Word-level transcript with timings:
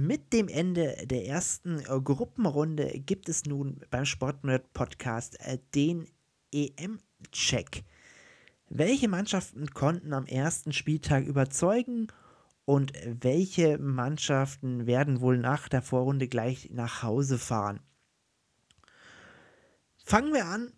Mit 0.00 0.32
dem 0.32 0.46
Ende 0.46 0.94
der 1.06 1.26
ersten 1.26 1.80
äh, 1.80 2.00
Gruppenrunde 2.00 3.00
gibt 3.00 3.28
es 3.28 3.46
nun 3.46 3.80
beim 3.90 4.04
Sportnerd 4.04 4.72
Podcast 4.72 5.40
äh, 5.40 5.58
den 5.74 6.06
EM-Check. 6.52 7.82
Welche 8.68 9.08
Mannschaften 9.08 9.66
konnten 9.70 10.12
am 10.12 10.26
ersten 10.26 10.72
Spieltag 10.72 11.24
überzeugen 11.24 12.06
und 12.64 12.92
welche 13.04 13.76
Mannschaften 13.78 14.86
werden 14.86 15.20
wohl 15.20 15.36
nach 15.36 15.68
der 15.68 15.82
Vorrunde 15.82 16.28
gleich 16.28 16.70
nach 16.70 17.02
Hause 17.02 17.36
fahren? 17.36 17.80
Fangen 20.04 20.32
wir 20.32 20.46
an 20.46 20.72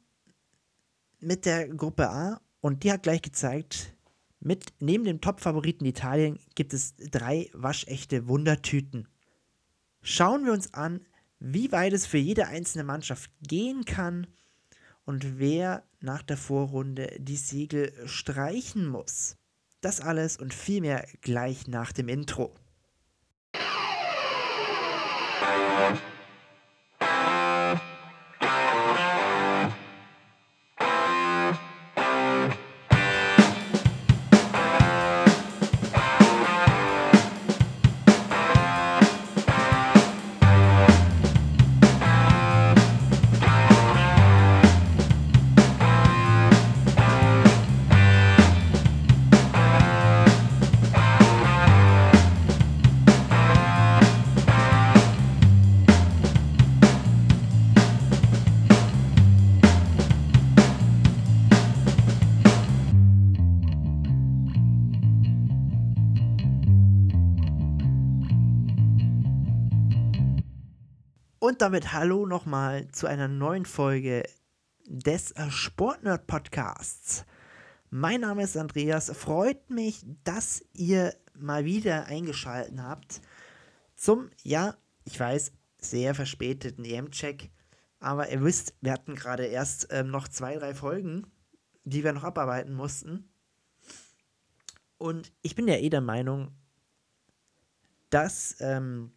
mit 1.19 1.45
der 1.45 1.69
Gruppe 1.69 2.09
A 2.09 2.41
und 2.63 2.85
die 2.85 2.91
hat 2.91 3.03
gleich 3.03 3.21
gezeigt, 3.21 3.95
mit 4.41 4.73
neben 4.81 5.05
dem 5.05 5.21
Top-Favoriten 5.21 5.85
Italien 5.85 6.39
gibt 6.55 6.73
es 6.73 6.95
drei 6.97 7.51
waschechte 7.53 8.27
Wundertüten. 8.27 9.07
Schauen 10.03 10.47
wir 10.47 10.53
uns 10.53 10.73
an, 10.73 11.07
wie 11.39 11.73
weit 11.73 11.93
es 11.93 12.07
für 12.07 12.19
jede 12.19 12.49
einzelne 12.49 12.85
Mannschaft 12.85 13.31
gehen 13.43 13.85
kann 13.85 14.27
und 15.05 15.39
wer 15.39 15.85
nach 16.01 16.23
der 16.23 16.37
Vorrunde 16.37 17.17
die 17.19 17.37
Siegel 17.37 17.93
streichen 18.07 18.87
muss. 18.87 19.37
Das 19.81 20.01
alles 20.01 20.37
und 20.37 20.53
viel 20.55 20.81
mehr 20.81 21.07
gleich 21.21 21.67
nach 21.67 21.93
dem 21.93 22.09
Intro. 22.09 22.55
Und 71.61 71.65
damit 71.65 71.93
hallo 71.93 72.25
nochmal 72.25 72.89
zu 72.89 73.07
einer 73.07 73.29
neuen 73.29 73.67
Folge 73.67 74.23
des 74.87 75.35
Sportnerd 75.51 76.27
Podcasts. 76.27 77.27
Mein 77.91 78.23
Name 78.23 78.45
ist 78.45 78.57
Andreas. 78.57 79.11
Freut 79.15 79.69
mich, 79.69 80.03
dass 80.25 80.65
ihr 80.73 81.15
mal 81.39 81.67
wieder 81.67 82.07
eingeschaltet 82.07 82.79
habt 82.81 83.21
zum, 83.95 84.31
ja, 84.43 84.75
ich 85.05 85.21
weiß, 85.21 85.53
sehr 85.77 86.15
verspäteten 86.15 86.87
EM-Check. 86.87 87.51
Aber 87.99 88.31
ihr 88.31 88.43
wisst, 88.43 88.73
wir 88.81 88.93
hatten 88.93 89.15
gerade 89.15 89.45
erst 89.45 89.89
ähm, 89.91 90.11
noch 90.11 90.29
zwei, 90.29 90.57
drei 90.57 90.73
Folgen, 90.75 91.27
die 91.85 92.03
wir 92.03 92.15
noch 92.15 92.25
abarbeiten 92.25 92.73
mussten. 92.73 93.29
Und 94.97 95.31
ich 95.43 95.57
bin 95.57 95.69
ja 95.69 95.77
eh 95.77 95.91
der 95.91 96.01
Meinung, 96.01 96.53
dass 98.09 98.57
ähm, 98.61 99.13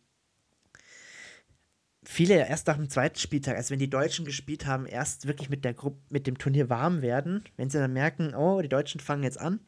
viele 2.06 2.48
erst 2.48 2.68
nach 2.68 2.78
dem 2.78 2.90
zweiten 2.90 3.18
Spieltag, 3.18 3.56
also 3.56 3.72
wenn 3.72 3.80
die 3.80 3.90
Deutschen 3.90 4.26
gespielt 4.26 4.66
haben, 4.66 4.86
erst 4.86 5.28
wirklich 5.28 5.50
mit 5.50 5.64
der 5.66 5.74
Gruppe, 5.74 6.00
mit 6.10 6.28
dem 6.28 6.38
Turnier 6.38 6.70
warm 6.70 7.02
werden, 7.02 7.44
wenn 7.58 7.70
sie 7.70 7.78
dann 7.78 7.94
merken, 7.94 8.34
oh, 8.36 8.62
die 8.62 8.70
Deutschen 8.70 9.00
fangen 9.00 9.24
jetzt 9.24 9.40
an, 9.40 9.60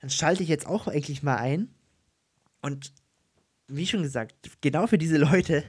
dann 0.00 0.10
schalte 0.10 0.42
ich 0.42 0.48
jetzt 0.48 0.66
auch 0.66 0.86
eigentlich 0.86 1.22
mal 1.22 1.36
ein. 1.36 1.74
Und 2.62 2.92
wie 3.68 3.86
schon 3.86 4.02
gesagt, 4.02 4.34
genau 4.60 4.86
für 4.86 4.98
diese 4.98 5.16
Leute 5.18 5.64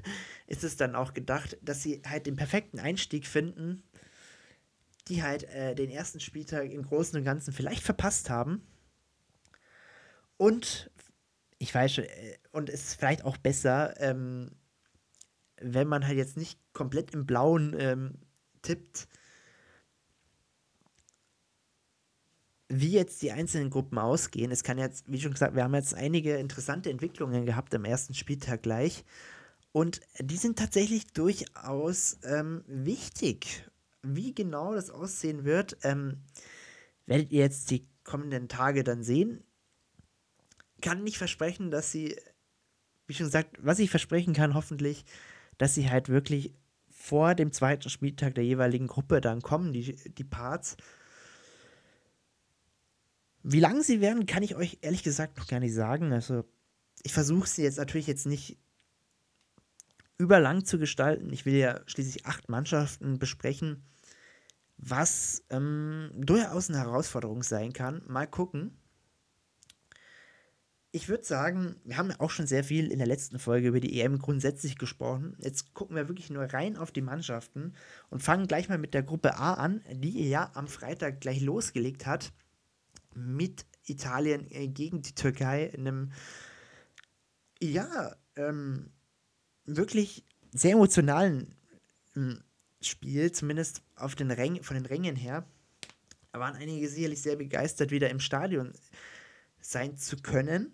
ist 0.47 0.63
es 0.63 0.77
dann 0.77 0.95
auch 0.95 1.13
gedacht, 1.13 1.57
dass 1.61 1.83
sie 1.83 2.01
halt 2.07 2.25
den 2.25 2.35
perfekten 2.35 2.79
Einstieg 2.79 3.25
finden, 3.25 3.83
die 5.07 5.23
halt 5.23 5.43
äh, 5.45 5.75
den 5.75 5.89
ersten 5.89 6.19
Spieltag 6.19 6.71
im 6.71 6.83
Großen 6.83 7.17
und 7.17 7.25
Ganzen 7.25 7.53
vielleicht 7.53 7.83
verpasst 7.83 8.29
haben. 8.29 8.61
Und 10.37 10.91
ich 11.59 11.73
weiß 11.73 11.93
schon, 11.95 12.03
äh, 12.03 12.37
und 12.51 12.69
es 12.69 12.83
ist 12.83 12.99
vielleicht 12.99 13.23
auch 13.23 13.37
besser, 13.37 13.99
ähm, 13.99 14.51
wenn 15.61 15.87
man 15.87 16.05
halt 16.05 16.17
jetzt 16.17 16.37
nicht 16.37 16.59
komplett 16.73 17.13
im 17.13 17.25
Blauen 17.25 17.75
ähm, 17.77 18.13
tippt, 18.61 19.07
wie 22.69 22.91
jetzt 22.91 23.21
die 23.21 23.31
einzelnen 23.31 23.69
Gruppen 23.69 23.97
ausgehen. 23.97 24.51
Es 24.51 24.63
kann 24.63 24.77
jetzt, 24.77 25.09
wie 25.11 25.21
schon 25.21 25.31
gesagt, 25.31 25.55
wir 25.55 25.63
haben 25.63 25.73
jetzt 25.73 25.93
einige 25.93 26.35
interessante 26.37 26.89
Entwicklungen 26.89 27.45
gehabt 27.45 27.73
am 27.73 27.85
ersten 27.85 28.13
Spieltag 28.13 28.63
gleich. 28.63 29.05
Und 29.71 30.01
die 30.19 30.37
sind 30.37 30.57
tatsächlich 30.59 31.07
durchaus 31.07 32.17
ähm, 32.23 32.63
wichtig. 32.67 33.69
Wie 34.03 34.33
genau 34.33 34.73
das 34.73 34.89
aussehen 34.89 35.45
wird, 35.45 35.77
ähm, 35.83 36.23
werdet 37.05 37.31
ihr 37.31 37.41
jetzt 37.41 37.71
die 37.71 37.87
kommenden 38.03 38.47
Tage 38.47 38.83
dann 38.83 39.03
sehen. 39.03 39.43
Kann 40.81 41.03
nicht 41.03 41.17
versprechen, 41.17 41.71
dass 41.71 41.91
sie, 41.91 42.15
wie 43.07 43.13
schon 43.13 43.27
gesagt, 43.27 43.57
was 43.59 43.79
ich 43.79 43.89
versprechen 43.89 44.33
kann, 44.33 44.53
hoffentlich, 44.53 45.05
dass 45.57 45.75
sie 45.75 45.89
halt 45.89 46.09
wirklich 46.09 46.53
vor 46.89 47.35
dem 47.35 47.51
zweiten 47.51 47.89
Spieltag 47.89 48.35
der 48.35 48.43
jeweiligen 48.43 48.87
Gruppe 48.87 49.21
dann 49.21 49.41
kommen, 49.41 49.73
die, 49.73 49.95
die 49.95 50.23
Parts. 50.23 50.77
Wie 53.43 53.59
lang 53.59 53.81
sie 53.81 54.01
werden, 54.01 54.25
kann 54.25 54.43
ich 54.43 54.55
euch 54.55 54.79
ehrlich 54.81 55.03
gesagt 55.03 55.37
noch 55.37 55.47
gar 55.47 55.59
nicht 55.59 55.73
sagen. 55.73 56.11
Also, 56.11 56.43
ich 57.03 57.13
versuche 57.13 57.47
sie 57.47 57.63
jetzt 57.63 57.77
natürlich 57.77 58.07
jetzt 58.07 58.25
nicht 58.25 58.57
überlang 60.17 60.65
zu 60.65 60.79
gestalten. 60.79 61.31
Ich 61.31 61.45
will 61.45 61.55
ja 61.55 61.81
schließlich 61.85 62.25
acht 62.25 62.49
Mannschaften 62.49 63.19
besprechen, 63.19 63.85
was 64.77 65.43
ähm, 65.49 66.11
durchaus 66.15 66.69
eine 66.69 66.79
Herausforderung 66.79 67.43
sein 67.43 67.73
kann. 67.73 68.01
Mal 68.07 68.27
gucken 68.27 68.77
ich 70.97 71.09
würde 71.09 71.23
sagen, 71.23 71.75
wir 71.83 71.95
haben 71.95 72.09
ja 72.09 72.19
auch 72.19 72.31
schon 72.31 72.47
sehr 72.47 72.63
viel 72.63 72.91
in 72.91 72.97
der 72.97 73.07
letzten 73.07 73.37
Folge 73.37 73.67
über 73.67 73.79
die 73.79 74.01
EM 74.01 74.17
grundsätzlich 74.17 74.79
gesprochen. 74.79 75.37
Jetzt 75.37 75.75
gucken 75.75 75.95
wir 75.95 76.07
wirklich 76.07 76.31
nur 76.31 76.43
rein 76.45 76.75
auf 76.75 76.91
die 76.91 77.03
Mannschaften 77.03 77.75
und 78.09 78.23
fangen 78.23 78.47
gleich 78.47 78.67
mal 78.67 78.79
mit 78.79 78.95
der 78.95 79.03
Gruppe 79.03 79.37
A 79.37 79.53
an, 79.53 79.83
die 79.91 80.27
ja 80.27 80.49
am 80.55 80.67
Freitag 80.67 81.21
gleich 81.21 81.39
losgelegt 81.41 82.07
hat 82.07 82.33
mit 83.13 83.67
Italien 83.85 84.49
äh, 84.49 84.67
gegen 84.67 85.03
die 85.03 85.13
Türkei 85.13 85.65
in 85.65 85.87
einem, 85.87 86.11
ja, 87.61 88.15
ähm, 88.35 88.89
wirklich 89.65 90.25
sehr 90.51 90.73
emotionalen 90.73 91.53
ähm, 92.15 92.41
Spiel, 92.81 93.31
zumindest 93.31 93.83
auf 93.95 94.15
den 94.15 94.31
Rängen, 94.31 94.63
von 94.63 94.75
den 94.75 94.87
Rängen 94.87 95.15
her. 95.15 95.45
Da 96.31 96.39
waren 96.39 96.55
einige 96.55 96.89
sicherlich 96.89 97.21
sehr 97.21 97.35
begeistert, 97.35 97.91
wieder 97.91 98.09
im 98.09 98.19
Stadion 98.19 98.73
sein 99.61 99.95
zu 99.95 100.17
können 100.17 100.73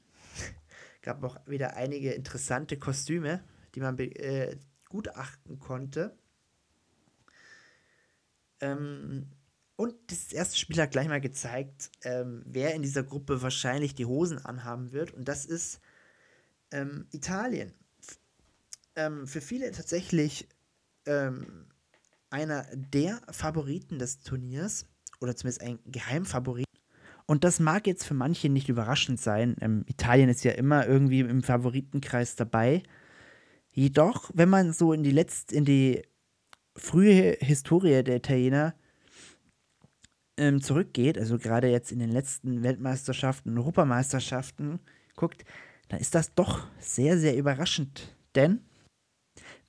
gab 1.03 1.23
auch 1.23 1.37
wieder 1.45 1.75
einige 1.75 2.11
interessante 2.13 2.77
Kostüme, 2.79 3.43
die 3.75 3.81
man 3.81 3.99
äh, 3.99 4.57
gutachten 4.89 5.59
konnte. 5.59 6.17
Ähm, 8.61 9.27
und 9.75 9.95
das 10.07 10.31
erste 10.31 10.57
Spiel 10.57 10.81
hat 10.81 10.91
gleich 10.91 11.07
mal 11.07 11.21
gezeigt, 11.21 11.91
ähm, 12.03 12.43
wer 12.45 12.73
in 12.73 12.81
dieser 12.81 13.03
Gruppe 13.03 13.41
wahrscheinlich 13.41 13.93
die 13.95 14.05
Hosen 14.05 14.39
anhaben 14.39 14.91
wird. 14.91 15.11
Und 15.11 15.27
das 15.27 15.45
ist 15.45 15.81
ähm, 16.71 17.07
Italien. 17.11 17.73
Ähm, 18.95 19.27
für 19.27 19.41
viele 19.41 19.71
tatsächlich 19.71 20.47
ähm, 21.05 21.65
einer 22.29 22.65
der 22.75 23.21
Favoriten 23.29 23.99
des 23.99 24.21
Turniers. 24.21 24.85
Oder 25.19 25.35
zumindest 25.35 25.61
ein 25.61 25.79
Geheimfavorit. 25.85 26.67
Und 27.25 27.43
das 27.43 27.59
mag 27.59 27.87
jetzt 27.87 28.05
für 28.05 28.13
manche 28.13 28.49
nicht 28.49 28.69
überraschend 28.69 29.19
sein. 29.19 29.55
Ähm, 29.61 29.85
Italien 29.87 30.29
ist 30.29 30.43
ja 30.43 30.51
immer 30.51 30.87
irgendwie 30.87 31.21
im 31.21 31.43
Favoritenkreis 31.43 32.35
dabei. 32.35 32.83
Jedoch, 33.71 34.29
wenn 34.33 34.49
man 34.49 34.73
so 34.73 34.93
in 34.93 35.03
die 35.03 35.11
letzte, 35.11 35.55
in 35.55 35.65
die 35.65 36.03
frühe 36.75 37.37
Historie 37.39 38.03
der 38.03 38.17
Italiener 38.17 38.75
ähm, 40.37 40.61
zurückgeht, 40.61 41.17
also 41.17 41.37
gerade 41.37 41.69
jetzt 41.69 41.91
in 41.91 41.99
den 41.99 42.11
letzten 42.11 42.63
Weltmeisterschaften 42.63 43.57
Europameisterschaften 43.57 44.79
guckt, 45.15 45.45
dann 45.89 45.99
ist 45.99 46.15
das 46.15 46.33
doch 46.33 46.67
sehr, 46.79 47.17
sehr 47.17 47.37
überraschend. 47.37 48.15
Denn 48.35 48.61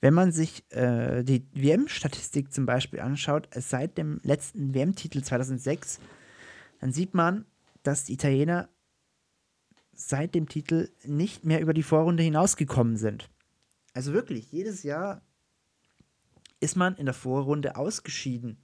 wenn 0.01 0.13
man 0.13 0.31
sich 0.31 0.63
äh, 0.71 1.23
die 1.23 1.47
WM-Statistik 1.53 2.53
zum 2.53 2.65
Beispiel 2.65 2.99
anschaut, 2.99 3.47
seit 3.55 3.97
dem 3.97 4.19
letzten 4.23 4.73
WM-Titel 4.73 5.23
2006 5.23 5.99
dann 6.85 6.93
sieht 6.93 7.15
man, 7.15 7.45
dass 7.81 8.03
die 8.03 8.13
Italiener 8.13 8.69
seit 9.91 10.35
dem 10.35 10.47
Titel 10.47 10.91
nicht 11.03 11.43
mehr 11.43 11.59
über 11.59 11.73
die 11.73 11.81
Vorrunde 11.81 12.21
hinausgekommen 12.21 12.95
sind. 12.95 13.27
Also 13.93 14.13
wirklich, 14.13 14.51
jedes 14.51 14.83
Jahr 14.83 15.23
ist 16.59 16.75
man 16.75 16.95
in 16.97 17.05
der 17.05 17.15
Vorrunde 17.15 17.75
ausgeschieden. 17.75 18.59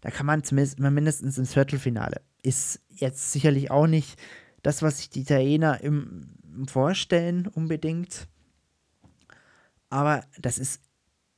Da 0.01 0.12
kann 0.12 0.27
man 0.27 0.44
zumindest 0.44 0.77
mindestens 0.77 1.39
ins 1.39 1.54
Viertelfinale. 1.54 2.22
Ist 2.46 2.80
jetzt 2.90 3.32
sicherlich 3.32 3.72
auch 3.72 3.88
nicht 3.88 4.20
das, 4.62 4.84
was 4.84 5.00
sich 5.00 5.10
die 5.10 5.22
Italiener 5.22 5.82
im, 5.82 6.36
vorstellen, 6.68 7.48
unbedingt. 7.48 8.28
Aber 9.90 10.24
das 10.40 10.60
ist, 10.60 10.80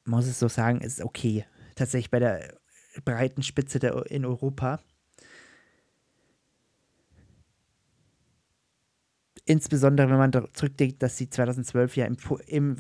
muss 0.04 0.28
ich 0.28 0.36
so 0.36 0.50
sagen, 0.50 0.82
ist 0.82 1.02
okay. 1.02 1.46
Tatsächlich 1.76 2.12
bei 2.12 2.20
der 2.20 2.58
breiten 3.06 3.42
Spitze 3.42 3.80
der, 3.80 4.06
in 4.12 4.26
Europa. 4.26 4.82
Insbesondere 9.46 10.10
wenn 10.10 10.18
man 10.18 10.48
zurückdenkt, 10.52 11.02
dass 11.02 11.18
sie 11.18 11.30
2012 11.30 11.96
ja 11.96 12.06
im, 12.06 12.18
im, 12.48 12.76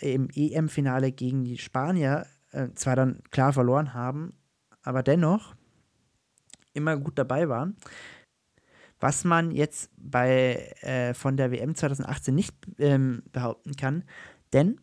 im 0.00 0.28
EM-Finale 0.34 1.12
gegen 1.12 1.44
die 1.44 1.56
Spanier 1.56 2.26
äh, 2.52 2.68
zwar 2.74 2.94
dann 2.94 3.22
klar 3.30 3.54
verloren 3.54 3.94
haben, 3.94 4.34
aber 4.82 5.02
dennoch 5.02 5.54
immer 6.72 6.96
gut 6.96 7.18
dabei 7.18 7.48
waren. 7.48 7.76
Was 8.98 9.24
man 9.24 9.50
jetzt 9.50 9.90
bei, 9.96 10.74
äh, 10.82 11.14
von 11.14 11.36
der 11.36 11.50
WM 11.50 11.74
2018 11.74 12.34
nicht 12.34 12.54
ähm, 12.78 13.22
behaupten 13.32 13.74
kann, 13.76 14.04
denn 14.52 14.80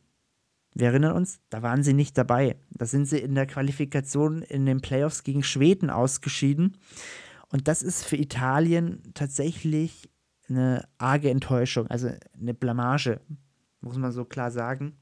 wir 0.73 0.87
erinnern 0.87 1.15
uns, 1.15 1.39
da 1.49 1.63
waren 1.63 1.81
sie 1.81 1.93
nicht 1.93 2.17
dabei. 2.17 2.55
Da 2.69 2.85
sind 2.85 3.05
sie 3.05 3.17
in 3.17 3.33
der 3.33 3.47
Qualifikation 3.47 4.43
in 4.43 4.65
den 4.65 4.81
Playoffs 4.81 5.23
gegen 5.23 5.41
Schweden 5.41 5.89
ausgeschieden. 5.89 6.77
Und 7.49 7.67
das 7.67 7.81
ist 7.81 8.03
für 8.03 8.17
Italien 8.17 9.01
tatsächlich 9.13 10.09
eine 10.49 10.87
arge 10.97 11.29
Enttäuschung, 11.29 11.87
also 11.87 12.09
eine 12.39 12.53
Blamage, 12.53 13.21
muss 13.81 13.97
man 13.97 14.11
so 14.11 14.25
klar 14.25 14.51
sagen. 14.51 14.97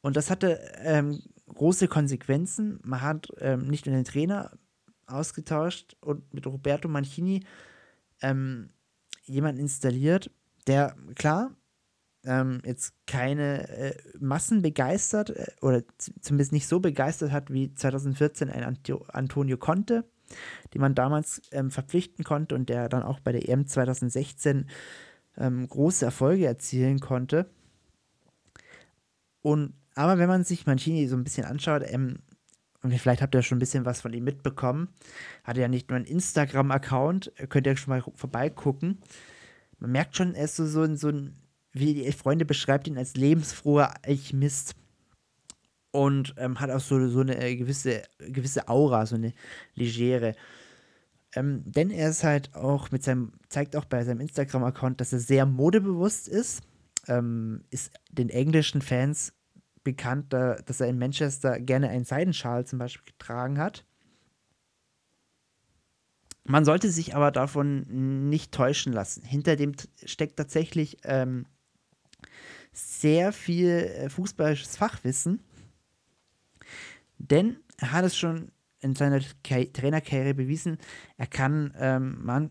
Und 0.00 0.16
das 0.16 0.30
hatte 0.30 0.58
ähm, 0.78 1.22
große 1.48 1.88
Konsequenzen. 1.88 2.80
Man 2.82 3.02
hat 3.02 3.28
ähm, 3.38 3.68
nicht 3.68 3.86
nur 3.86 3.94
den 3.94 4.04
Trainer 4.04 4.52
ausgetauscht 5.06 5.96
und 6.00 6.32
mit 6.32 6.46
Roberto 6.46 6.88
Mancini 6.88 7.44
ähm, 8.22 8.68
jemanden 9.24 9.60
installiert, 9.60 10.30
der 10.66 10.96
klar 11.14 11.54
ähm, 12.24 12.62
jetzt 12.64 12.94
keine 13.06 13.68
äh, 13.68 13.94
Massen 14.18 14.62
begeistert 14.62 15.30
äh, 15.30 15.46
oder 15.60 15.82
zumindest 16.20 16.52
nicht 16.52 16.66
so 16.66 16.80
begeistert 16.80 17.32
hat 17.32 17.52
wie 17.52 17.72
2014 17.74 18.50
ein 18.50 18.78
Antonio 19.08 19.56
Conte, 19.58 20.04
den 20.72 20.80
man 20.80 20.94
damals 20.94 21.42
ähm, 21.52 21.70
verpflichten 21.70 22.24
konnte 22.24 22.54
und 22.54 22.68
der 22.68 22.88
dann 22.88 23.02
auch 23.02 23.20
bei 23.20 23.32
der 23.32 23.48
EM 23.48 23.66
2016 23.66 24.68
ähm, 25.36 25.68
große 25.68 26.04
Erfolge 26.04 26.46
erzielen 26.46 27.00
konnte. 27.00 27.50
Und 29.42 29.74
aber 29.94 30.18
wenn 30.18 30.28
man 30.28 30.44
sich 30.44 30.66
Mancini 30.66 31.06
so 31.06 31.16
ein 31.16 31.24
bisschen 31.24 31.46
anschaut, 31.46 31.82
ähm, 31.86 32.18
und 32.84 32.92
vielleicht 32.98 33.22
habt 33.22 33.34
ihr 33.34 33.40
schon 33.40 33.56
ein 33.56 33.60
bisschen 33.60 33.86
was 33.86 34.02
von 34.02 34.12
ihm 34.12 34.24
mitbekommen, 34.24 34.88
hat 35.42 35.56
ja 35.56 35.68
nicht 35.68 35.88
nur 35.88 35.96
einen 35.96 36.04
Instagram-Account, 36.04 37.32
könnt 37.48 37.66
ihr 37.66 37.76
schon 37.78 37.94
mal 37.94 38.04
vorbeigucken. 38.14 38.98
Man 39.78 39.90
merkt 39.90 40.16
schon, 40.16 40.34
er 40.34 40.44
ist 40.44 40.56
so, 40.56 40.66
so, 40.66 40.94
so 40.94 41.08
ein, 41.08 41.34
wie 41.72 41.94
die 41.94 42.12
Freunde 42.12 42.44
beschreibt 42.44 42.86
ihn 42.86 42.98
als 42.98 43.14
lebensfroher 43.16 43.94
Alchemist 44.04 44.74
und 45.92 46.34
ähm, 46.36 46.60
hat 46.60 46.70
auch 46.70 46.80
so, 46.80 47.08
so 47.08 47.20
eine 47.20 47.42
äh, 47.42 47.56
gewisse, 47.56 48.02
gewisse 48.18 48.68
Aura, 48.68 49.06
so 49.06 49.14
eine 49.14 49.32
legere. 49.74 50.34
Ähm, 51.34 51.62
denn 51.64 51.88
er 51.90 52.10
ist 52.10 52.22
halt 52.22 52.54
auch 52.54 52.90
mit 52.90 53.02
seinem, 53.02 53.32
zeigt 53.48 53.76
auch 53.76 53.86
bei 53.86 54.04
seinem 54.04 54.20
Instagram-Account, 54.20 55.00
dass 55.00 55.14
er 55.14 55.20
sehr 55.20 55.46
modebewusst 55.46 56.28
ist. 56.28 56.60
Ähm, 57.08 57.64
ist 57.70 57.92
den 58.10 58.28
englischen 58.28 58.82
Fans 58.82 59.32
bekannt, 59.84 60.32
dass 60.32 60.80
er 60.80 60.88
in 60.88 60.98
Manchester 60.98 61.60
gerne 61.60 61.88
einen 61.88 62.04
Seidenschal 62.04 62.66
zum 62.66 62.78
Beispiel 62.78 63.12
getragen 63.12 63.58
hat. 63.58 63.84
Man 66.46 66.64
sollte 66.64 66.90
sich 66.90 67.14
aber 67.14 67.30
davon 67.30 68.28
nicht 68.28 68.52
täuschen 68.52 68.92
lassen. 68.92 69.22
Hinter 69.24 69.56
dem 69.56 69.72
steckt 70.04 70.36
tatsächlich 70.36 70.98
ähm, 71.04 71.46
sehr 72.72 73.32
viel 73.32 73.68
äh, 73.68 74.08
fußballisches 74.10 74.76
Fachwissen 74.76 75.40
denn 77.30 77.56
er 77.78 77.92
hat 77.92 78.04
es 78.04 78.16
schon 78.16 78.50
in 78.80 78.94
seiner 78.94 79.20
Trainerkarriere 79.42 80.34
bewiesen, 80.34 80.78
er 81.16 81.26
kann 81.26 81.72
ähm, 81.78 82.18
Man 82.22 82.50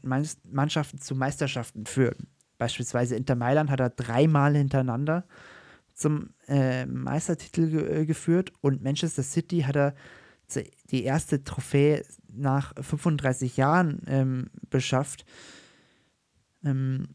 Mannschaften 0.52 1.00
zu 1.00 1.16
Meisterschaften 1.16 1.86
führen. 1.86 2.28
Beispielsweise 2.58 3.16
Inter 3.16 3.36
Mailand 3.36 3.70
hat 3.70 3.80
er 3.80 3.90
dreimal 3.92 4.56
hintereinander 4.56 5.26
zum 6.04 6.32
äh, 6.48 6.86
Meistertitel 6.86 7.70
ge 7.70 8.02
äh, 8.02 8.06
geführt 8.06 8.52
und 8.62 8.84
Manchester 8.84 9.24
City 9.24 9.62
hat 9.62 9.78
er 9.78 9.96
die 10.92 11.04
erste 11.04 11.44
Trophäe 11.44 12.04
nach 12.28 12.74
35 12.80 13.58
Jahren 13.58 14.02
ähm, 14.06 14.50
beschafft. 14.70 15.26
Ähm, 16.64 17.08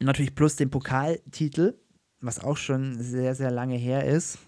natürlich 0.00 0.34
plus 0.34 0.56
den 0.56 0.70
Pokaltitel, 0.70 1.78
was 2.20 2.40
auch 2.40 2.56
schon 2.56 3.00
sehr, 3.00 3.34
sehr 3.34 3.50
lange 3.50 3.76
her 3.76 4.06
ist. 4.06 4.38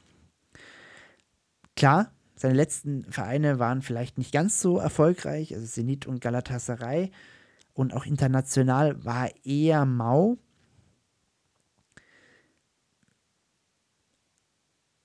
Klar, 1.76 2.10
seine 2.34 2.54
letzten 2.54 3.04
Vereine 3.12 3.58
waren 3.58 3.82
vielleicht 3.82 4.16
nicht 4.16 4.32
ganz 4.32 4.60
so 4.60 4.78
erfolgreich, 4.78 5.54
also 5.54 5.66
Zenit 5.66 6.06
und 6.06 6.20
Galatasaray. 6.20 7.12
Und 7.74 7.94
auch 7.94 8.06
international 8.06 9.04
war 9.04 9.28
er 9.28 9.46
eher 9.46 9.84
mau. 9.84 10.38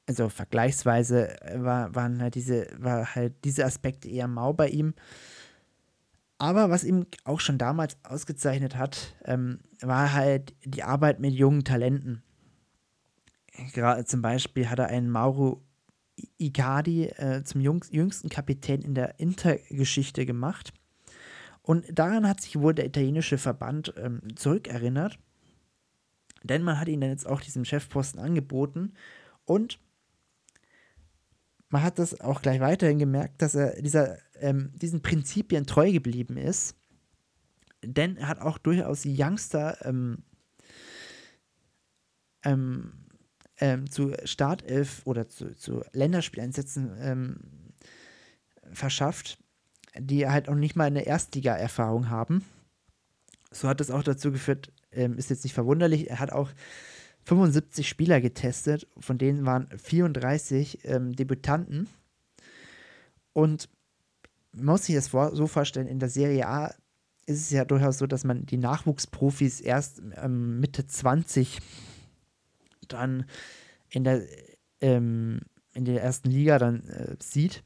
Also 0.05 0.29
vergleichsweise 0.29 1.35
war, 1.55 1.95
waren 1.95 2.21
halt 2.21 2.35
diese, 2.35 2.67
war 2.77 3.15
halt 3.15 3.33
diese 3.45 3.65
Aspekte 3.65 4.09
eher 4.09 4.27
mau 4.27 4.53
bei 4.53 4.69
ihm. 4.69 4.93
Aber 6.37 6.69
was 6.69 6.83
ihm 6.83 7.05
auch 7.23 7.39
schon 7.39 7.57
damals 7.57 7.95
ausgezeichnet 8.03 8.75
hat, 8.75 9.15
ähm, 9.23 9.59
war 9.81 10.11
halt 10.13 10.53
die 10.65 10.83
Arbeit 10.83 11.19
mit 11.19 11.33
jungen 11.33 11.63
Talenten. 11.63 12.21
Gerade 13.73 14.03
zum 14.03 14.21
Beispiel 14.21 14.69
hat 14.69 14.79
er 14.79 14.87
einen 14.87 15.09
Mauro 15.09 15.63
Icardi 16.37 17.05
äh, 17.05 17.43
zum 17.43 17.61
jüngsten 17.61 18.29
Kapitän 18.29 18.81
in 18.81 18.95
der 18.95 19.19
Inter-Geschichte 19.19 20.25
gemacht. 20.25 20.73
Und 21.61 21.85
daran 21.97 22.27
hat 22.27 22.41
sich 22.41 22.59
wohl 22.59 22.73
der 22.73 22.85
italienische 22.85 23.37
Verband 23.37 23.93
ähm, 23.97 24.21
zurückerinnert. 24.35 25.17
Denn 26.43 26.61
man 26.61 26.79
hat 26.79 26.89
ihn 26.89 26.99
dann 26.99 27.09
jetzt 27.09 27.25
auch 27.25 27.39
diesen 27.39 27.63
Chefposten 27.63 28.19
angeboten. 28.19 28.93
Und 29.45 29.79
man 31.73 31.81
hat 31.81 31.97
das 31.97 32.21
auch 32.21 32.43
gleich 32.43 32.59
weiterhin 32.59 32.99
gemerkt, 32.99 33.41
dass 33.41 33.55
er 33.55 33.81
dieser, 33.81 34.19
ähm, 34.39 34.71
diesen 34.75 35.01
Prinzipien 35.01 35.65
treu 35.65 35.91
geblieben 35.91 36.37
ist. 36.37 36.75
Denn 37.83 38.15
er 38.15 38.27
hat 38.27 38.39
auch 38.39 38.59
durchaus 38.59 39.05
Youngster 39.05 39.83
ähm, 39.83 40.19
ähm, 42.45 42.93
ähm, 43.57 43.89
zu 43.89 44.13
Startelf 44.23 45.01
oder 45.05 45.27
zu, 45.27 45.55
zu 45.55 45.83
Länderspieleinsätzen 45.93 46.93
ähm, 46.99 47.37
verschafft, 48.71 49.39
die 49.97 50.29
halt 50.29 50.49
auch 50.49 50.55
nicht 50.55 50.75
mal 50.75 50.85
eine 50.85 51.07
Erstliga-Erfahrung 51.07 52.11
haben. 52.11 52.45
So 53.49 53.67
hat 53.67 53.81
es 53.81 53.89
auch 53.89 54.03
dazu 54.03 54.31
geführt, 54.31 54.71
ähm, 54.91 55.17
ist 55.17 55.31
jetzt 55.31 55.43
nicht 55.43 55.53
verwunderlich, 55.53 56.07
er 56.07 56.19
hat 56.19 56.31
auch 56.31 56.51
75 57.23 57.87
Spieler 57.87 58.21
getestet, 58.21 58.87
von 58.99 59.17
denen 59.17 59.45
waren 59.45 59.67
34 59.77 60.79
ähm, 60.83 61.15
Debütanten. 61.15 61.87
Und 63.31 63.69
man 64.51 64.65
muss 64.65 64.85
sich 64.85 64.95
das 64.95 65.07
so 65.07 65.47
vorstellen, 65.47 65.87
in 65.87 65.99
der 65.99 66.09
Serie 66.09 66.47
A 66.47 66.73
ist 67.25 67.41
es 67.41 67.51
ja 67.51 67.65
durchaus 67.65 67.97
so, 67.97 68.07
dass 68.07 68.23
man 68.23 68.45
die 68.45 68.57
Nachwuchsprofis 68.57 69.61
erst 69.61 70.01
ähm, 70.15 70.59
Mitte 70.59 70.85
20 70.85 71.59
dann 72.87 73.25
in 73.89 74.03
der, 74.03 74.23
ähm, 74.81 75.39
in 75.73 75.85
der 75.85 76.03
ersten 76.03 76.29
Liga 76.29 76.59
dann 76.59 76.87
äh, 76.89 77.15
sieht. 77.21 77.63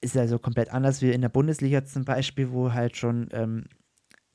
Ist 0.00 0.16
also 0.16 0.38
komplett 0.38 0.70
anders 0.70 1.02
wie 1.02 1.12
in 1.12 1.20
der 1.20 1.28
Bundesliga 1.28 1.84
zum 1.84 2.04
Beispiel, 2.04 2.50
wo 2.50 2.72
halt 2.72 2.96
schon 2.96 3.28
ähm, 3.32 3.66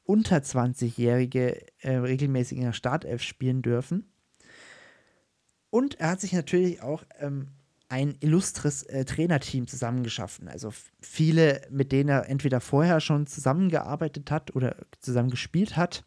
unter 0.05 0.37
20-Jährige 0.37 1.65
äh, 1.79 1.97
regelmäßig 1.97 2.57
in 2.57 2.65
der 2.65 2.73
Startelf 2.73 3.21
spielen 3.21 3.61
dürfen. 3.61 4.11
Und 5.69 5.99
er 5.99 6.11
hat 6.11 6.21
sich 6.21 6.31
natürlich 6.31 6.81
auch 6.81 7.03
ähm, 7.19 7.49
ein 7.89 8.15
illustres 8.19 8.83
äh, 8.83 9.05
Trainerteam 9.05 9.67
zusammengeschaffen. 9.67 10.47
Also 10.47 10.71
viele, 11.01 11.61
mit 11.69 11.91
denen 11.91 12.09
er 12.09 12.29
entweder 12.29 12.61
vorher 12.61 12.99
schon 12.99 13.27
zusammengearbeitet 13.27 14.31
hat 14.31 14.55
oder 14.55 14.75
zusammen 14.99 15.29
gespielt 15.29 15.75
hat 15.75 16.03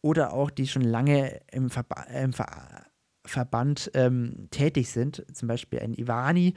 oder 0.00 0.32
auch 0.32 0.50
die 0.50 0.66
schon 0.66 0.82
lange 0.82 1.40
im, 1.50 1.70
Verba 1.70 2.02
im 2.04 2.32
Ver 2.32 2.86
Verband 3.26 3.90
ähm, 3.94 4.48
tätig 4.50 4.90
sind. 4.90 5.24
Zum 5.32 5.48
Beispiel 5.48 5.80
ein 5.80 5.94
Ivani, 5.94 6.52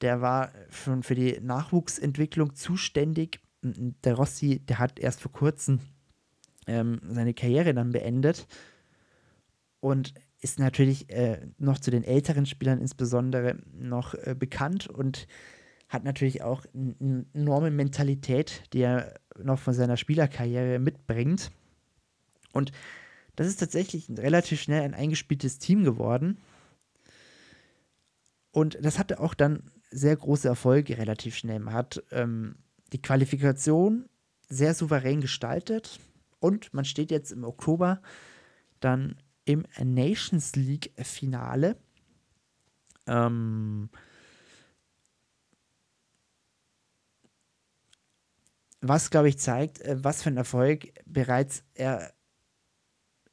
der 0.00 0.20
war 0.20 0.50
schon 0.70 1.04
für 1.04 1.14
die 1.14 1.38
Nachwuchsentwicklung 1.40 2.56
zuständig. 2.56 3.40
Der 3.64 4.14
Rossi, 4.14 4.60
der 4.60 4.78
hat 4.78 4.98
erst 4.98 5.20
vor 5.22 5.32
kurzem 5.32 5.80
ähm, 6.66 7.00
seine 7.08 7.34
Karriere 7.34 7.74
dann 7.74 7.90
beendet 7.92 8.46
und 9.80 10.14
ist 10.40 10.58
natürlich 10.58 11.10
äh, 11.10 11.46
noch 11.58 11.78
zu 11.78 11.90
den 11.90 12.04
älteren 12.04 12.46
Spielern 12.46 12.80
insbesondere 12.80 13.56
noch 13.72 14.14
äh, 14.14 14.34
bekannt 14.38 14.86
und 14.86 15.26
hat 15.88 16.04
natürlich 16.04 16.42
auch 16.42 16.64
eine 16.74 17.24
enorme 17.32 17.70
Mentalität, 17.70 18.62
die 18.72 18.80
er 18.80 19.14
noch 19.42 19.58
von 19.58 19.74
seiner 19.74 19.96
Spielerkarriere 19.96 20.78
mitbringt. 20.78 21.50
Und 22.52 22.72
das 23.36 23.46
ist 23.46 23.56
tatsächlich 23.56 24.08
relativ 24.10 24.60
schnell 24.60 24.82
ein 24.82 24.94
eingespieltes 24.94 25.58
Team 25.58 25.84
geworden. 25.84 26.38
Und 28.52 28.78
das 28.82 28.98
hatte 28.98 29.20
auch 29.20 29.34
dann 29.34 29.70
sehr 29.90 30.16
große 30.16 30.48
Erfolge 30.48 30.98
relativ 30.98 31.36
schnell. 31.36 31.58
Man 31.58 31.74
hat 31.74 32.02
ähm, 32.10 32.56
die 32.94 33.02
Qualifikation 33.02 34.08
sehr 34.48 34.72
souverän 34.72 35.20
gestaltet 35.20 35.98
und 36.38 36.72
man 36.72 36.84
steht 36.84 37.10
jetzt 37.10 37.32
im 37.32 37.42
Oktober 37.42 38.00
dann 38.78 39.16
im 39.44 39.66
Nations 39.82 40.54
League 40.54 40.92
Finale. 41.02 41.76
Ähm, 43.08 43.90
was, 48.80 49.10
glaube 49.10 49.28
ich, 49.28 49.38
zeigt, 49.38 49.80
äh, 49.80 49.96
was 50.02 50.22
für 50.22 50.30
ein 50.30 50.36
Erfolg 50.36 50.94
bereits 51.04 51.64
er 51.74 52.14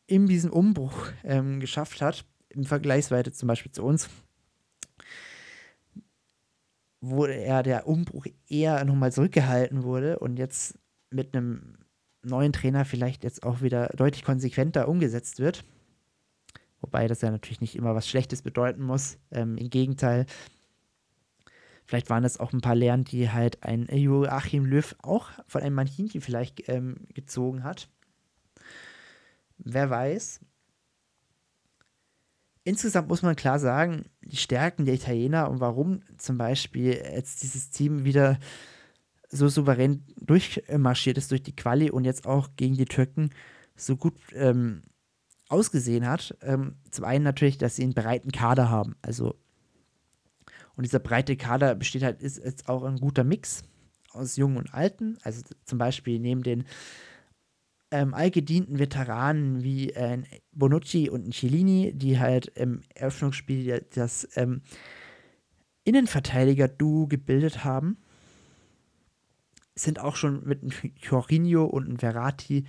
in 0.07 0.25
diesem 0.25 0.51
Umbruch 0.51 1.07
ähm, 1.23 1.59
geschafft 1.59 2.01
hat, 2.01 2.25
im 2.49 2.65
Vergleichsweise 2.65 3.31
zum 3.31 3.47
Beispiel 3.47 3.71
zu 3.71 3.83
uns, 3.83 4.09
wo 7.01 7.25
er 7.25 7.63
der 7.63 7.87
Umbruch 7.87 8.25
eher 8.47 8.83
nochmal 8.85 9.11
zurückgehalten 9.11 9.83
wurde 9.83 10.19
und 10.19 10.37
jetzt 10.37 10.77
mit 11.09 11.35
einem 11.35 11.75
neuen 12.23 12.53
Trainer 12.53 12.85
vielleicht 12.85 13.23
jetzt 13.23 13.43
auch 13.43 13.61
wieder 13.61 13.87
deutlich 13.89 14.23
konsequenter 14.23 14.87
umgesetzt 14.87 15.39
wird. 15.39 15.65
Wobei 16.79 17.07
das 17.07 17.21
ja 17.21 17.31
natürlich 17.31 17.61
nicht 17.61 17.75
immer 17.75 17.95
was 17.95 18.07
Schlechtes 18.07 18.41
bedeuten 18.41 18.83
muss. 18.83 19.17
Ähm, 19.31 19.57
Im 19.57 19.69
Gegenteil, 19.69 20.25
Vielleicht 21.91 22.09
waren 22.09 22.23
es 22.23 22.39
auch 22.39 22.53
ein 22.53 22.61
paar 22.61 22.75
Lehren, 22.75 23.03
die 23.03 23.31
halt 23.31 23.63
ein 23.63 23.85
Joachim 23.91 24.63
Löw 24.63 24.95
auch 25.01 25.29
von 25.45 25.61
einem 25.61 25.75
Manchinchen 25.75 26.21
vielleicht 26.21 26.69
ähm, 26.69 26.95
gezogen 27.13 27.65
hat. 27.65 27.89
Wer 29.57 29.89
weiß. 29.89 30.39
Insgesamt 32.71 33.09
muss 33.09 33.21
man 33.21 33.35
klar 33.35 33.59
sagen, 33.59 34.05
die 34.21 34.37
Stärken 34.37 34.85
der 34.85 34.93
Italiener 34.93 35.49
und 35.49 35.59
warum 35.59 36.03
zum 36.17 36.37
Beispiel 36.37 36.93
jetzt 36.93 37.43
dieses 37.43 37.69
Team 37.69 38.05
wieder 38.05 38.39
so 39.27 39.49
souverän 39.49 40.05
durchmarschiert 40.21 41.17
ist 41.17 41.31
durch 41.31 41.43
die 41.43 41.53
Quali 41.53 41.91
und 41.91 42.05
jetzt 42.05 42.25
auch 42.25 42.47
gegen 42.55 42.77
die 42.77 42.85
Türken 42.85 43.31
so 43.75 43.97
gut 43.97 44.13
ähm, 44.33 44.83
ausgesehen 45.49 46.07
hat. 46.07 46.37
Ähm, 46.41 46.75
zum 46.91 47.03
einen 47.03 47.25
natürlich, 47.25 47.57
dass 47.57 47.75
sie 47.75 47.83
einen 47.83 47.93
breiten 47.93 48.31
Kader 48.31 48.69
haben. 48.69 48.95
Also 49.01 49.35
und 50.77 50.83
dieser 50.83 50.99
breite 50.99 51.35
Kader 51.35 51.75
besteht 51.75 52.03
halt, 52.03 52.21
ist 52.21 52.37
jetzt 52.37 52.69
auch 52.69 52.85
ein 52.85 53.01
guter 53.01 53.25
Mix 53.25 53.63
aus 54.13 54.37
Jungen 54.37 54.55
und 54.55 54.73
Alten. 54.73 55.17
Also 55.23 55.41
zum 55.65 55.77
Beispiel 55.77 56.19
neben 56.19 56.41
den 56.41 56.63
ähm, 57.91 58.13
allgedienten 58.13 58.79
Veteranen 58.79 59.63
wie 59.63 59.91
äh, 59.91 60.23
Bonucci 60.53 61.09
und 61.09 61.33
Cellini, 61.33 61.93
die 61.93 62.19
halt 62.19 62.47
im 62.55 62.81
Eröffnungsspiel 62.95 63.85
das 63.93 64.27
ähm, 64.35 64.61
Innenverteidiger-Duo 65.83 67.07
gebildet 67.07 67.63
haben, 67.63 67.97
sind 69.75 69.99
auch 69.99 70.15
schon 70.15 70.43
mit 70.45 70.63
einem 70.63 70.71
Jorginho 71.01 71.65
und 71.65 71.87
einem 71.87 71.99
Verratti, 71.99 72.65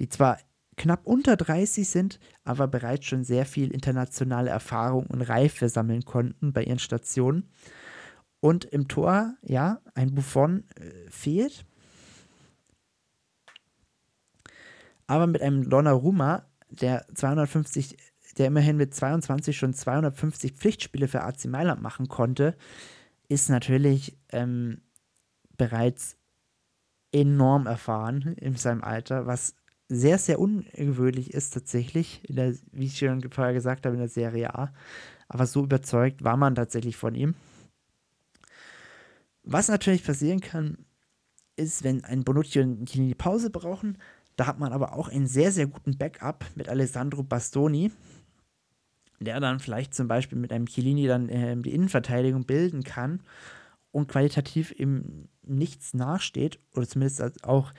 die 0.00 0.08
zwar 0.08 0.38
knapp 0.76 1.06
unter 1.06 1.36
30 1.36 1.88
sind, 1.88 2.18
aber 2.42 2.66
bereits 2.66 3.06
schon 3.06 3.24
sehr 3.24 3.46
viel 3.46 3.70
internationale 3.70 4.50
Erfahrung 4.50 5.06
und 5.06 5.22
Reife 5.22 5.68
sammeln 5.68 6.04
konnten 6.04 6.52
bei 6.52 6.64
ihren 6.64 6.78
Stationen. 6.78 7.48
Und 8.40 8.64
im 8.64 8.88
Tor, 8.88 9.34
ja, 9.42 9.80
ein 9.94 10.14
Buffon 10.14 10.64
äh, 10.76 11.10
fehlt. 11.10 11.64
Aber 15.06 15.26
mit 15.26 15.42
einem 15.42 15.68
Donnarumma, 15.68 16.46
der 16.68 17.06
250, 17.14 17.96
der 18.38 18.46
immerhin 18.46 18.76
mit 18.76 18.94
22 18.94 19.56
schon 19.56 19.74
250 19.74 20.52
Pflichtspiele 20.52 21.08
für 21.08 21.22
AC 21.22 21.44
Mailand 21.46 21.82
machen 21.82 22.08
konnte, 22.08 22.56
ist 23.28 23.48
natürlich 23.48 24.16
ähm, 24.30 24.80
bereits 25.56 26.16
enorm 27.12 27.66
erfahren 27.66 28.34
in 28.36 28.56
seinem 28.56 28.82
Alter, 28.82 29.26
was 29.26 29.54
sehr, 29.88 30.18
sehr 30.18 30.40
ungewöhnlich 30.40 31.32
ist 31.32 31.50
tatsächlich, 31.50 32.22
der, 32.28 32.54
wie 32.72 32.86
ich 32.86 32.98
schon 32.98 33.30
vorher 33.30 33.54
gesagt 33.54 33.86
habe, 33.86 33.94
in 33.94 34.00
der 34.00 34.08
Serie 34.08 34.54
A. 34.54 34.72
Aber 35.28 35.46
so 35.46 35.62
überzeugt 35.62 36.24
war 36.24 36.36
man 36.36 36.54
tatsächlich 36.54 36.96
von 36.96 37.14
ihm. 37.14 37.34
Was 39.42 39.68
natürlich 39.68 40.04
passieren 40.04 40.40
kann, 40.40 40.78
ist, 41.56 41.84
wenn 41.84 42.02
ein 42.04 42.24
Bonucci 42.24 42.60
und 42.60 42.88
Chiellini 42.88 43.14
Pause 43.14 43.50
brauchen. 43.50 43.98
Da 44.36 44.46
hat 44.46 44.58
man 44.58 44.72
aber 44.72 44.94
auch 44.94 45.08
einen 45.08 45.26
sehr, 45.26 45.52
sehr 45.52 45.66
guten 45.66 45.96
Backup 45.96 46.44
mit 46.54 46.68
Alessandro 46.68 47.22
Bastoni, 47.22 47.92
der 49.20 49.40
dann 49.40 49.60
vielleicht 49.60 49.94
zum 49.94 50.08
Beispiel 50.08 50.38
mit 50.38 50.52
einem 50.52 50.66
Chiellini 50.66 51.06
dann 51.06 51.28
äh, 51.28 51.56
die 51.56 51.74
Innenverteidigung 51.74 52.44
bilden 52.44 52.82
kann 52.82 53.22
und 53.92 54.08
qualitativ 54.08 54.72
im 54.76 55.28
Nichts 55.42 55.94
nachsteht 55.94 56.58
oder 56.74 56.88
zumindest 56.88 57.44
auch 57.44 57.72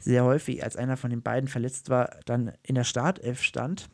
sehr 0.00 0.24
häufig, 0.24 0.62
als 0.62 0.76
einer 0.76 0.96
von 0.96 1.10
den 1.10 1.22
beiden 1.22 1.48
verletzt 1.48 1.88
war, 1.88 2.20
dann 2.26 2.52
in 2.62 2.74
der 2.74 2.84
Startelf 2.84 3.42
stand. 3.42 3.88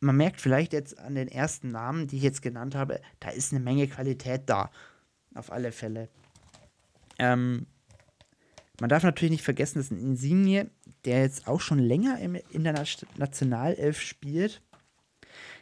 Man 0.00 0.16
merkt 0.16 0.40
vielleicht 0.40 0.72
jetzt 0.72 0.98
an 0.98 1.14
den 1.14 1.28
ersten 1.28 1.68
Namen, 1.68 2.06
die 2.06 2.16
ich 2.16 2.22
jetzt 2.22 2.42
genannt 2.42 2.74
habe, 2.74 3.00
da 3.20 3.30
ist 3.30 3.52
eine 3.52 3.62
Menge 3.62 3.88
Qualität 3.88 4.42
da. 4.46 4.70
Auf 5.34 5.50
alle 5.50 5.72
Fälle. 5.72 6.08
Ähm, 7.18 7.66
man 8.80 8.88
darf 8.88 9.02
natürlich 9.02 9.32
nicht 9.32 9.44
vergessen, 9.44 9.78
dass 9.78 9.90
ein 9.90 9.98
Insigne, 9.98 10.70
der 11.04 11.22
jetzt 11.22 11.46
auch 11.46 11.60
schon 11.60 11.78
länger 11.78 12.18
im, 12.20 12.36
in 12.50 12.64
der 12.64 12.84
Nationalelf 13.16 14.00
spielt, 14.00 14.62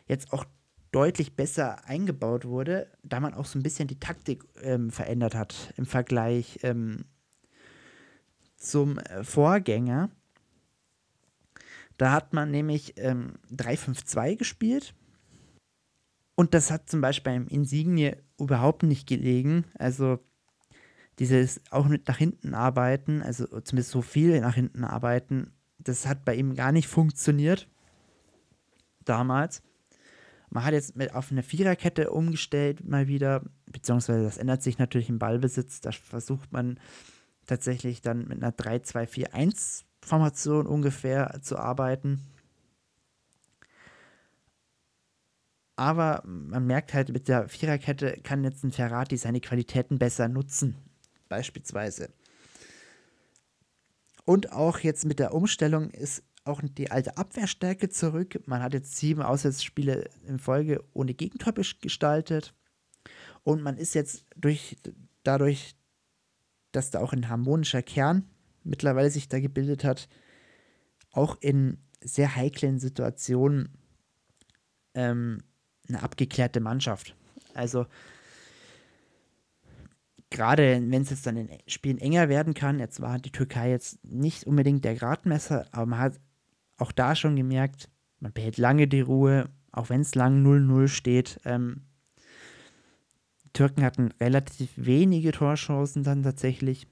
jetzt 0.06 0.32
auch 0.32 0.44
deutlich 0.92 1.36
besser 1.36 1.84
eingebaut 1.86 2.44
wurde, 2.44 2.88
da 3.02 3.20
man 3.20 3.34
auch 3.34 3.46
so 3.46 3.58
ein 3.58 3.62
bisschen 3.62 3.88
die 3.88 4.00
Taktik 4.00 4.44
ähm, 4.62 4.90
verändert 4.90 5.34
hat 5.34 5.72
im 5.76 5.86
Vergleich 5.86 6.60
ähm, 6.62 7.04
zum 8.56 8.98
äh, 8.98 9.24
Vorgänger. 9.24 10.10
Da 11.96 12.12
hat 12.12 12.32
man 12.32 12.50
nämlich 12.50 12.94
ähm, 12.96 13.34
3-5-2 13.52 14.36
gespielt. 14.36 14.94
Und 16.34 16.54
das 16.54 16.70
hat 16.70 16.88
zum 16.88 17.02
Beispiel 17.02 17.32
beim 17.32 17.46
Insigne 17.48 18.16
überhaupt 18.38 18.82
nicht 18.82 19.06
gelegen. 19.06 19.66
Also 19.78 20.18
dieses 21.20 21.60
auch 21.70 21.86
mit 21.86 22.08
nach 22.08 22.16
hinten 22.16 22.54
arbeiten, 22.54 23.22
also 23.22 23.46
zumindest 23.60 23.92
so 23.92 24.02
viel 24.02 24.40
nach 24.40 24.54
hinten 24.54 24.82
arbeiten, 24.84 25.52
das 25.78 26.06
hat 26.06 26.24
bei 26.24 26.34
ihm 26.34 26.54
gar 26.54 26.72
nicht 26.72 26.88
funktioniert. 26.88 27.68
Damals. 29.04 29.62
Man 30.48 30.64
hat 30.64 30.72
jetzt 30.72 30.96
mit 30.96 31.14
auf 31.14 31.30
eine 31.30 31.44
Viererkette 31.44 32.10
umgestellt, 32.10 32.84
mal 32.84 33.06
wieder, 33.06 33.44
beziehungsweise 33.66 34.24
das 34.24 34.36
ändert 34.36 34.62
sich 34.62 34.78
natürlich 34.78 35.08
im 35.08 35.20
Ballbesitz. 35.20 35.80
Da 35.80 35.92
versucht 35.92 36.50
man 36.52 36.80
tatsächlich 37.46 38.00
dann 38.00 38.26
mit 38.26 38.42
einer 38.42 38.50
3-2-4-1-Formation 38.52 40.66
ungefähr 40.66 41.38
zu 41.42 41.56
arbeiten. 41.56 42.26
Aber 45.76 46.24
man 46.26 46.66
merkt 46.66 46.94
halt, 46.94 47.10
mit 47.10 47.28
der 47.28 47.48
Viererkette 47.48 48.20
kann 48.22 48.44
jetzt 48.44 48.64
ein 48.64 48.72
Ferrari 48.72 49.16
seine 49.16 49.40
Qualitäten 49.40 49.98
besser 49.98 50.28
nutzen, 50.28 50.76
beispielsweise. 51.30 52.10
Und 54.26 54.52
auch 54.52 54.80
jetzt 54.80 55.06
mit 55.06 55.18
der 55.18 55.32
Umstellung 55.32 55.88
ist 55.90 56.22
auch 56.44 56.60
die 56.62 56.90
alte 56.90 57.16
Abwehrstärke 57.16 57.88
zurück. 57.88 58.42
Man 58.46 58.62
hat 58.62 58.74
jetzt 58.74 58.96
sieben 58.96 59.22
Auswärtsspiele 59.22 60.10
in 60.26 60.38
Folge 60.38 60.84
ohne 60.92 61.14
Gegentor 61.14 61.54
gestaltet. 61.54 62.54
Und 63.42 63.62
man 63.62 63.78
ist 63.78 63.94
jetzt 63.94 64.26
durch, 64.36 64.76
dadurch, 65.22 65.74
dass 66.72 66.90
da 66.90 67.00
auch 67.00 67.12
ein 67.12 67.28
harmonischer 67.28 67.82
Kern 67.82 68.28
mittlerweile 68.62 69.10
sich 69.10 69.28
da 69.28 69.40
gebildet 69.40 69.84
hat, 69.84 70.08
auch 71.12 71.36
in 71.40 71.78
sehr 72.02 72.36
heiklen 72.36 72.78
Situationen 72.78 73.70
ähm, 74.94 75.42
eine 75.88 76.02
abgeklärte 76.02 76.60
Mannschaft. 76.60 77.16
Also 77.54 77.86
gerade 80.30 80.80
wenn 80.80 81.02
es 81.02 81.10
jetzt 81.10 81.26
dann 81.26 81.36
in 81.36 81.50
Spielen 81.66 81.98
enger 81.98 82.28
werden 82.28 82.54
kann, 82.54 82.78
jetzt 82.78 83.00
war 83.00 83.18
die 83.18 83.32
Türkei 83.32 83.70
jetzt 83.70 84.02
nicht 84.04 84.44
unbedingt 84.44 84.84
der 84.84 84.94
Gradmesser, 84.94 85.66
aber 85.72 85.86
man 85.86 85.98
hat 85.98 86.20
auch 86.78 86.92
da 86.92 87.14
schon 87.14 87.36
gemerkt, 87.36 87.90
man 88.20 88.32
behält 88.32 88.56
lange 88.56 88.86
die 88.86 89.00
Ruhe, 89.00 89.50
auch 89.72 89.88
wenn 89.88 90.00
es 90.00 90.14
lang 90.14 90.44
0-0 90.44 90.88
steht. 90.88 91.40
Ähm, 91.44 91.82
die 93.44 93.52
Türken 93.52 93.82
hatten 93.82 94.12
relativ 94.20 94.70
wenige 94.76 95.32
Torchancen 95.32 96.04
dann 96.04 96.22
tatsächlich, 96.22 96.86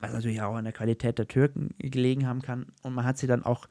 was 0.00 0.12
natürlich 0.12 0.42
auch 0.42 0.54
an 0.54 0.64
der 0.64 0.72
Qualität 0.72 1.18
der 1.18 1.28
Türken 1.28 1.70
gelegen 1.78 2.26
haben 2.26 2.42
kann. 2.42 2.66
Und 2.82 2.94
man 2.94 3.04
hat 3.04 3.18
sie 3.18 3.26
dann 3.26 3.44
auch 3.44 3.66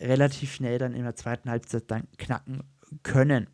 relativ 0.00 0.52
schnell 0.52 0.78
dann 0.78 0.94
in 0.94 1.04
der 1.04 1.16
zweiten 1.16 1.50
Halbzeit 1.50 1.90
dann 1.90 2.08
knacken 2.18 2.62
können. 3.02 3.48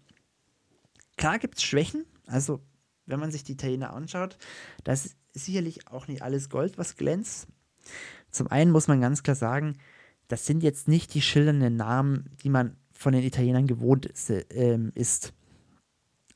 Klar 1.16 1.38
gibt 1.38 1.56
es 1.56 1.62
Schwächen, 1.62 2.04
also 2.26 2.60
wenn 3.06 3.20
man 3.20 3.30
sich 3.30 3.44
die 3.44 3.52
Italiener 3.52 3.92
anschaut, 3.92 4.38
das 4.84 5.06
ist 5.06 5.16
sicherlich 5.32 5.88
auch 5.88 6.08
nicht 6.08 6.22
alles 6.22 6.48
Gold, 6.48 6.78
was 6.78 6.96
glänzt. 6.96 7.48
Zum 8.30 8.48
einen 8.48 8.70
muss 8.70 8.88
man 8.88 9.00
ganz 9.00 9.22
klar 9.22 9.36
sagen, 9.36 9.78
das 10.28 10.46
sind 10.46 10.62
jetzt 10.62 10.88
nicht 10.88 11.14
die 11.14 11.22
schillernden 11.22 11.76
Namen, 11.76 12.30
die 12.42 12.48
man 12.48 12.76
von 12.92 13.12
den 13.12 13.22
Italienern 13.22 13.66
gewohnt 13.66 14.06
ist. 14.06 14.30
Äh, 14.30 14.78
ist. 14.94 15.32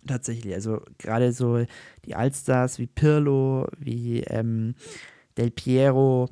Tatsächlich, 0.07 0.55
also 0.55 0.81
gerade 0.97 1.33
so 1.33 1.67
die 2.05 2.15
Allstars 2.15 2.79
wie 2.79 2.87
Pirlo, 2.87 3.67
wie 3.79 4.21
ähm, 4.21 4.75
Del 5.37 5.51
Piero 5.51 6.31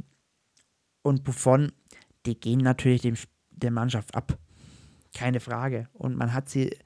und 1.03 1.25
Buffon, 1.25 1.73
die 2.27 2.39
gehen 2.39 2.61
natürlich 2.61 3.03
dem, 3.03 3.17
der 3.51 3.73
Mannschaft 3.73 4.15
ab. 4.15 4.39
Keine 5.15 5.41
Frage. 5.41 5.89
Und 5.93 6.17
man 6.17 6.33
hat 6.33 6.49
sie 6.49 6.77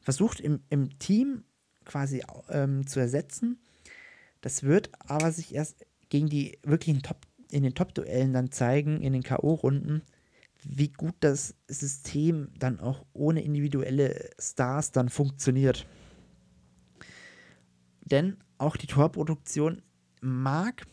versucht 0.00 0.40
im, 0.40 0.60
im 0.70 0.98
Team 0.98 1.44
quasi 1.88 2.22
ähm, 2.48 2.86
zu 2.86 3.00
ersetzen. 3.00 3.58
Das 4.40 4.62
wird 4.62 4.90
aber 5.00 5.32
sich 5.32 5.54
erst 5.54 5.84
gegen 6.08 6.28
die 6.28 6.58
wirklichen 6.62 7.02
Top, 7.02 7.26
in 7.50 7.64
den 7.64 7.74
Top-Duellen 7.74 8.32
dann 8.32 8.52
zeigen, 8.52 9.00
in 9.00 9.12
den 9.12 9.24
K.O.-Runden, 9.24 10.02
wie 10.62 10.88
gut 10.88 11.14
das 11.20 11.54
System 11.66 12.50
dann 12.58 12.78
auch 12.78 13.04
ohne 13.12 13.42
individuelle 13.42 14.30
Stars 14.38 14.92
dann 14.92 15.08
funktioniert. 15.08 15.86
Denn 18.04 18.36
auch 18.58 18.76
die 18.76 18.86
Torproduktion 18.86 19.82
mag 20.20 20.86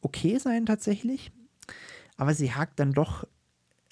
okay 0.00 0.38
sein 0.38 0.66
tatsächlich, 0.66 1.32
aber 2.16 2.34
sie 2.34 2.52
hakt 2.52 2.78
dann 2.78 2.92
doch 2.92 3.26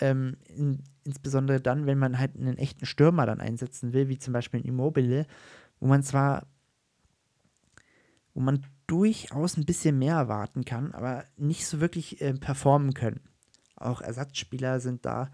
ähm, 0.01 0.37
in, 0.47 0.83
insbesondere 1.05 1.61
dann, 1.61 1.87
wenn 1.87 1.99
man 1.99 2.19
halt 2.19 2.37
einen 2.37 2.59
echten 2.59 2.87
Stürmer 2.87 3.27
dann 3.27 3.41
einsetzen 3.41 3.93
will, 3.93 4.09
wie 4.09 4.19
zum 4.19 4.33
Beispiel 4.33 4.61
ein 4.61 4.67
Immobile, 4.67 5.27
wo 5.81 5.87
man 5.87 6.03
zwar, 6.03 6.47
wo 8.35 8.41
man 8.41 8.65
durchaus 8.87 9.57
ein 9.57 9.67
bisschen 9.67 9.99
mehr 9.99 10.15
erwarten 10.15 10.65
kann, 10.65 10.93
aber 10.93 11.25
nicht 11.37 11.67
so 11.67 11.81
wirklich 11.81 12.21
äh, 12.21 12.35
performen 12.35 12.95
können. 12.95 13.21
Auch 13.77 14.01
Ersatzspieler 14.01 14.81
sind 14.81 15.05
da, 15.05 15.31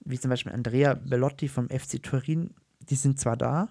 wie 0.00 0.18
zum 0.18 0.30
Beispiel 0.30 0.52
Andrea 0.52 0.94
Bellotti 0.94 1.48
vom 1.48 1.68
FC 1.68 2.02
Turin, 2.02 2.54
die 2.88 2.96
sind 2.96 3.20
zwar 3.20 3.36
da, 3.36 3.68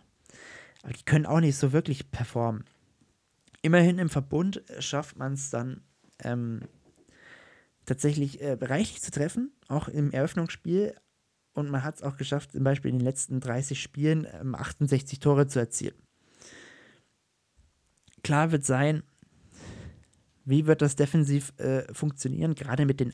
aber 0.83 0.93
die 0.93 1.03
können 1.03 1.25
auch 1.25 1.39
nicht 1.39 1.57
so 1.57 1.73
wirklich 1.73 2.11
performen. 2.11 2.63
Immerhin 3.61 3.97
im 3.97 4.09
Verbund 4.09 4.63
schafft 4.79 5.17
man 5.17 5.33
es 5.33 5.49
dann 5.49 5.81
ähm, 6.23 6.61
tatsächlich 7.85 8.41
äh, 8.41 8.57
reichlich 8.61 9.01
zu 9.01 9.11
treffen, 9.11 9.51
auch 9.67 9.87
im 9.87 10.11
Eröffnungsspiel. 10.11 10.95
Und 11.53 11.69
man 11.69 11.83
hat 11.83 11.95
es 11.95 12.03
auch 12.03 12.17
geschafft, 12.17 12.51
zum 12.51 12.63
Beispiel 12.63 12.91
in 12.91 12.99
den 12.99 13.05
letzten 13.05 13.39
30 13.39 13.81
Spielen 13.81 14.27
ähm, 14.39 14.55
68 14.55 15.19
Tore 15.19 15.47
zu 15.47 15.59
erzielen. 15.59 15.95
Klar 18.23 18.51
wird 18.51 18.65
sein, 18.65 19.03
wie 20.45 20.65
wird 20.65 20.81
das 20.81 20.95
defensiv 20.95 21.53
äh, 21.57 21.91
funktionieren, 21.93 22.55
gerade 22.55 22.85
mit 22.85 22.99
den 22.99 23.13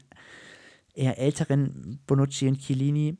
eher 0.93 1.17
älteren 1.17 1.99
Bonucci 2.07 2.47
und 2.47 2.59
Chiellini 2.59 3.17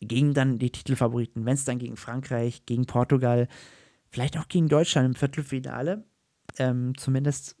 gegen 0.00 0.34
dann 0.34 0.58
die 0.58 0.70
Titelfavoriten. 0.70 1.44
Wenn 1.44 1.54
es 1.54 1.64
dann 1.64 1.78
gegen 1.78 1.96
Frankreich, 1.96 2.66
gegen 2.66 2.86
Portugal, 2.86 3.48
vielleicht 4.10 4.38
auch 4.38 4.48
gegen 4.48 4.68
Deutschland 4.68 5.06
im 5.06 5.14
Viertelfinale, 5.14 6.04
ähm, 6.58 6.96
zumindest 6.96 7.56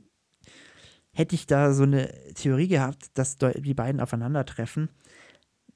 hätte 1.12 1.34
ich 1.34 1.46
da 1.46 1.72
so 1.72 1.82
eine 1.82 2.12
Theorie 2.34 2.68
gehabt, 2.68 3.10
dass 3.14 3.38
die 3.38 3.74
beiden 3.74 4.00
aufeinandertreffen, 4.00 4.88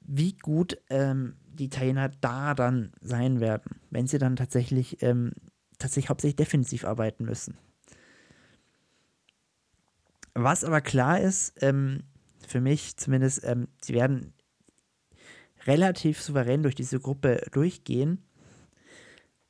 wie 0.05 0.33
gut 0.33 0.77
ähm, 0.89 1.35
die 1.45 1.65
Italiener 1.65 2.09
da 2.09 2.53
dann 2.53 2.91
sein 3.01 3.39
werden, 3.39 3.79
wenn 3.89 4.07
sie 4.07 4.17
dann 4.17 4.35
tatsächlich, 4.35 5.01
ähm, 5.01 5.33
tatsächlich 5.79 6.09
hauptsächlich 6.09 6.35
defensiv 6.35 6.85
arbeiten 6.85 7.25
müssen. 7.25 7.57
Was 10.33 10.63
aber 10.63 10.81
klar 10.81 11.19
ist, 11.19 11.53
ähm, 11.61 12.03
für 12.47 12.59
mich 12.59 12.97
zumindest, 12.97 13.43
ähm, 13.43 13.67
sie 13.81 13.93
werden 13.93 14.33
relativ 15.65 16.21
souverän 16.21 16.63
durch 16.63 16.75
diese 16.75 16.99
Gruppe 16.99 17.45
durchgehen. 17.51 18.25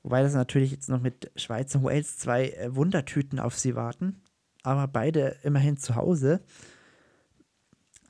Wobei 0.03 0.21
das 0.21 0.33
natürlich 0.33 0.71
jetzt 0.71 0.89
noch 0.89 1.01
mit 1.01 1.31
Schweiz 1.35 1.73
und 1.75 1.83
Wales 1.83 2.17
zwei 2.17 2.49
äh, 2.49 2.75
Wundertüten 2.75 3.39
auf 3.39 3.57
sie 3.57 3.75
warten. 3.75 4.21
Aber 4.63 4.87
beide 4.87 5.37
immerhin 5.43 5.77
zu 5.77 5.95
Hause. 5.95 6.41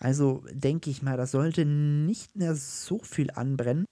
Also 0.03 0.43
denke 0.51 0.89
ich 0.89 1.01
mal, 1.01 1.15
das 1.15 1.31
sollte 1.31 1.63
nicht 1.63 2.35
mehr 2.35 2.55
so 2.55 2.99
viel 2.99 3.31
anbrennen. 3.31 3.85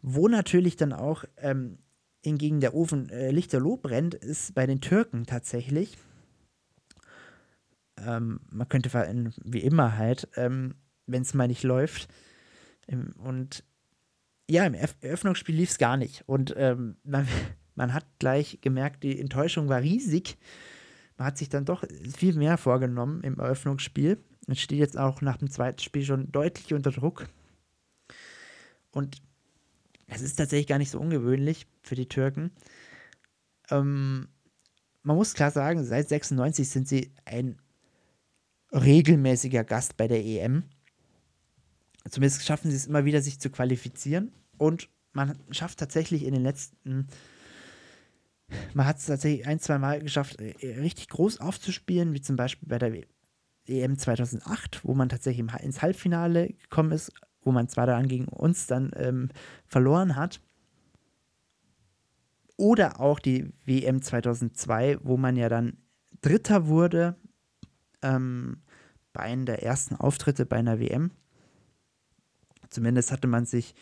Wo 0.00 0.28
natürlich 0.28 0.76
dann 0.76 0.92
auch 0.92 1.24
ähm, 1.38 1.78
hingegen 2.24 2.60
der 2.60 2.72
Ofen 2.72 3.08
äh, 3.10 3.32
lichterloh 3.32 3.76
brennt, 3.76 4.14
ist 4.14 4.54
bei 4.54 4.68
den 4.68 4.80
Türken 4.80 5.26
tatsächlich. 5.26 5.98
Ähm, 7.96 8.42
man 8.48 8.68
könnte 8.68 8.92
wie 9.42 9.58
immer 9.58 9.98
halt, 9.98 10.28
ähm, 10.36 10.76
wenn 11.06 11.22
es 11.22 11.34
mal 11.34 11.48
nicht 11.48 11.64
läuft. 11.64 12.08
Und 13.18 13.64
ja, 14.48 14.64
im 14.64 14.74
Eröffnungsspiel 14.74 15.56
lief 15.56 15.70
es 15.70 15.78
gar 15.78 15.96
nicht. 15.96 16.22
Und 16.28 16.54
ähm, 16.56 16.96
man, 17.02 17.26
man 17.74 17.92
hat 17.92 18.06
gleich 18.20 18.60
gemerkt, 18.60 19.02
die 19.02 19.18
Enttäuschung 19.18 19.68
war 19.68 19.80
riesig. 19.80 20.38
Man 21.16 21.26
hat 21.26 21.38
sich 21.38 21.48
dann 21.48 21.64
doch 21.64 21.82
viel 22.16 22.34
mehr 22.34 22.56
vorgenommen 22.56 23.24
im 23.24 23.36
Eröffnungsspiel. 23.40 24.22
Man 24.50 24.56
steht 24.56 24.80
jetzt 24.80 24.98
auch 24.98 25.20
nach 25.20 25.36
dem 25.36 25.48
zweiten 25.48 25.78
Spiel 25.78 26.02
schon 26.02 26.32
deutlich 26.32 26.74
unter 26.74 26.90
Druck. 26.90 27.28
Und 28.90 29.22
es 30.08 30.22
ist 30.22 30.34
tatsächlich 30.34 30.66
gar 30.66 30.78
nicht 30.78 30.90
so 30.90 30.98
ungewöhnlich 30.98 31.68
für 31.82 31.94
die 31.94 32.08
Türken. 32.08 32.50
Ähm, 33.70 34.26
man 35.04 35.14
muss 35.14 35.34
klar 35.34 35.52
sagen, 35.52 35.84
seit 35.84 36.08
96 36.08 36.68
sind 36.68 36.88
sie 36.88 37.12
ein 37.24 37.62
regelmäßiger 38.72 39.62
Gast 39.62 39.96
bei 39.96 40.08
der 40.08 40.24
EM. 40.24 40.64
Zumindest 42.08 42.44
schaffen 42.44 42.72
sie 42.72 42.76
es 42.76 42.88
immer 42.88 43.04
wieder, 43.04 43.22
sich 43.22 43.38
zu 43.38 43.50
qualifizieren. 43.50 44.32
Und 44.58 44.88
man 45.12 45.38
schafft 45.52 45.78
tatsächlich 45.78 46.24
in 46.24 46.34
den 46.34 46.42
letzten, 46.42 47.06
man 48.74 48.86
hat 48.86 48.98
es 48.98 49.06
tatsächlich 49.06 49.46
ein, 49.46 49.60
zwei 49.60 49.78
Mal 49.78 50.00
geschafft, 50.00 50.40
äh, 50.40 50.80
richtig 50.80 51.08
groß 51.08 51.38
aufzuspielen, 51.38 52.14
wie 52.14 52.20
zum 52.20 52.34
Beispiel 52.34 52.68
bei 52.68 52.80
der 52.80 53.04
EM 53.66 53.98
2008, 53.98 54.84
wo 54.84 54.94
man 54.94 55.08
tatsächlich 55.08 55.46
ins 55.62 55.82
Halbfinale 55.82 56.48
gekommen 56.48 56.92
ist, 56.92 57.12
wo 57.42 57.52
man 57.52 57.68
zwar 57.68 57.86
dann 57.86 58.08
gegen 58.08 58.28
uns 58.28 58.66
dann 58.66 58.90
ähm, 58.96 59.28
verloren 59.66 60.16
hat. 60.16 60.40
Oder 62.56 63.00
auch 63.00 63.18
die 63.18 63.52
WM 63.64 64.02
2002, 64.02 64.98
wo 65.02 65.16
man 65.16 65.36
ja 65.36 65.48
dann 65.48 65.78
Dritter 66.20 66.66
wurde 66.66 67.16
ähm, 68.02 68.62
bei 69.12 69.22
einem 69.22 69.46
der 69.46 69.62
ersten 69.62 69.96
Auftritte 69.96 70.44
bei 70.44 70.56
einer 70.56 70.78
WM. 70.78 71.10
Zumindest 72.68 73.12
hatte 73.12 73.26
man 73.26 73.46
sich 73.46 73.74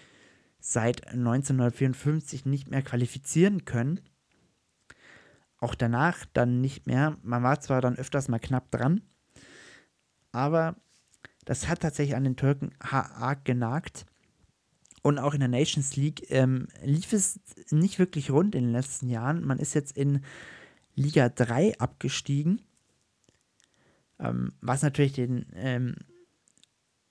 seit 0.61 1.09
1954 1.09 2.47
nicht 2.47 2.71
mehr 2.71 2.83
qualifizieren 2.83 3.64
können. 3.64 4.01
Auch 5.59 5.75
danach 5.75 6.25
dann 6.33 6.61
nicht 6.61 6.87
mehr. 6.87 7.17
Man 7.23 7.43
war 7.43 7.61
zwar 7.61 7.81
dann 7.81 7.97
öfters 7.97 8.29
mal 8.29 8.38
knapp 8.38 8.71
dran, 8.71 9.03
aber 10.33 10.77
das 11.45 11.69
hat 11.69 11.81
tatsächlich 11.81 12.17
an 12.17 12.25
den 12.25 12.37
Türken 12.37 12.71
arg 12.79 13.45
genagt. 13.45 14.07
Und 15.03 15.19
auch 15.19 15.33
in 15.33 15.41
der 15.41 15.49
Nations 15.49 15.97
League 15.97 16.31
ähm, 16.31 16.69
lief 16.83 17.12
es 17.12 17.41
nicht 17.71 17.99
wirklich 17.99 18.31
rund 18.31 18.55
in 18.55 18.64
den 18.64 18.73
letzten 18.73 19.09
Jahren. 19.09 19.45
Man 19.45 19.59
ist 19.59 19.75
jetzt 19.75 19.97
in 19.97 20.23
Liga 20.95 21.29
3 21.29 21.79
abgestiegen 21.79 22.62
ähm, 24.19 24.53
was 24.61 24.83
natürlich 24.83 25.12
den 25.12 25.47
ähm, 25.55 25.95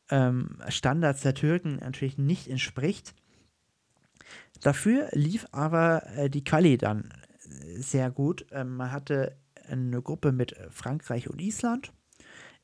ähm, 0.09 0.57
Standards 0.69 1.21
der 1.21 1.33
Türken 1.33 1.77
natürlich 1.77 2.17
nicht 2.17 2.47
entspricht. 2.47 3.13
Dafür 4.61 5.09
lief 5.13 5.47
aber 5.51 6.05
äh, 6.15 6.29
die 6.29 6.43
Quali 6.43 6.77
dann 6.77 7.13
sehr 7.77 8.11
gut. 8.11 8.45
Ähm, 8.51 8.75
man 8.75 8.91
hatte 8.91 9.37
eine 9.69 10.01
Gruppe 10.01 10.31
mit 10.31 10.55
Frankreich 10.69 11.29
und 11.29 11.41
Island. 11.41 11.91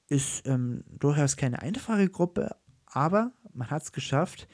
Ist 0.10 0.48
ähm, 0.48 0.84
durchaus 0.88 1.38
keine 1.38 1.62
einfache 1.62 2.10
Gruppe, 2.10 2.56
aber 2.86 3.32
man 3.54 3.70
hat 3.70 3.84
es 3.84 3.92
geschafft, 3.92 4.48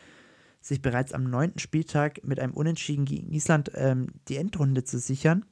sich 0.62 0.82
bereits 0.82 1.14
am 1.14 1.24
neunten 1.24 1.60
Spieltag 1.60 2.24
mit 2.24 2.40
einem 2.40 2.54
Unentschieden 2.54 3.06
gegen 3.06 3.32
Island 3.32 3.72
ähm, 3.76 4.08
die 4.28 4.38
Endrunde 4.38 4.84
zu 4.84 5.00
sichern 5.00 5.46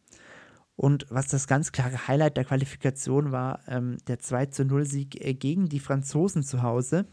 Und 0.76 1.08
was 1.10 1.28
das 1.28 1.48
ganz 1.48 1.72
klare 1.72 2.08
Highlight 2.08 2.38
der 2.38 2.46
Qualifikation 2.46 3.32
war, 3.32 3.62
ähm, 3.68 3.98
der 4.08 4.20
2-0-Sieg 4.20 5.26
äh, 5.26 5.34
gegen 5.34 5.70
die 5.70 5.80
Franzosen 5.80 6.44
zu 6.44 6.62
Hause, 6.62 7.06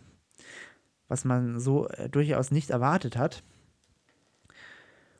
was 1.09 1.25
man 1.25 1.59
so 1.61 1.88
äh, 1.88 2.09
durchaus 2.11 2.51
nicht 2.51 2.70
erwartet 2.70 3.16
hat. 3.16 3.42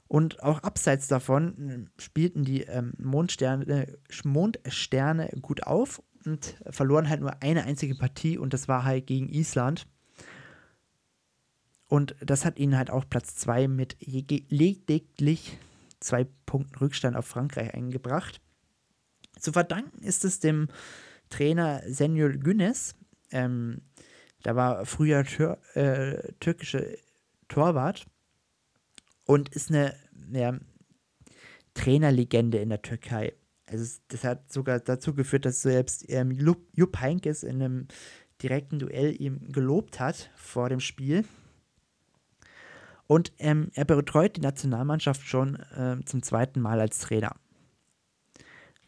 Und 0.09 0.43
auch 0.43 0.63
abseits 0.63 1.09
davon 1.09 1.71
äh, 1.71 2.03
spielten 2.03 2.45
die 2.45 2.63
ähm, 2.63 2.93
Mondsterne, 2.99 3.97
Mondsterne 4.25 5.31
gut 5.41 5.67
auf 5.67 6.03
und 6.27 6.57
verloren 6.71 7.09
halt 7.09 7.21
nur 7.21 7.43
eine 7.43 7.65
einzige 7.65 7.95
Partie 7.95 8.39
und 8.39 8.53
das 8.53 8.69
war 8.69 8.85
halt 8.85 9.07
gegen 9.07 9.29
Island. 9.29 9.87
Und 11.89 12.17
das 12.21 12.45
hat 12.45 12.59
ihnen 12.59 12.77
halt 12.77 12.91
auch 12.91 13.05
Platz 13.09 13.37
2 13.37 13.69
mit 13.69 13.97
lediglich 14.01 15.59
zwei 16.01 16.27
Punkten 16.47 16.77
Rückstand 16.77 17.17
auf 17.17 17.27
Frankreich 17.27 17.73
eingebracht. 17.75 18.41
Zu 19.39 19.53
verdanken 19.53 20.03
ist 20.03 20.25
es 20.25 20.41
dem 20.41 20.69
Trainer 21.31 21.83
Senjul 21.87 22.39
Günes. 22.39 22.95
Ähm, 23.31 23.83
der 24.45 24.57
war 24.57 24.87
früher 24.87 25.25
Tür, 25.25 25.59
äh, 25.75 26.33
türkische 26.41 26.99
Torwart 27.49 28.07
und 29.25 29.49
ist 29.51 29.71
eine 29.71 29.95
ja, 30.33 30.59
Trainerlegende 31.75 32.59
in 32.59 32.69
der 32.69 32.83
Türkei. 32.83 33.33
Also 33.67 34.01
das 34.09 34.25
hat 34.25 34.53
sogar 34.53 34.81
dazu 34.81 35.15
geführt, 35.15 35.47
dass 35.47 35.63
selbst 35.63 36.05
ähm, 36.09 36.31
Jupp 36.31 37.01
Heynckes 37.01 37.43
in 37.43 37.63
einem 37.63 37.89
direkten 38.43 38.79
Duell 38.79 39.21
ihm 39.21 39.53
gelobt 39.53 40.01
hat 40.01 40.31
vor 40.37 40.69
dem 40.69 40.81
Spiel. 40.81 41.25
Und 43.07 43.33
ähm, 43.39 43.71
er 43.75 43.85
betreut 43.85 44.37
die 44.37 44.41
Nationalmannschaft 44.41 45.27
schon 45.27 45.57
äh, 45.77 45.97
zum 46.05 46.23
zweiten 46.23 46.61
Mal 46.61 46.81
als 46.81 47.01
Trainer. 47.01 47.37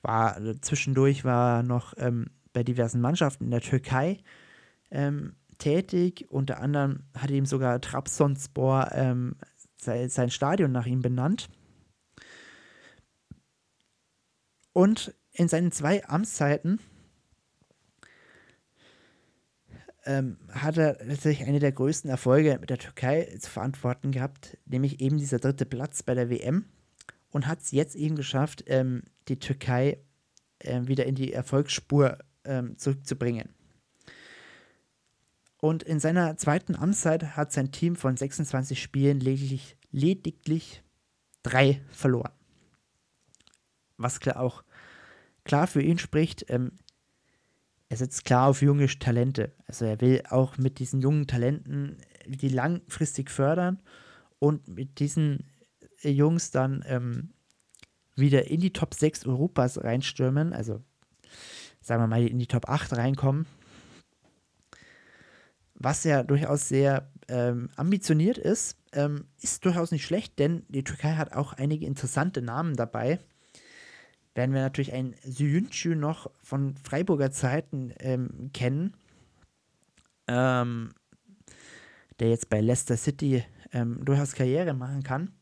War 0.03 0.41
äh, 0.41 0.61
zwischendurch 0.61 1.25
war 1.25 1.63
noch 1.63 1.95
ähm, 1.99 2.31
bei 2.53 2.63
diversen 2.63 3.01
Mannschaften 3.01 3.45
in 3.45 3.51
der 3.51 3.61
Türkei 3.61 4.19
ähm, 4.91 5.37
tätig. 5.59 6.27
Unter 6.31 6.61
anderem 6.61 7.05
hat 7.17 7.31
ihm 7.31 7.47
sogar 7.47 7.81
Trabzonspor 7.81 8.91
ähm, 8.93 9.37
sein, 9.77 10.09
sein 10.09 10.31
Stadion 10.31 10.73
nach 10.73 10.87
ihm 10.87 11.03
benannt. 11.03 11.49
Und 14.77 15.15
in 15.33 15.49
seinen 15.49 15.73
zwei 15.73 16.07
Amtszeiten 16.07 16.81
ähm, 20.05 20.37
hat 20.51 20.77
er 20.77 20.99
tatsächlich 20.99 21.49
eine 21.49 21.61
der 21.61 21.73
größten 21.73 22.11
Erfolge 22.11 22.59
mit 22.61 22.69
der 22.69 22.77
Türkei 22.77 23.25
zu 23.41 23.49
verantworten 23.49 24.13
gehabt, 24.13 24.59
nämlich 24.67 25.01
eben 25.01 25.17
dieser 25.17 25.39
dritte 25.39 25.65
Platz 25.65 26.03
bei 26.03 26.13
der 26.13 26.29
WM 26.29 26.67
und 27.31 27.47
hat 27.47 27.63
es 27.63 27.71
jetzt 27.71 27.97
eben 27.97 28.17
geschafft, 28.17 28.65
ähm, 28.67 29.05
die 29.29 29.39
Türkei 29.39 29.97
äh, 30.59 30.83
wieder 30.83 31.07
in 31.07 31.15
die 31.15 31.33
Erfolgsspur 31.33 32.19
ähm, 32.45 32.77
zurückzubringen. 32.77 33.55
Und 35.57 35.85
in 35.85 36.01
seiner 36.01 36.37
zweiten 36.37 36.77
Amtszeit 36.77 37.35
hat 37.35 37.51
sein 37.51 37.73
Team 37.73 37.97
von 37.97 38.15
26 38.15 38.83
Spielen 38.83 39.21
lediglich, 39.21 39.79
lediglich 39.91 40.83
drei 41.43 41.81
verloren. 41.93 42.36
Was 43.97 44.21
klar 44.21 44.41
auch 44.41 44.63
klar 45.45 45.67
für 45.67 45.83
ihn 45.83 45.99
spricht, 45.99 46.47
ähm, 46.49 46.73
er 47.89 47.97
setzt 47.97 48.25
klar 48.25 48.49
auf 48.49 48.63
junge 48.63 48.87
Talente. 48.87 49.53
Also 49.67 49.85
er 49.85 50.01
will 50.01 50.23
auch 50.29 50.59
mit 50.59 50.79
diesen 50.81 51.01
jungen 51.01 51.27
Talenten 51.27 51.99
die 52.27 52.49
langfristig 52.49 53.31
fördern 53.31 53.81
und 54.39 54.67
mit 54.69 54.99
diesen 54.99 55.45
Jungs 56.03 56.51
dann 56.51 56.85
ähm, 56.87 57.31
wieder 58.17 58.51
in 58.51 58.61
die 58.61 58.73
Top 58.73 58.95
6 58.95 59.27
Europas 59.27 59.83
reinstürmen, 59.83 60.53
also 60.53 60.83
sagen 61.81 62.03
wir 62.03 62.09
mal 62.09 62.27
in 62.27 62.39
die 62.39 62.47
Top 62.47 62.69
8 62.69 62.95
reinkommen. 62.95 63.47
Was 65.75 66.05
ja 66.05 66.23
durchaus 66.23 66.69
sehr 66.69 67.13
ähm, 67.29 67.69
ambitioniert 67.77 68.39
ist, 68.39 68.79
ähm, 68.93 69.27
ist 69.41 69.65
durchaus 69.65 69.93
nicht 69.93 70.05
schlecht, 70.05 70.39
denn 70.39 70.65
die 70.69 70.85
Türkei 70.85 71.15
hat 71.15 71.33
auch 71.33 71.53
einige 71.53 71.87
interessante 71.87 72.43
Namen 72.43 72.75
dabei 72.75 73.21
werden 74.37 74.55
wir 74.55 74.61
natürlich 74.61 74.93
einen 74.93 75.15
Syünçü 75.25 75.95
noch 75.95 76.31
von 76.43 76.77
Freiburger 76.77 77.31
Zeiten 77.31 77.95
ähm, 78.01 78.51
kennen, 78.53 78.95
ähm, 80.29 80.91
der 82.21 82.29
jetzt 82.29 82.51
bei 82.51 82.61
Leicester 82.61 82.99
City 82.99 83.45
ähm, 83.73 84.05
durchaus 84.05 84.35
Karriere 84.35 84.75
machen 84.75 85.03
kann. 85.03 85.33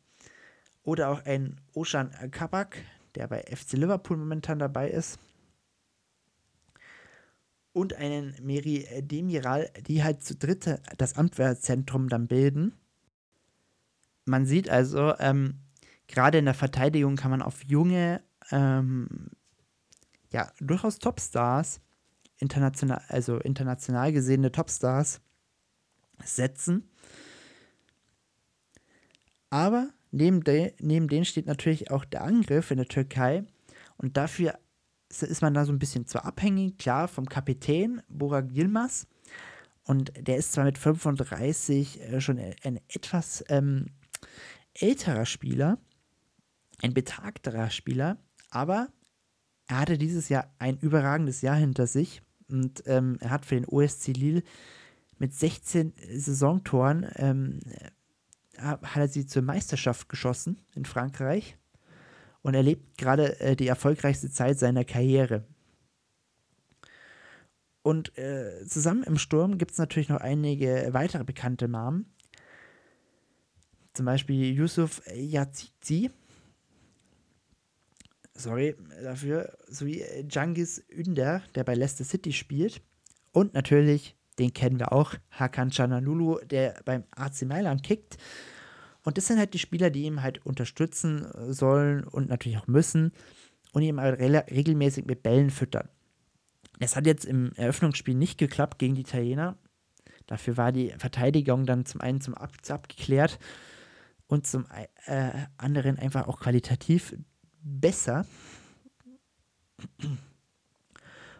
Oder 0.84 1.08
auch 1.08 1.24
ein 1.24 1.60
Oshan 1.74 2.10
Kabak, 2.30 2.78
der 3.16 3.26
bei 3.26 3.40
FC 3.40 3.72
Liverpool 3.72 4.16
momentan 4.16 4.58
dabei 4.58 4.90
ist. 4.90 5.18
Und 7.72 7.94
einen 7.94 8.36
Meri 8.42 8.86
Demiral, 9.00 9.70
die 9.88 10.04
halt 10.04 10.22
zu 10.22 10.36
dritt 10.36 10.80
das 10.96 11.16
Amtwehrzentrum 11.16 12.08
dann 12.08 12.28
bilden. 12.28 12.74
Man 14.24 14.46
sieht 14.46 14.68
also, 14.68 15.18
ähm, 15.18 15.58
gerade 16.06 16.38
in 16.38 16.44
der 16.44 16.54
Verteidigung 16.54 17.16
kann 17.16 17.32
man 17.32 17.42
auf 17.42 17.64
junge 17.64 18.22
ähm, 18.54 19.08
ja, 20.30 20.50
durchaus 20.60 20.98
Topstars, 20.98 21.80
international, 22.38 23.02
also 23.08 23.38
international 23.38 24.12
gesehene 24.12 24.52
Topstars 24.52 25.20
setzen. 26.24 26.88
Aber 29.50 29.90
neben, 30.12 30.42
de, 30.42 30.72
neben 30.80 31.08
denen 31.08 31.24
steht 31.24 31.46
natürlich 31.46 31.90
auch 31.90 32.04
der 32.04 32.22
Angriff 32.22 32.70
in 32.70 32.78
der 32.78 32.88
Türkei. 32.88 33.44
Und 33.96 34.16
dafür 34.16 34.58
ist 35.08 35.42
man 35.42 35.54
da 35.54 35.64
so 35.64 35.72
ein 35.72 35.78
bisschen 35.78 36.06
zu 36.06 36.24
abhängig, 36.24 36.78
klar, 36.78 37.08
vom 37.08 37.28
Kapitän 37.28 38.02
Burak 38.08 38.50
Yilmaz. 38.52 39.06
Und 39.84 40.12
der 40.16 40.36
ist 40.36 40.52
zwar 40.52 40.64
mit 40.64 40.78
35 40.78 42.00
äh, 42.00 42.20
schon 42.20 42.38
ein 42.38 42.80
etwas 42.88 43.44
ähm, 43.48 43.86
älterer 44.72 45.26
Spieler, 45.26 45.78
ein 46.82 46.94
betagterer 46.94 47.70
Spieler, 47.70 48.18
aber 48.54 48.88
er 49.66 49.80
hatte 49.80 49.98
dieses 49.98 50.28
Jahr 50.28 50.50
ein 50.58 50.78
überragendes 50.78 51.42
Jahr 51.42 51.56
hinter 51.56 51.86
sich 51.86 52.22
und 52.48 52.82
ähm, 52.86 53.18
er 53.20 53.30
hat 53.30 53.46
für 53.46 53.56
den 53.56 53.66
OSC 53.66 54.08
Lille 54.08 54.42
mit 55.18 55.34
16 55.34 55.92
Saisontoren 56.16 57.06
ähm, 57.16 57.60
hat 58.58 58.96
er 58.96 59.08
sie 59.08 59.26
zur 59.26 59.42
Meisterschaft 59.42 60.08
geschossen 60.08 60.60
in 60.74 60.84
Frankreich 60.84 61.56
und 62.42 62.54
erlebt 62.54 62.98
gerade 62.98 63.40
äh, 63.40 63.56
die 63.56 63.66
erfolgreichste 63.66 64.30
Zeit 64.30 64.58
seiner 64.58 64.84
Karriere. 64.84 65.44
Und 67.82 68.16
äh, 68.16 68.64
zusammen 68.66 69.02
im 69.02 69.18
Sturm 69.18 69.58
gibt 69.58 69.72
es 69.72 69.78
natürlich 69.78 70.08
noch 70.08 70.20
einige 70.20 70.88
weitere 70.92 71.24
bekannte 71.24 71.68
Namen. 71.68 72.06
Zum 73.94 74.06
Beispiel 74.06 74.54
Yusuf 74.54 75.02
Yazizi, 75.12 76.10
sorry 78.36 78.76
dafür, 79.02 79.56
sowie 79.68 80.04
Jangis 80.28 80.84
Ünder, 80.88 81.42
der 81.54 81.64
bei 81.64 81.74
Leicester 81.74 82.04
City 82.04 82.32
spielt. 82.32 82.82
Und 83.32 83.54
natürlich, 83.54 84.16
den 84.38 84.52
kennen 84.52 84.78
wir 84.78 84.92
auch, 84.92 85.14
Hakan 85.30 85.70
Cananulu, 85.70 86.38
der 86.44 86.80
beim 86.84 87.04
AC 87.12 87.42
Mailand 87.42 87.82
kickt. 87.82 88.16
Und 89.02 89.18
das 89.18 89.26
sind 89.26 89.38
halt 89.38 89.54
die 89.54 89.58
Spieler, 89.58 89.90
die 89.90 90.04
ihm 90.04 90.22
halt 90.22 90.44
unterstützen 90.46 91.26
sollen 91.52 92.04
und 92.04 92.28
natürlich 92.28 92.58
auch 92.58 92.66
müssen 92.66 93.12
und 93.72 93.82
ihn 93.82 94.00
halt 94.00 94.18
re 94.18 94.44
regelmäßig 94.50 95.04
mit 95.04 95.22
Bällen 95.22 95.50
füttern. 95.50 95.88
Es 96.80 96.96
hat 96.96 97.06
jetzt 97.06 97.24
im 97.24 97.52
Eröffnungsspiel 97.54 98.14
nicht 98.14 98.38
geklappt 98.38 98.78
gegen 98.78 98.94
die 98.94 99.02
Italiener. 99.02 99.56
Dafür 100.26 100.56
war 100.56 100.72
die 100.72 100.90
Verteidigung 100.98 101.66
dann 101.66 101.84
zum 101.84 102.00
einen 102.00 102.20
zum 102.20 102.34
Ab 102.34 102.52
abgeklärt 102.68 103.38
und 104.26 104.46
zum 104.46 104.66
äh, 105.06 105.30
anderen 105.58 105.98
einfach 105.98 106.26
auch 106.26 106.40
qualitativ 106.40 107.14
besser. 107.64 108.26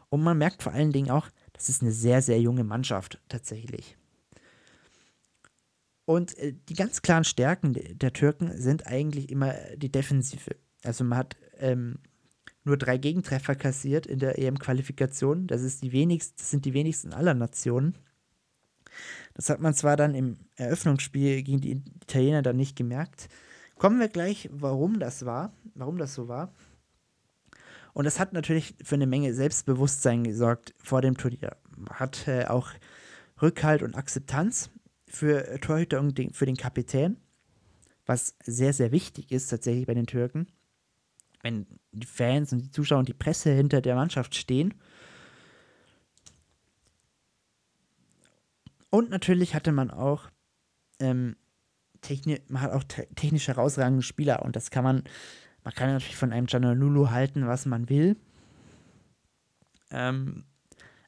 Und 0.09 0.23
man 0.23 0.39
merkt 0.39 0.63
vor 0.63 0.73
allen 0.73 0.93
Dingen 0.93 1.11
auch, 1.11 1.29
das 1.53 1.69
ist 1.69 1.83
eine 1.83 1.93
sehr, 1.93 2.23
sehr 2.23 2.41
junge 2.41 2.65
Mannschaft 2.65 3.21
tatsächlich. 3.29 3.97
Und 6.05 6.37
äh, 6.39 6.55
die 6.69 6.75
ganz 6.75 7.03
klaren 7.03 7.25
Stärken 7.25 7.75
der 7.75 8.13
Türken 8.13 8.57
sind 8.61 8.87
eigentlich 8.87 9.31
immer 9.31 9.55
die 9.77 9.91
Defensive. 9.91 10.57
Also 10.83 11.05
man 11.05 11.19
hat 11.19 11.37
ähm, 11.59 11.99
nur 12.65 12.77
drei 12.77 12.99
Gegentreffer 12.99 13.55
kassiert 13.55 14.07
in 14.07 14.19
der 14.19 14.39
EM-Qualifikation. 14.39 15.47
Das, 15.47 15.63
das 15.63 15.81
sind 15.81 16.65
die 16.65 16.75
wenigsten 16.75 17.13
aller 17.13 17.35
Nationen. 17.35 17.97
Das 19.35 19.51
hat 19.51 19.61
man 19.61 19.75
zwar 19.75 19.97
dann 19.97 20.15
im 20.15 20.39
Eröffnungsspiel 20.57 21.43
gegen 21.43 21.61
die 21.61 21.83
Italiener 22.03 22.43
dann 22.43 22.57
nicht 22.57 22.77
gemerkt, 22.77 23.29
Kommen 23.85 24.01
wir 24.01 24.09
gleich, 24.09 24.49
warum 24.51 24.99
das 24.99 25.27
war, 25.27 25.53
warum 25.75 25.99
das 25.99 26.15
so 26.15 26.27
war. 26.27 26.55
Und 27.93 28.07
das 28.07 28.19
hat 28.19 28.33
natürlich 28.33 28.75
für 28.83 28.95
eine 28.95 29.07
Menge 29.07 29.35
Selbstbewusstsein 29.35 30.25
gesorgt 30.25 30.73
vor 30.79 31.03
dem 31.03 31.19
Turnier. 31.19 31.59
Hat 31.91 32.27
äh, 32.27 32.47
auch 32.47 32.71
Rückhalt 33.43 33.83
und 33.83 33.95
Akzeptanz 33.95 34.71
für 35.07 35.61
Torhüter 35.61 36.01
und 36.01 36.17
den, 36.17 36.33
für 36.33 36.47
den 36.47 36.57
Kapitän, 36.57 37.19
was 38.07 38.35
sehr, 38.43 38.73
sehr 38.73 38.91
wichtig 38.91 39.31
ist 39.31 39.49
tatsächlich 39.49 39.85
bei 39.85 39.93
den 39.93 40.07
Türken. 40.07 40.47
wenn 41.43 41.67
die 41.93 42.07
Fans 42.07 42.55
und 42.55 42.61
die 42.61 42.71
Zuschauer 42.71 43.01
und 43.01 43.09
die 43.11 43.13
Presse 43.13 43.53
hinter 43.53 43.83
der 43.83 43.97
Mannschaft 43.97 44.35
stehen. 44.35 44.73
Und 48.89 49.11
natürlich 49.11 49.55
hatte 49.55 49.73
man 49.73 49.91
auch 49.91 50.31
ähm, 51.01 51.37
techni 52.05 52.41
man 52.49 52.63
hat 52.63 52.73
auch 52.73 52.85
te 52.85 53.07
technisch 53.17 53.49
herausragende 53.49 54.03
Spieler 54.03 54.43
und 54.45 54.57
das 54.57 54.71
kann 54.71 54.85
man, 54.85 55.05
man 55.65 55.75
kann 55.75 55.91
natürlich 55.91 56.17
von 56.17 56.33
einem 56.33 56.47
Gianlulo 56.47 57.11
halten, 57.11 57.47
was 57.47 57.67
man 57.67 57.89
will. 57.89 58.17
Ähm, 59.91 60.45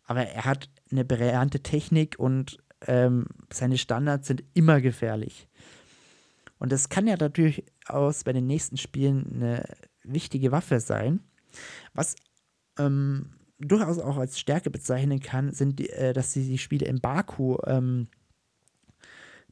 aber 0.04 0.26
er 0.26 0.44
hat 0.44 0.68
eine 0.90 1.04
brillante 1.04 1.60
Technik 1.60 2.18
und 2.18 2.58
ähm, 2.86 3.26
seine 3.52 3.78
Standards 3.78 4.28
sind 4.28 4.44
immer 4.54 4.80
gefährlich. 4.80 5.48
Und 6.58 6.72
das 6.72 6.88
kann 6.88 7.06
ja 7.06 7.16
natürlich 7.16 7.64
aus 7.86 8.24
bei 8.24 8.32
den 8.32 8.46
nächsten 8.46 8.76
Spielen 8.76 9.32
eine 9.34 9.64
wichtige 10.04 10.52
Waffe 10.52 10.80
sein. 10.80 11.20
Was 11.92 12.16
ähm, 12.78 13.30
durchaus 13.58 13.98
auch 13.98 14.16
als 14.16 14.38
Stärke 14.38 14.70
bezeichnen 14.70 15.20
kann, 15.20 15.52
sind, 15.52 15.80
äh, 15.80 16.12
dass 16.12 16.32
sie 16.32 16.48
die 16.48 16.58
Spiele 16.58 16.86
in 16.86 17.00
Baku 17.00 17.58
ähm, 17.66 18.08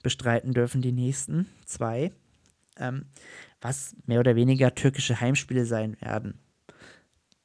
bestreiten 0.05 0.53
dürfen, 0.53 0.83
die 0.83 0.93
nächsten 0.93 1.49
zwei, 1.65 2.13
ähm, 2.77 3.07
was 3.61 3.97
mehr 4.07 4.21
oder 4.21 4.37
weniger 4.37 4.75
türkische 4.75 5.21
Heimspiele 5.21 5.65
sein 5.65 6.01
werden. 6.01 6.39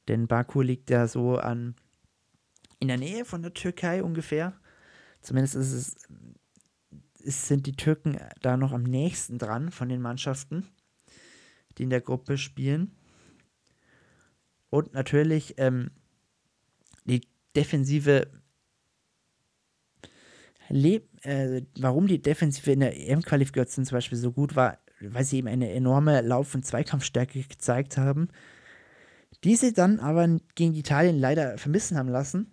Denn 0.06 0.28
Baku 0.28 0.62
liegt 0.62 0.90
ja 0.90 1.08
so 1.08 1.36
an 1.36 1.74
in 2.78 2.88
der 2.88 2.98
Nähe 2.98 3.24
von 3.24 3.42
der 3.42 3.52
Türkei 3.52 4.02
ungefähr. 4.02 4.54
Zumindest 5.20 5.56
ist 5.56 5.72
es, 5.72 5.96
es 7.24 7.48
sind 7.48 7.66
die 7.66 7.76
Türken 7.76 8.18
da 8.40 8.56
noch 8.56 8.72
am 8.72 8.84
nächsten 8.84 9.38
dran 9.38 9.70
von 9.70 9.88
den 9.88 10.00
Mannschaften, 10.00 10.66
die 11.76 11.82
in 11.82 11.90
der 11.90 12.00
Gruppe 12.00 12.38
spielen. 12.38 12.96
Und 14.70 14.94
natürlich 14.94 15.54
ähm, 15.58 15.90
die 17.04 17.20
defensive 17.56 18.30
Le 20.68 21.02
äh, 21.22 21.62
warum 21.78 22.06
die 22.06 22.22
Defensive 22.22 22.70
in 22.72 22.80
der 22.80 22.96
EM-Qualifikation 22.96 23.84
zum 23.84 23.96
Beispiel 23.96 24.18
so 24.18 24.32
gut 24.32 24.56
war, 24.56 24.78
weil 25.00 25.24
sie 25.24 25.38
eben 25.38 25.48
eine 25.48 25.72
enorme 25.72 26.20
Lauf- 26.22 26.54
und 26.54 26.64
Zweikampfstärke 26.64 27.42
gezeigt 27.42 27.96
haben, 27.96 28.28
diese 29.44 29.72
dann 29.72 30.00
aber 30.00 30.38
gegen 30.54 30.74
Italien 30.74 31.18
leider 31.18 31.56
vermissen 31.58 31.96
haben 31.96 32.08
lassen. 32.08 32.52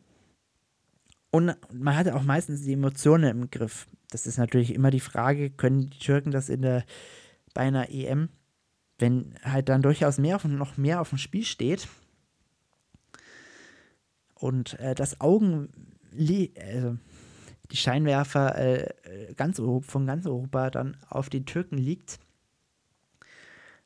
Und 1.32 1.56
man 1.73 1.95
hatte 1.95 2.15
auch 2.15 2.23
meistens 2.23 2.63
die 2.63 2.73
Emotionen 2.73 3.30
im 3.30 3.51
Griff. 3.51 3.88
Das 4.10 4.25
ist 4.25 4.38
natürlich 4.38 4.73
immer 4.73 4.91
die 4.91 5.01
Frage, 5.01 5.49
können 5.49 5.89
die 5.89 5.99
Türken 5.99 6.32
das 6.32 6.49
in 6.49 6.62
der 6.62 6.86
bei 7.53 7.62
einer 7.62 7.89
EM, 7.89 8.30
wenn 8.99 9.34
halt 9.43 9.67
dann 9.67 9.82
durchaus 9.82 10.17
mehr 10.19 10.36
auf, 10.36 10.45
noch 10.45 10.77
mehr 10.77 11.01
auf 11.01 11.10
dem 11.10 11.17
Spiel 11.17 11.43
steht, 11.43 11.88
und 14.39 14.80
äh, 14.80 14.95
das 14.95 15.19
Augen, 15.19 15.69
äh, 16.17 16.91
die 17.71 17.77
Scheinwerfer 17.77 18.58
äh, 18.58 19.34
ganz 19.36 19.62
von 19.82 20.06
ganz 20.06 20.25
Europa 20.25 20.69
dann 20.69 20.97
auf 21.10 21.30
die 21.30 21.45
Türken 21.45 21.77
liegt, 21.77 22.19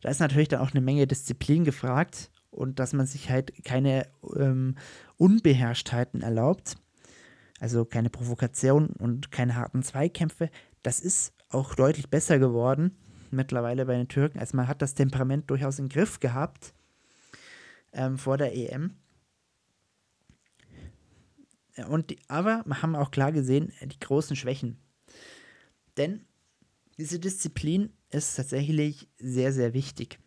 da 0.01 0.09
ist 0.09 0.19
natürlich 0.19 0.47
dann 0.47 0.61
auch 0.61 0.71
eine 0.71 0.81
Menge 0.81 1.07
Disziplin 1.07 1.63
gefragt 1.63 2.31
und 2.49 2.79
dass 2.79 2.93
man 2.93 3.05
sich 3.05 3.29
halt 3.29 3.63
keine 3.63 4.07
ähm, 4.35 4.75
Unbeherrschtheiten 5.17 6.21
erlaubt, 6.21 6.75
also 7.59 7.85
keine 7.85 8.09
Provokation 8.09 8.87
und 8.87 9.31
keine 9.31 9.55
harten 9.55 9.83
Zweikämpfe. 9.83 10.49
Das 10.83 10.99
ist 10.99 11.33
auch 11.49 11.75
deutlich 11.75 12.09
besser 12.09 12.39
geworden 12.39 12.97
mittlerweile 13.29 13.85
bei 13.85 13.95
den 13.95 14.07
Türken. 14.07 14.39
Also 14.39 14.57
man 14.57 14.67
hat 14.67 14.81
das 14.81 14.95
Temperament 14.95 15.49
durchaus 15.49 15.79
im 15.79 15.87
Griff 15.87 16.19
gehabt 16.19 16.73
ähm, 17.93 18.17
vor 18.17 18.37
der 18.37 18.55
EM. 18.55 18.95
Und 21.87 22.15
aber 22.27 22.63
wir 22.65 22.81
haben 22.81 22.95
auch 22.95 23.11
klar 23.11 23.31
gesehen, 23.31 23.71
die 23.81 23.99
großen 23.99 24.35
Schwächen. 24.35 24.77
Denn 25.97 26.25
diese 26.97 27.19
Disziplin 27.19 27.91
ist 28.09 28.35
tatsächlich 28.35 29.09
sehr, 29.17 29.51
sehr 29.53 29.73
wichtig. 29.73 30.19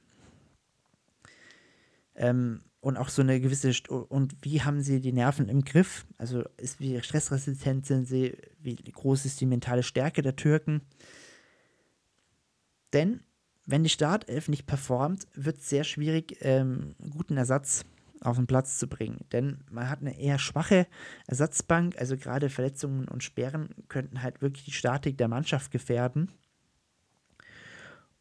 Ähm, 2.14 2.62
und 2.80 2.98
auch 2.98 3.08
so 3.08 3.22
eine 3.22 3.40
gewisse, 3.40 3.72
St 3.72 3.88
und 3.88 4.36
wie 4.42 4.60
haben 4.62 4.82
sie 4.82 5.00
die 5.00 5.12
Nerven 5.12 5.48
im 5.48 5.64
Griff? 5.64 6.06
Also 6.18 6.44
ist 6.58 6.80
wie 6.80 7.00
stressresistent 7.02 7.86
sind 7.86 8.06
sie, 8.06 8.36
wie 8.60 8.76
groß 8.76 9.24
ist 9.24 9.40
die 9.40 9.46
mentale 9.46 9.82
Stärke 9.82 10.20
der 10.20 10.36
Türken? 10.36 10.82
Denn 12.92 13.20
wenn 13.66 13.82
die 13.82 13.90
Startelf 13.90 14.48
nicht 14.48 14.66
performt, 14.66 15.26
wird 15.34 15.58
es 15.58 15.70
sehr 15.70 15.84
schwierig, 15.84 16.36
ähm, 16.40 16.94
guten 17.10 17.38
Ersatz 17.38 17.86
auf 18.20 18.37
den 18.37 18.46
Platz 18.46 18.79
zu 18.79 18.88
bringen. 18.88 19.24
Denn 19.33 19.59
man 19.70 19.88
hat 19.88 20.00
eine 20.00 20.18
eher 20.18 20.38
schwache 20.38 20.87
Ersatzbank, 21.27 21.98
also 21.98 22.16
gerade 22.16 22.50
Verletzungen 22.50 23.09
und 23.09 23.22
Sperren 23.22 23.70
könnten 23.88 24.22
halt 24.22 24.42
wirklich 24.42 24.64
die 24.64 24.72
Statik 24.72 25.18
der 25.18 25.29
Mannschaft 25.29 25.70
gefährden. 25.70 26.31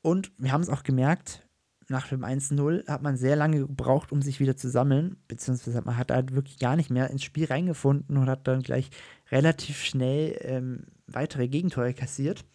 Und 0.01 0.31
wir 0.37 0.51
haben 0.51 0.61
es 0.61 0.69
auch 0.69 0.83
gemerkt, 0.83 1.47
nach 1.89 2.07
dem 2.07 2.23
1-0 2.23 2.87
hat 2.87 3.01
man 3.01 3.17
sehr 3.17 3.35
lange 3.35 3.59
gebraucht, 3.59 4.11
um 4.11 4.21
sich 4.21 4.39
wieder 4.39 4.55
zu 4.55 4.69
sammeln, 4.69 5.17
beziehungsweise 5.27 5.81
man 5.81 5.97
hat 5.97 6.11
halt 6.11 6.33
wirklich 6.33 6.59
gar 6.59 6.75
nicht 6.75 6.89
mehr 6.89 7.09
ins 7.09 7.23
Spiel 7.23 7.45
reingefunden 7.45 8.17
und 8.17 8.29
hat 8.29 8.47
dann 8.47 8.61
gleich 8.61 8.89
relativ 9.31 9.83
schnell 9.83 10.37
ähm, 10.41 10.85
weitere 11.07 11.47
Gegentore 11.47 11.93
kassiert. 11.93 12.45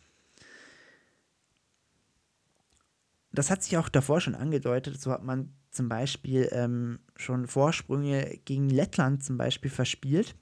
Das 3.33 3.51
hat 3.51 3.63
sich 3.63 3.77
auch 3.77 3.89
davor 3.89 4.21
schon 4.21 4.35
angedeutet, 4.35 5.01
so 5.01 5.13
hat 5.13 5.23
man 5.23 5.53
zum 5.79 5.89
Beispiel 5.89 6.49
ähm, 6.51 6.99
schon 7.15 7.47
Vorsprünge 7.47 8.41
gegen 8.45 8.69
Lettland 8.69 9.23
zum 9.23 9.37
Beispiel 9.39 9.71
verspielt. 9.71 10.35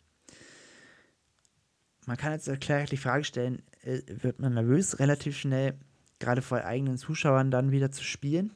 Man 2.07 2.16
kann 2.16 2.33
jetzt 2.33 2.51
klar 2.62 2.85
die 2.85 2.96
Frage 2.96 3.25
stellen, 3.25 3.61
äh, 3.83 4.01
wird 4.07 4.40
man 4.40 4.55
nervös 4.55 4.99
relativ 4.99 5.37
schnell, 5.37 5.75
gerade 6.20 6.40
vor 6.40 6.64
eigenen 6.64 6.96
Zuschauern 6.96 7.51
dann 7.51 7.70
wieder 7.70 7.90
zu 7.90 8.03
spielen? 8.03 8.55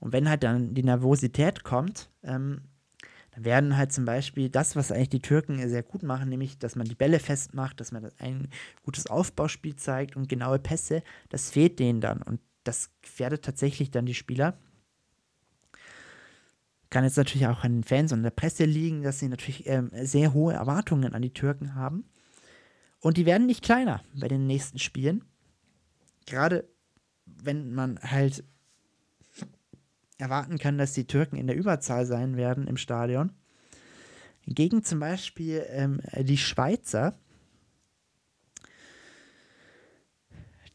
Und 0.00 0.14
wenn 0.14 0.26
halt 0.26 0.42
dann 0.42 0.72
die 0.72 0.82
Nervosität 0.82 1.64
kommt, 1.64 2.08
ähm, 2.22 2.62
dann 3.32 3.44
werden 3.44 3.76
halt 3.76 3.92
zum 3.92 4.06
Beispiel 4.06 4.48
das, 4.48 4.74
was 4.74 4.90
eigentlich 4.90 5.10
die 5.10 5.20
Türken 5.20 5.68
sehr 5.68 5.82
gut 5.82 6.02
machen, 6.02 6.30
nämlich, 6.30 6.58
dass 6.58 6.76
man 6.76 6.86
die 6.86 6.94
Bälle 6.94 7.18
festmacht, 7.18 7.78
dass 7.78 7.92
man 7.92 8.10
ein 8.16 8.48
gutes 8.84 9.06
Aufbauspiel 9.06 9.76
zeigt 9.76 10.16
und 10.16 10.30
genaue 10.30 10.58
Pässe, 10.58 11.02
das 11.28 11.50
fehlt 11.50 11.78
denen 11.78 12.00
dann. 12.00 12.22
Und 12.22 12.40
das 12.62 12.90
gefährdet 13.02 13.44
tatsächlich 13.44 13.90
dann 13.90 14.06
die 14.06 14.14
Spieler. 14.14 14.56
Kann 16.94 17.02
jetzt 17.02 17.16
natürlich 17.16 17.48
auch 17.48 17.64
an 17.64 17.72
den 17.72 17.82
Fans 17.82 18.12
und 18.12 18.22
der 18.22 18.30
Presse 18.30 18.66
liegen, 18.66 19.02
dass 19.02 19.18
sie 19.18 19.26
natürlich 19.26 19.66
ähm, 19.66 19.90
sehr 20.02 20.32
hohe 20.32 20.54
Erwartungen 20.54 21.12
an 21.12 21.22
die 21.22 21.34
Türken 21.34 21.74
haben. 21.74 22.04
Und 23.00 23.16
die 23.16 23.26
werden 23.26 23.48
nicht 23.48 23.64
kleiner 23.64 24.04
bei 24.14 24.28
den 24.28 24.46
nächsten 24.46 24.78
Spielen. 24.78 25.24
Gerade 26.24 26.68
wenn 27.26 27.74
man 27.74 27.98
halt 27.98 28.44
erwarten 30.18 30.56
kann, 30.58 30.78
dass 30.78 30.92
die 30.92 31.08
Türken 31.08 31.34
in 31.34 31.48
der 31.48 31.56
Überzahl 31.56 32.06
sein 32.06 32.36
werden 32.36 32.68
im 32.68 32.76
Stadion. 32.76 33.32
Gegen 34.46 34.84
zum 34.84 35.00
Beispiel 35.00 35.66
ähm, 35.70 36.00
die 36.16 36.38
Schweizer, 36.38 37.18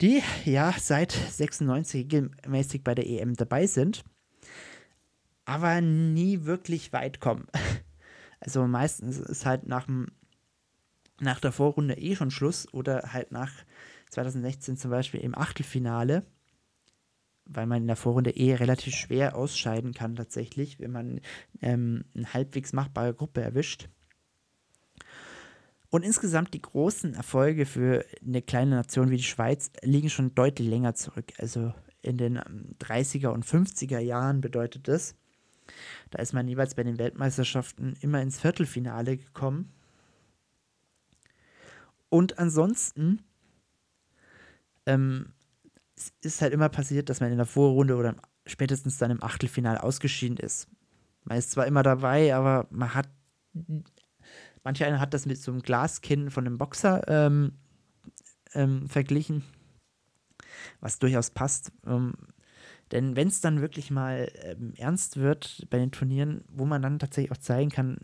die 0.01 0.21
ja 0.43 0.75
seit 0.77 1.13
96 1.13 2.01
regelmäßig 2.03 2.83
bei 2.83 2.93
der 2.93 3.07
EM 3.07 3.35
dabei 3.35 3.67
sind 3.67 4.03
aber 5.49 5.81
nie 5.81 6.45
wirklich 6.45 6.93
weit 6.93 7.19
kommen. 7.19 7.47
Also 8.41 8.65
meistens 8.65 9.17
ist 9.17 9.45
halt 9.45 9.67
nach, 9.67 9.85
nach 11.19 11.41
der 11.41 11.51
Vorrunde 11.51 11.97
eh 11.97 12.15
schon 12.15 12.31
Schluss 12.31 12.73
oder 12.73 13.11
halt 13.11 13.33
nach 13.33 13.51
2016 14.11 14.77
zum 14.77 14.91
Beispiel 14.91 15.19
im 15.19 15.37
Achtelfinale, 15.37 16.25
weil 17.43 17.65
man 17.65 17.81
in 17.81 17.87
der 17.87 17.97
Vorrunde 17.97 18.29
eh 18.37 18.55
relativ 18.55 18.95
schwer 18.95 19.35
ausscheiden 19.35 19.93
kann 19.93 20.15
tatsächlich, 20.15 20.79
wenn 20.79 20.93
man 20.93 21.19
ähm, 21.61 22.05
eine 22.15 22.33
halbwegs 22.33 22.71
machbare 22.71 23.13
Gruppe 23.13 23.41
erwischt. 23.41 23.89
Und 25.89 26.05
insgesamt 26.05 26.53
die 26.53 26.61
großen 26.61 27.15
Erfolge 27.15 27.65
für 27.65 28.05
eine 28.25 28.41
kleine 28.41 28.75
Nation 28.75 29.09
wie 29.09 29.17
die 29.17 29.23
Schweiz 29.23 29.69
liegen 29.81 30.09
schon 30.09 30.33
deutlich 30.33 30.69
länger 30.69 30.95
zurück. 30.95 31.33
Also 31.39 31.73
in 32.01 32.15
den 32.15 32.39
30er 32.79 33.27
und 33.27 33.45
50er 33.45 33.99
Jahren 33.99 34.39
bedeutet 34.39 34.87
das. 34.87 35.18
Da 36.11 36.21
ist 36.21 36.33
man 36.33 36.47
jeweils 36.47 36.75
bei 36.75 36.83
den 36.83 36.97
Weltmeisterschaften 36.97 37.95
immer 38.01 38.21
ins 38.21 38.39
Viertelfinale 38.39 39.17
gekommen. 39.17 39.71
Und 42.09 42.39
ansonsten 42.39 43.23
ähm, 44.85 45.33
es 45.95 46.13
ist 46.21 46.41
halt 46.41 46.53
immer 46.53 46.69
passiert, 46.69 47.09
dass 47.09 47.19
man 47.19 47.31
in 47.31 47.37
der 47.37 47.45
Vorrunde 47.45 47.95
oder 47.95 48.15
spätestens 48.45 48.97
dann 48.97 49.11
im 49.11 49.23
Achtelfinale 49.23 49.83
ausgeschieden 49.83 50.37
ist. 50.37 50.67
Man 51.25 51.37
ist 51.37 51.51
zwar 51.51 51.67
immer 51.67 51.83
dabei, 51.83 52.33
aber 52.33 52.67
man 52.71 52.93
hat. 52.93 53.09
Manch 54.63 54.83
einer 54.83 54.99
hat 54.99 55.13
das 55.13 55.25
mit 55.25 55.41
so 55.41 55.51
einem 55.51 55.61
Glaskinn 55.61 56.31
von 56.31 56.45
einem 56.45 56.57
Boxer 56.57 57.07
ähm, 57.07 57.53
ähm, 58.53 58.89
verglichen, 58.89 59.43
was 60.79 60.99
durchaus 60.99 61.31
passt. 61.31 61.71
Denn 62.91 63.15
wenn 63.15 63.27
es 63.27 63.41
dann 63.41 63.61
wirklich 63.61 63.91
mal 63.91 64.31
ähm, 64.41 64.73
ernst 64.77 65.17
wird 65.17 65.67
bei 65.69 65.77
den 65.77 65.91
Turnieren, 65.91 66.43
wo 66.49 66.65
man 66.65 66.81
dann 66.81 66.99
tatsächlich 66.99 67.31
auch 67.31 67.41
zeigen 67.41 67.69
kann, 67.69 67.97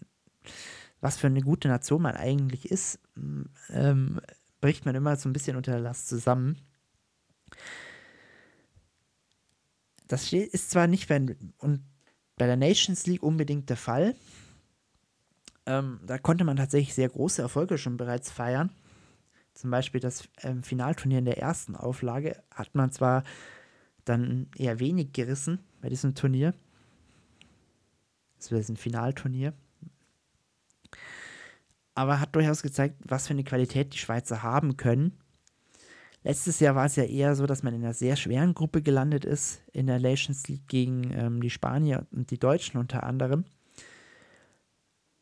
was 1.01 1.17
für 1.17 1.27
eine 1.27 1.41
gute 1.41 1.67
Nation 1.67 2.01
man 2.01 2.15
eigentlich 2.15 2.69
ist, 2.69 2.99
ähm, 3.69 4.21
bricht 4.61 4.85
man 4.85 4.95
immer 4.95 5.15
so 5.15 5.29
ein 5.29 5.33
bisschen 5.33 5.57
unter 5.57 5.71
der 5.71 5.81
Last 5.81 6.07
zusammen. 6.07 6.57
Das 10.07 10.31
ist 10.31 10.69
zwar 10.69 10.87
nicht 10.87 11.07
bei, 11.07 11.35
und 11.57 11.83
bei 12.37 12.45
der 12.45 12.57
Nations 12.57 13.07
League 13.07 13.23
unbedingt 13.23 13.69
der 13.69 13.77
Fall. 13.77 14.15
Ähm, 15.65 15.99
da 16.05 16.17
konnte 16.19 16.43
man 16.43 16.57
tatsächlich 16.57 16.93
sehr 16.93 17.09
große 17.09 17.41
Erfolge 17.41 17.77
schon 17.77 17.97
bereits 17.97 18.31
feiern. 18.31 18.71
Zum 19.53 19.71
Beispiel 19.71 20.01
das 20.01 20.27
ähm, 20.41 20.63
Finalturnier 20.63 21.19
in 21.19 21.25
der 21.25 21.39
ersten 21.39 21.75
Auflage 21.75 22.43
hat 22.51 22.75
man 22.75 22.91
zwar 22.91 23.23
dann 24.05 24.47
eher 24.55 24.79
wenig 24.79 25.13
gerissen 25.13 25.59
bei 25.81 25.89
diesem 25.89 26.15
Turnier. 26.15 26.53
Das 28.37 28.51
wäre 28.51 28.61
ein 28.61 28.77
Finalturnier. 28.77 29.53
Aber 31.95 32.19
hat 32.19 32.35
durchaus 32.35 32.61
gezeigt, 32.61 32.95
was 33.05 33.27
für 33.27 33.33
eine 33.33 33.43
Qualität 33.43 33.93
die 33.93 33.97
Schweizer 33.97 34.43
haben 34.43 34.77
können. 34.77 35.17
Letztes 36.23 36.59
Jahr 36.59 36.73
war 36.73 36.85
es 36.85 36.95
ja 36.95 37.03
eher 37.03 37.35
so, 37.35 37.45
dass 37.45 37.61
man 37.61 37.75
in 37.75 37.83
einer 37.83 37.93
sehr 37.93 38.15
schweren 38.15 38.55
Gruppe 38.55 38.81
gelandet 38.81 39.25
ist, 39.25 39.61
in 39.71 39.85
der 39.85 39.99
Nations 39.99 40.47
League 40.47 40.67
gegen 40.67 41.11
ähm, 41.13 41.39
die 41.39 41.51
Spanier 41.51 42.07
und 42.11 42.31
die 42.31 42.39
Deutschen 42.39 42.79
unter 42.79 43.03
anderem. 43.03 43.45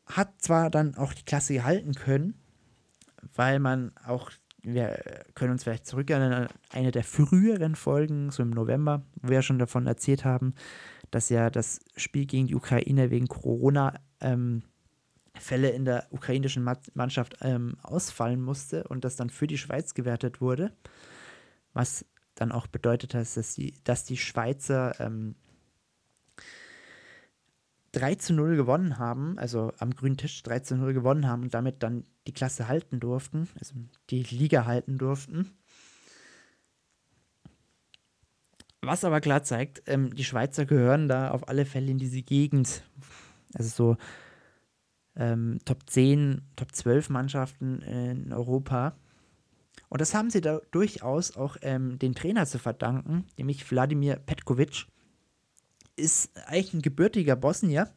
Hat 0.06 0.42
zwar 0.42 0.70
dann 0.70 0.96
auch 0.96 1.14
die 1.14 1.26
Klasse 1.26 1.54
gehalten 1.54 1.94
können, 1.94 2.36
weil 3.36 3.60
man 3.60 3.92
auch, 4.06 4.32
wir 4.64 5.26
können 5.36 5.52
uns 5.52 5.64
vielleicht 5.64 5.86
zurückerinnern 5.86 6.34
an 6.34 6.48
eine 6.72 6.92
der 6.92 7.04
früheren 7.04 7.76
Folgen, 7.76 8.32
so 8.32 8.44
im 8.44 8.50
November, 8.50 9.04
wo 9.22 9.30
wir 9.30 9.42
schon 9.42 9.60
davon 9.60 9.88
erzählt 9.88 10.26
haben, 10.26 10.56
dass 11.12 11.30
ja 11.30 11.50
das 11.50 11.82
Spiel 11.96 12.26
gegen 12.26 12.48
die 12.48 12.56
Ukraine 12.56 13.12
wegen 13.12 13.28
Corona 13.28 14.00
ähm, 14.22 14.64
Fälle 15.38 15.70
in 15.70 15.86
der 15.86 16.08
ukrainischen 16.12 16.64
Mannschaft 16.94 17.38
ähm, 17.42 17.76
ausfallen 17.82 18.42
musste 18.42 18.86
und 18.86 19.04
das 19.04 19.16
dann 19.16 19.30
für 19.30 19.48
die 19.48 19.58
Schweiz 19.58 19.94
gewertet 19.94 20.42
wurde. 20.42 20.72
Was 21.74 22.06
dann 22.36 22.52
auch 22.52 22.68
bedeutet 22.68 23.14
hat, 23.14 23.36
dass 23.36 23.54
die, 23.56 23.74
dass 23.84 24.06
die 24.06 24.18
Schweizer 24.18 25.00
ähm, 25.00 25.36
3 27.94 28.16
zu 28.16 28.34
0 28.34 28.56
gewonnen 28.56 28.98
haben, 28.98 29.38
also 29.38 29.72
am 29.78 29.96
grünen 29.96 30.18
Tisch 30.18 30.44
3 30.44 30.60
zu 30.60 30.76
0 30.76 30.94
gewonnen 30.94 31.28
haben 31.28 31.44
und 31.44 31.54
damit 31.54 31.82
dann 31.84 32.04
die 32.28 32.34
Klasse 32.34 32.68
halten 32.68 33.00
durften, 33.00 33.48
also 33.60 33.76
die 34.10 34.24
Liga 34.24 34.66
halten 34.66 34.98
durften. 34.98 35.52
Was 38.82 39.06
aber 39.06 39.22
klar 39.22 39.44
zeigt, 39.44 39.84
ähm, 39.88 40.14
die 40.14 40.26
Schweizer 40.26 40.66
gehören 40.66 41.08
da 41.08 41.32
auf 41.32 41.48
alle 41.48 41.66
Fälle 41.66 41.92
in 41.92 41.98
diese 41.98 42.22
Gegend. 42.22 42.84
Also 43.54 43.70
so 43.70 43.98
ähm, 45.16 45.60
Top 45.64 45.90
10, 45.90 46.42
Top 46.56 46.74
12 46.74 47.10
Mannschaften 47.10 47.82
in 47.84 48.34
Europa. 48.34 48.98
Und 49.88 50.02
das 50.02 50.14
haben 50.14 50.30
sie 50.30 50.42
da 50.42 50.60
durchaus 50.72 51.38
auch 51.38 51.56
ähm, 51.62 52.00
den 52.00 52.16
Trainer 52.16 52.46
zu 52.46 52.60
verdanken, 52.60 53.26
nämlich 53.38 53.70
Wladimir 53.70 54.16
Petkovic. 54.18 54.88
Ist 55.96 56.32
eigentlich 56.48 56.74
ein 56.74 56.82
gebürtiger 56.82 57.36
Bosnier. 57.36 57.94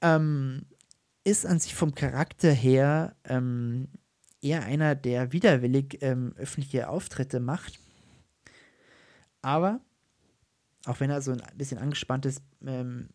Ähm, 0.00 0.66
ist 1.24 1.46
an 1.46 1.58
sich 1.58 1.74
vom 1.74 1.94
Charakter 1.94 2.52
her 2.52 3.16
ähm, 3.24 3.88
eher 4.40 4.62
einer, 4.64 4.94
der 4.94 5.32
widerwillig 5.32 5.98
ähm, 6.02 6.34
öffentliche 6.36 6.88
Auftritte 6.88 7.40
macht. 7.40 7.80
Aber, 9.42 9.80
auch 10.84 11.00
wenn 11.00 11.10
er 11.10 11.22
so 11.22 11.32
ein 11.32 11.42
bisschen 11.56 11.78
angespannt 11.78 12.26
ist, 12.26 12.42
ähm, 12.64 13.08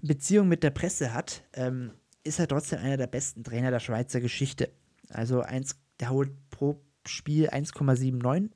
Beziehung 0.00 0.48
mit 0.48 0.64
der 0.64 0.70
Presse 0.70 1.14
hat, 1.14 1.44
ähm, 1.52 1.92
ist 2.24 2.40
er 2.40 2.48
trotzdem 2.48 2.80
einer 2.80 2.96
der 2.96 3.06
besten 3.06 3.44
Trainer 3.44 3.70
der 3.70 3.80
Schweizer 3.80 4.20
Geschichte. 4.20 4.70
Also 5.08 5.40
eins, 5.40 5.76
der 6.00 6.10
holt 6.10 6.32
pro 6.50 6.80
Spiel 7.06 7.48
1,79 7.48 8.50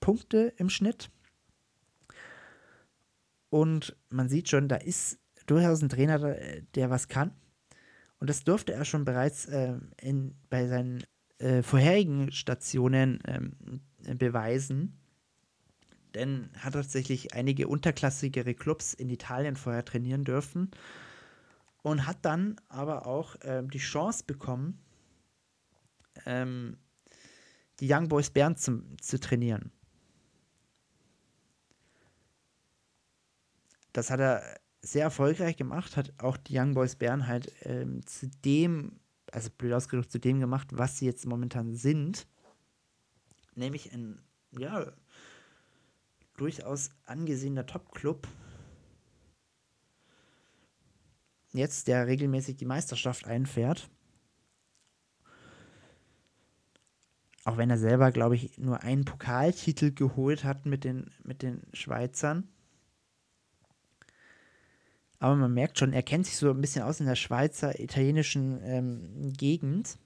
Punkte 0.00 0.52
im 0.56 0.70
Schnitt. 0.70 1.10
Und 3.50 3.96
man 4.08 4.28
sieht 4.28 4.48
schon, 4.48 4.68
da 4.68 4.76
ist 4.76 5.18
durchaus 5.46 5.82
ein 5.82 5.88
Trainer, 5.88 6.36
der 6.74 6.90
was 6.90 7.08
kann. 7.08 7.32
Und 8.18 8.30
das 8.30 8.44
durfte 8.44 8.72
er 8.72 8.84
schon 8.84 9.04
bereits 9.04 9.46
äh, 9.46 9.74
in, 10.00 10.34
bei 10.48 10.66
seinen 10.66 11.04
äh, 11.38 11.62
vorherigen 11.62 12.32
Stationen 12.32 13.20
äh, 13.24 14.14
beweisen 14.14 15.00
denn 16.14 16.50
hat 16.58 16.74
tatsächlich 16.74 17.34
einige 17.34 17.68
unterklassigere 17.68 18.54
Clubs 18.54 18.94
in 18.94 19.08
Italien 19.08 19.56
vorher 19.56 19.84
trainieren 19.84 20.24
dürfen 20.24 20.70
und 21.82 22.06
hat 22.06 22.24
dann 22.24 22.56
aber 22.68 23.06
auch 23.06 23.36
ähm, 23.42 23.70
die 23.70 23.78
Chance 23.78 24.24
bekommen, 24.26 24.78
ähm, 26.26 26.76
die 27.80 27.90
Young 27.90 28.08
Boys 28.08 28.30
Bern 28.30 28.56
zum, 28.56 28.98
zu 29.00 29.18
trainieren. 29.18 29.72
Das 33.92 34.10
hat 34.10 34.20
er 34.20 34.42
sehr 34.82 35.04
erfolgreich 35.04 35.56
gemacht, 35.56 35.96
hat 35.96 36.12
auch 36.18 36.36
die 36.36 36.58
Young 36.58 36.74
Boys 36.74 36.96
Bern 36.96 37.26
halt 37.26 37.52
ähm, 37.62 38.06
zu 38.06 38.28
dem, 38.44 39.00
also 39.30 39.50
blöd 39.50 39.72
ausgedrückt, 39.72 40.10
zu 40.10 40.18
dem 40.18 40.40
gemacht, 40.40 40.68
was 40.72 40.98
sie 40.98 41.06
jetzt 41.06 41.26
momentan 41.26 41.74
sind. 41.74 42.26
Nämlich 43.54 43.92
ein, 43.92 44.22
ja, 44.52 44.92
durchaus 46.36 46.90
angesehener 47.04 47.66
Top-Club. 47.66 48.26
Jetzt, 51.52 51.88
der 51.88 52.06
regelmäßig 52.06 52.56
die 52.56 52.64
Meisterschaft 52.64 53.26
einfährt. 53.26 53.90
Auch 57.44 57.56
wenn 57.56 57.70
er 57.70 57.78
selber, 57.78 58.12
glaube 58.12 58.36
ich, 58.36 58.56
nur 58.58 58.82
einen 58.82 59.04
Pokaltitel 59.04 59.92
geholt 59.92 60.44
hat 60.44 60.66
mit 60.66 60.84
den, 60.84 61.10
mit 61.24 61.42
den 61.42 61.62
Schweizern. 61.72 62.48
Aber 65.20 65.36
man 65.36 65.52
merkt 65.54 65.78
schon, 65.78 65.92
er 65.92 66.02
kennt 66.02 66.26
sich 66.26 66.36
so 66.36 66.50
ein 66.50 66.60
bisschen 66.60 66.82
aus 66.82 66.98
in 67.00 67.06
der 67.06 67.14
Schweizer 67.14 67.78
italienischen 67.78 68.60
ähm, 68.64 69.32
Gegend. 69.36 69.98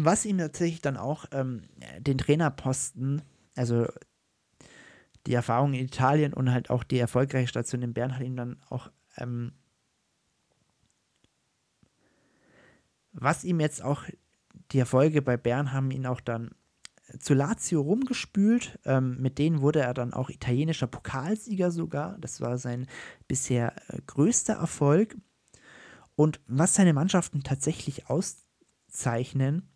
was 0.00 0.24
ihm 0.24 0.38
tatsächlich 0.38 0.80
dann 0.80 0.96
auch 0.96 1.24
ähm, 1.32 1.62
den 1.98 2.18
Trainerposten, 2.18 3.22
also 3.56 3.88
die 5.26 5.34
Erfahrung 5.34 5.74
in 5.74 5.84
Italien 5.84 6.32
und 6.32 6.52
halt 6.52 6.70
auch 6.70 6.84
die 6.84 6.98
erfolgreiche 6.98 7.48
Station 7.48 7.82
in 7.82 7.94
Bern 7.94 8.14
hat 8.14 8.22
ihm 8.22 8.36
dann 8.36 8.56
auch, 8.70 8.90
ähm, 9.16 9.52
was 13.12 13.44
ihm 13.44 13.60
jetzt 13.60 13.82
auch 13.82 14.04
die 14.72 14.78
Erfolge 14.78 15.22
bei 15.22 15.36
Bern 15.36 15.72
haben 15.72 15.90
ihn 15.90 16.06
auch 16.06 16.20
dann 16.20 16.50
zu 17.18 17.34
Lazio 17.34 17.80
rumgespült. 17.80 18.78
Ähm, 18.84 19.20
mit 19.20 19.38
denen 19.38 19.60
wurde 19.60 19.80
er 19.80 19.94
dann 19.94 20.12
auch 20.12 20.30
italienischer 20.30 20.86
Pokalsieger 20.86 21.70
sogar. 21.70 22.18
Das 22.18 22.40
war 22.40 22.58
sein 22.58 22.86
bisher 23.26 23.74
äh, 23.88 24.00
größter 24.06 24.54
Erfolg. 24.54 25.16
Und 26.16 26.40
was 26.46 26.74
seine 26.74 26.92
Mannschaften 26.92 27.42
tatsächlich 27.42 28.10
auszeichnen, 28.10 29.68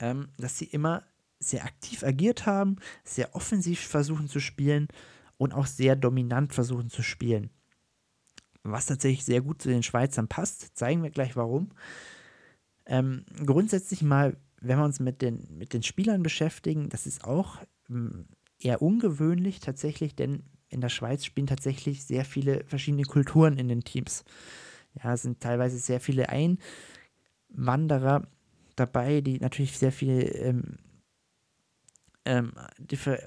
ähm, 0.00 0.28
dass 0.36 0.58
sie 0.58 0.64
immer 0.64 1.04
sehr 1.38 1.64
aktiv 1.64 2.02
agiert 2.02 2.46
haben, 2.46 2.76
sehr 3.04 3.34
offensiv 3.34 3.80
versuchen 3.86 4.28
zu 4.28 4.40
spielen 4.40 4.88
und 5.36 5.52
auch 5.52 5.66
sehr 5.66 5.94
dominant 5.94 6.54
versuchen 6.54 6.90
zu 6.90 7.02
spielen. 7.02 7.50
Was 8.62 8.86
tatsächlich 8.86 9.24
sehr 9.24 9.42
gut 9.42 9.62
zu 9.62 9.68
den 9.68 9.82
Schweizern 9.82 10.26
passt, 10.26 10.76
zeigen 10.76 11.02
wir 11.02 11.10
gleich 11.10 11.36
warum. 11.36 11.70
Ähm, 12.86 13.24
grundsätzlich 13.44 14.02
mal, 14.02 14.36
wenn 14.60 14.78
wir 14.78 14.84
uns 14.84 15.00
mit 15.00 15.22
den, 15.22 15.46
mit 15.58 15.72
den 15.72 15.82
Spielern 15.82 16.22
beschäftigen, 16.22 16.88
das 16.88 17.06
ist 17.06 17.24
auch 17.24 17.58
ähm, 17.90 18.26
eher 18.58 18.82
ungewöhnlich 18.82 19.60
tatsächlich, 19.60 20.14
denn 20.14 20.44
in 20.68 20.80
der 20.80 20.88
Schweiz 20.88 21.24
spielen 21.24 21.46
tatsächlich 21.46 22.04
sehr 22.04 22.24
viele 22.24 22.64
verschiedene 22.64 23.04
Kulturen 23.04 23.58
in 23.58 23.68
den 23.68 23.82
Teams. 23.82 24.24
Ja, 25.02 25.14
es 25.14 25.22
sind 25.22 25.40
teilweise 25.40 25.78
sehr 25.78 26.00
viele 26.00 26.28
Einwanderer 27.48 28.26
dabei, 28.76 29.20
die 29.20 29.38
natürlich 29.38 29.78
sehr 29.78 29.92
viele 29.92 30.22
ähm, 30.22 30.78
ähm, 32.24 32.52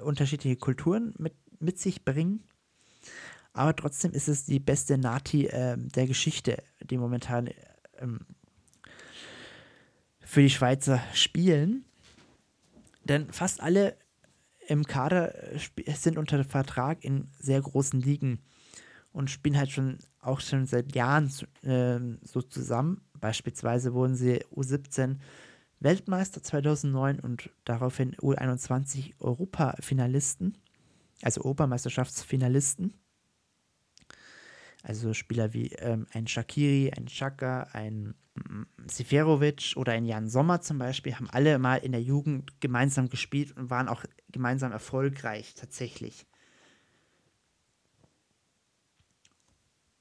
unterschiedliche 0.04 0.58
Kulturen 0.58 1.14
mit, 1.18 1.34
mit 1.60 1.80
sich 1.80 2.04
bringen. 2.06 2.44
Aber 3.54 3.76
trotzdem 3.76 4.12
ist 4.12 4.28
es 4.28 4.46
die 4.46 4.60
beste 4.60 4.98
Nati 4.98 5.48
äh, 5.48 5.76
der 5.78 6.08
Geschichte, 6.08 6.64
die 6.82 6.98
momentan 6.98 7.50
ähm, 7.98 8.26
für 10.30 10.42
die 10.44 10.52
Schweizer 10.52 11.02
spielen. 11.16 11.86
Denn 13.04 13.32
fast 13.34 13.62
alle 13.62 13.98
im 14.68 14.86
Kader 14.86 15.34
sind 15.88 16.20
unter 16.20 16.44
Vertrag 16.44 17.04
in 17.04 17.30
sehr 17.40 17.60
großen 17.60 18.00
Ligen 18.00 18.40
und 19.12 19.32
spielen 19.32 19.58
halt 19.58 19.72
schon 19.72 19.98
auch 20.22 20.40
schon 20.40 20.68
seit 20.68 20.94
Jahren 20.94 21.34
äh, 21.64 22.00
so 22.22 22.44
zusammen. 22.44 23.02
Beispielsweise 23.20 23.96
wurden 23.96 24.14
sie 24.14 24.46
U17 24.56 25.18
Weltmeister 25.80 26.44
2009 26.44 27.20
und 27.20 27.50
daraufhin 27.66 28.16
U21 28.18 29.14
Europafinalisten, 29.20 30.60
also 31.24 31.42
Europameisterschaftsfinalisten. 31.42 32.94
Also 34.82 35.14
Spieler 35.14 35.54
wie 35.54 35.68
ähm, 35.74 36.08
ein 36.14 36.28
Shakiri, 36.28 36.92
ein 36.96 37.08
Chaka, 37.08 37.64
ein 37.74 38.16
mm, 38.36 38.64
Seferovic 38.88 39.74
oder 39.76 39.92
ein 39.94 40.06
Jan 40.06 40.30
Sommer 40.30 40.62
zum 40.62 40.78
Beispiel 40.78 41.16
haben 41.16 41.30
alle 41.30 41.60
mal 41.60 41.78
in 41.78 41.92
der 41.92 42.02
Jugend 42.02 42.62
gemeinsam 42.62 43.10
gespielt 43.10 43.56
und 43.58 43.70
waren 43.70 43.90
auch 43.90 44.06
gemeinsam 44.32 44.72
erfolgreich 44.72 45.54
tatsächlich. 45.54 46.26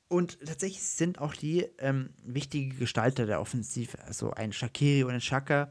Und 0.09 0.39
tatsächlich 0.41 0.83
sind 0.83 1.19
auch 1.19 1.35
die 1.35 1.67
ähm, 1.79 2.11
wichtige 2.23 2.75
Gestalter 2.77 3.27
der 3.27 3.41
Offensive, 3.41 3.99
also 4.05 4.31
ein 4.31 4.53
Shakiri 4.53 5.05
und 5.05 5.11
ein 5.11 5.21
Chaka, 5.21 5.71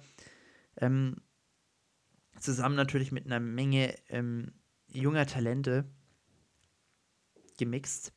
ähm, 0.79 1.15
zusammen 2.39 2.75
natürlich 2.75 3.11
mit 3.11 3.25
einer 3.25 3.39
Menge 3.39 3.95
ähm, 4.09 4.51
junger 4.89 5.25
Talente 5.25 5.85
gemixt. 7.57 8.13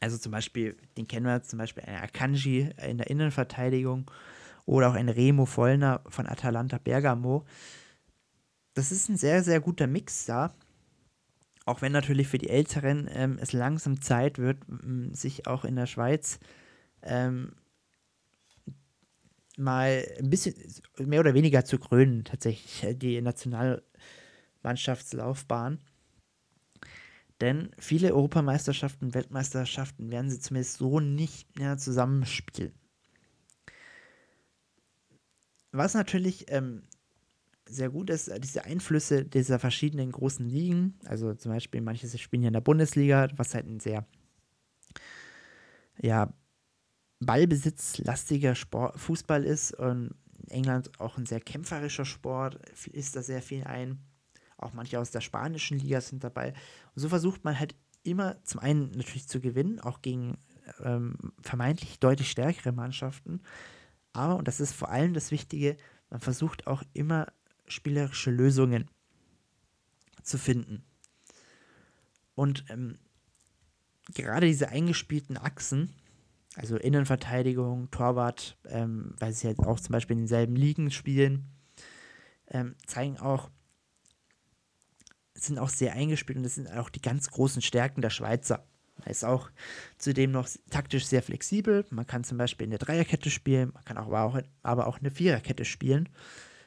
Also 0.00 0.18
zum 0.18 0.32
Beispiel, 0.32 0.76
den 0.96 1.08
kennen 1.08 1.26
wir 1.26 1.42
zum 1.42 1.58
Beispiel 1.58 1.84
ein 1.84 2.02
Akanji 2.02 2.70
in 2.86 2.98
der 2.98 3.10
Innenverteidigung 3.10 4.10
oder 4.64 4.90
auch 4.90 4.94
ein 4.94 5.08
Remo 5.08 5.46
Vollner 5.46 6.02
von 6.08 6.26
Atalanta 6.26 6.78
Bergamo. 6.78 7.44
Das 8.74 8.92
ist 8.92 9.08
ein 9.08 9.16
sehr, 9.16 9.42
sehr 9.42 9.60
guter 9.60 9.86
Mix 9.86 10.26
da. 10.26 10.54
Auch 11.64 11.82
wenn 11.82 11.92
natürlich 11.92 12.28
für 12.28 12.38
die 12.38 12.48
Älteren 12.48 13.08
ähm, 13.12 13.38
es 13.40 13.52
langsam 13.52 14.00
Zeit 14.00 14.38
wird, 14.38 14.58
sich 15.12 15.46
auch 15.46 15.64
in 15.64 15.76
der 15.76 15.86
Schweiz 15.86 16.38
ähm, 17.02 17.52
mal 19.58 20.06
ein 20.18 20.30
bisschen 20.30 20.54
mehr 20.98 21.20
oder 21.20 21.34
weniger 21.34 21.64
zu 21.64 21.78
krönen, 21.78 22.24
tatsächlich, 22.24 22.82
äh, 22.84 22.94
die 22.94 23.20
Nationalmannschaftslaufbahn. 23.20 25.78
Denn 27.40 27.70
viele 27.78 28.12
Europameisterschaften, 28.14 29.14
Weltmeisterschaften 29.14 30.10
werden 30.10 30.30
sie 30.30 30.40
zumindest 30.40 30.78
so 30.78 30.98
nicht 30.98 31.56
mehr 31.58 31.78
zusammenspielen. 31.78 32.72
Was 35.70 35.94
natürlich 35.94 36.46
ähm, 36.48 36.82
sehr 37.68 37.90
gut 37.90 38.10
ist, 38.10 38.28
äh, 38.28 38.40
diese 38.40 38.64
Einflüsse 38.64 39.24
dieser 39.24 39.58
verschiedenen 39.58 40.10
großen 40.10 40.48
Ligen, 40.48 40.98
also 41.04 41.34
zum 41.34 41.52
Beispiel 41.52 41.80
manche 41.80 42.08
spielen 42.18 42.42
ja 42.42 42.48
in 42.48 42.54
der 42.54 42.60
Bundesliga, 42.60 43.28
was 43.36 43.54
halt 43.54 43.66
ein 43.66 43.80
sehr, 43.80 44.06
ja, 46.00 46.32
ballbesitzlastiger 47.20 48.54
Sport, 48.54 48.98
Fußball 48.98 49.44
ist 49.44 49.74
und 49.74 50.14
England 50.48 50.98
auch 51.00 51.18
ein 51.18 51.26
sehr 51.26 51.40
kämpferischer 51.40 52.04
Sport, 52.04 52.60
ist 52.92 53.16
da 53.16 53.22
sehr 53.22 53.42
viel 53.42 53.64
ein. 53.64 53.98
Auch 54.58 54.74
manche 54.74 55.00
aus 55.00 55.10
der 55.10 55.20
spanischen 55.20 55.78
Liga 55.78 56.00
sind 56.00 56.22
dabei. 56.24 56.52
Und 56.94 57.00
so 57.00 57.08
versucht 57.08 57.44
man 57.44 57.58
halt 57.58 57.74
immer 58.02 58.42
zum 58.44 58.60
einen 58.60 58.90
natürlich 58.92 59.28
zu 59.28 59.40
gewinnen, 59.40 59.80
auch 59.80 60.02
gegen 60.02 60.38
ähm, 60.82 61.16
vermeintlich 61.40 61.98
deutlich 61.98 62.30
stärkere 62.30 62.72
Mannschaften. 62.72 63.40
Aber, 64.12 64.36
und 64.36 64.48
das 64.48 64.60
ist 64.60 64.72
vor 64.72 64.90
allem 64.90 65.14
das 65.14 65.30
Wichtige, 65.30 65.76
man 66.10 66.20
versucht 66.20 66.66
auch 66.66 66.82
immer 66.92 67.26
spielerische 67.66 68.30
Lösungen 68.30 68.90
zu 70.22 70.38
finden. 70.38 70.84
Und 72.34 72.64
ähm, 72.68 72.98
gerade 74.14 74.46
diese 74.46 74.68
eingespielten 74.68 75.36
Achsen, 75.36 75.92
also 76.56 76.76
Innenverteidigung, 76.76 77.90
Torwart, 77.90 78.56
ähm, 78.66 79.14
weil 79.18 79.32
sie 79.32 79.46
halt 79.46 79.58
auch 79.60 79.80
zum 79.80 79.92
Beispiel 79.92 80.14
in 80.14 80.22
denselben 80.22 80.56
Ligen 80.56 80.90
spielen, 80.90 81.46
ähm, 82.48 82.74
zeigen 82.86 83.18
auch, 83.18 83.50
sind 85.38 85.58
auch 85.58 85.68
sehr 85.68 85.94
eingespielt 85.94 86.36
und 86.36 86.44
das 86.44 86.56
sind 86.56 86.70
auch 86.70 86.90
die 86.90 87.00
ganz 87.00 87.30
großen 87.30 87.62
Stärken 87.62 88.02
der 88.02 88.10
Schweizer. 88.10 88.64
Er 89.04 89.10
ist 89.10 89.24
auch 89.24 89.50
zudem 89.98 90.32
noch 90.32 90.48
taktisch 90.70 91.06
sehr 91.06 91.22
flexibel. 91.22 91.84
Man 91.90 92.06
kann 92.06 92.24
zum 92.24 92.38
Beispiel 92.38 92.64
in 92.64 92.70
der 92.70 92.80
Dreierkette 92.80 93.30
spielen, 93.30 93.70
man 93.72 93.84
kann 93.84 93.98
auch 93.98 94.06
aber 94.06 94.22
auch, 94.22 94.40
aber 94.62 94.86
auch 94.86 94.98
eine 94.98 95.10
Viererkette 95.10 95.64
spielen. 95.64 96.08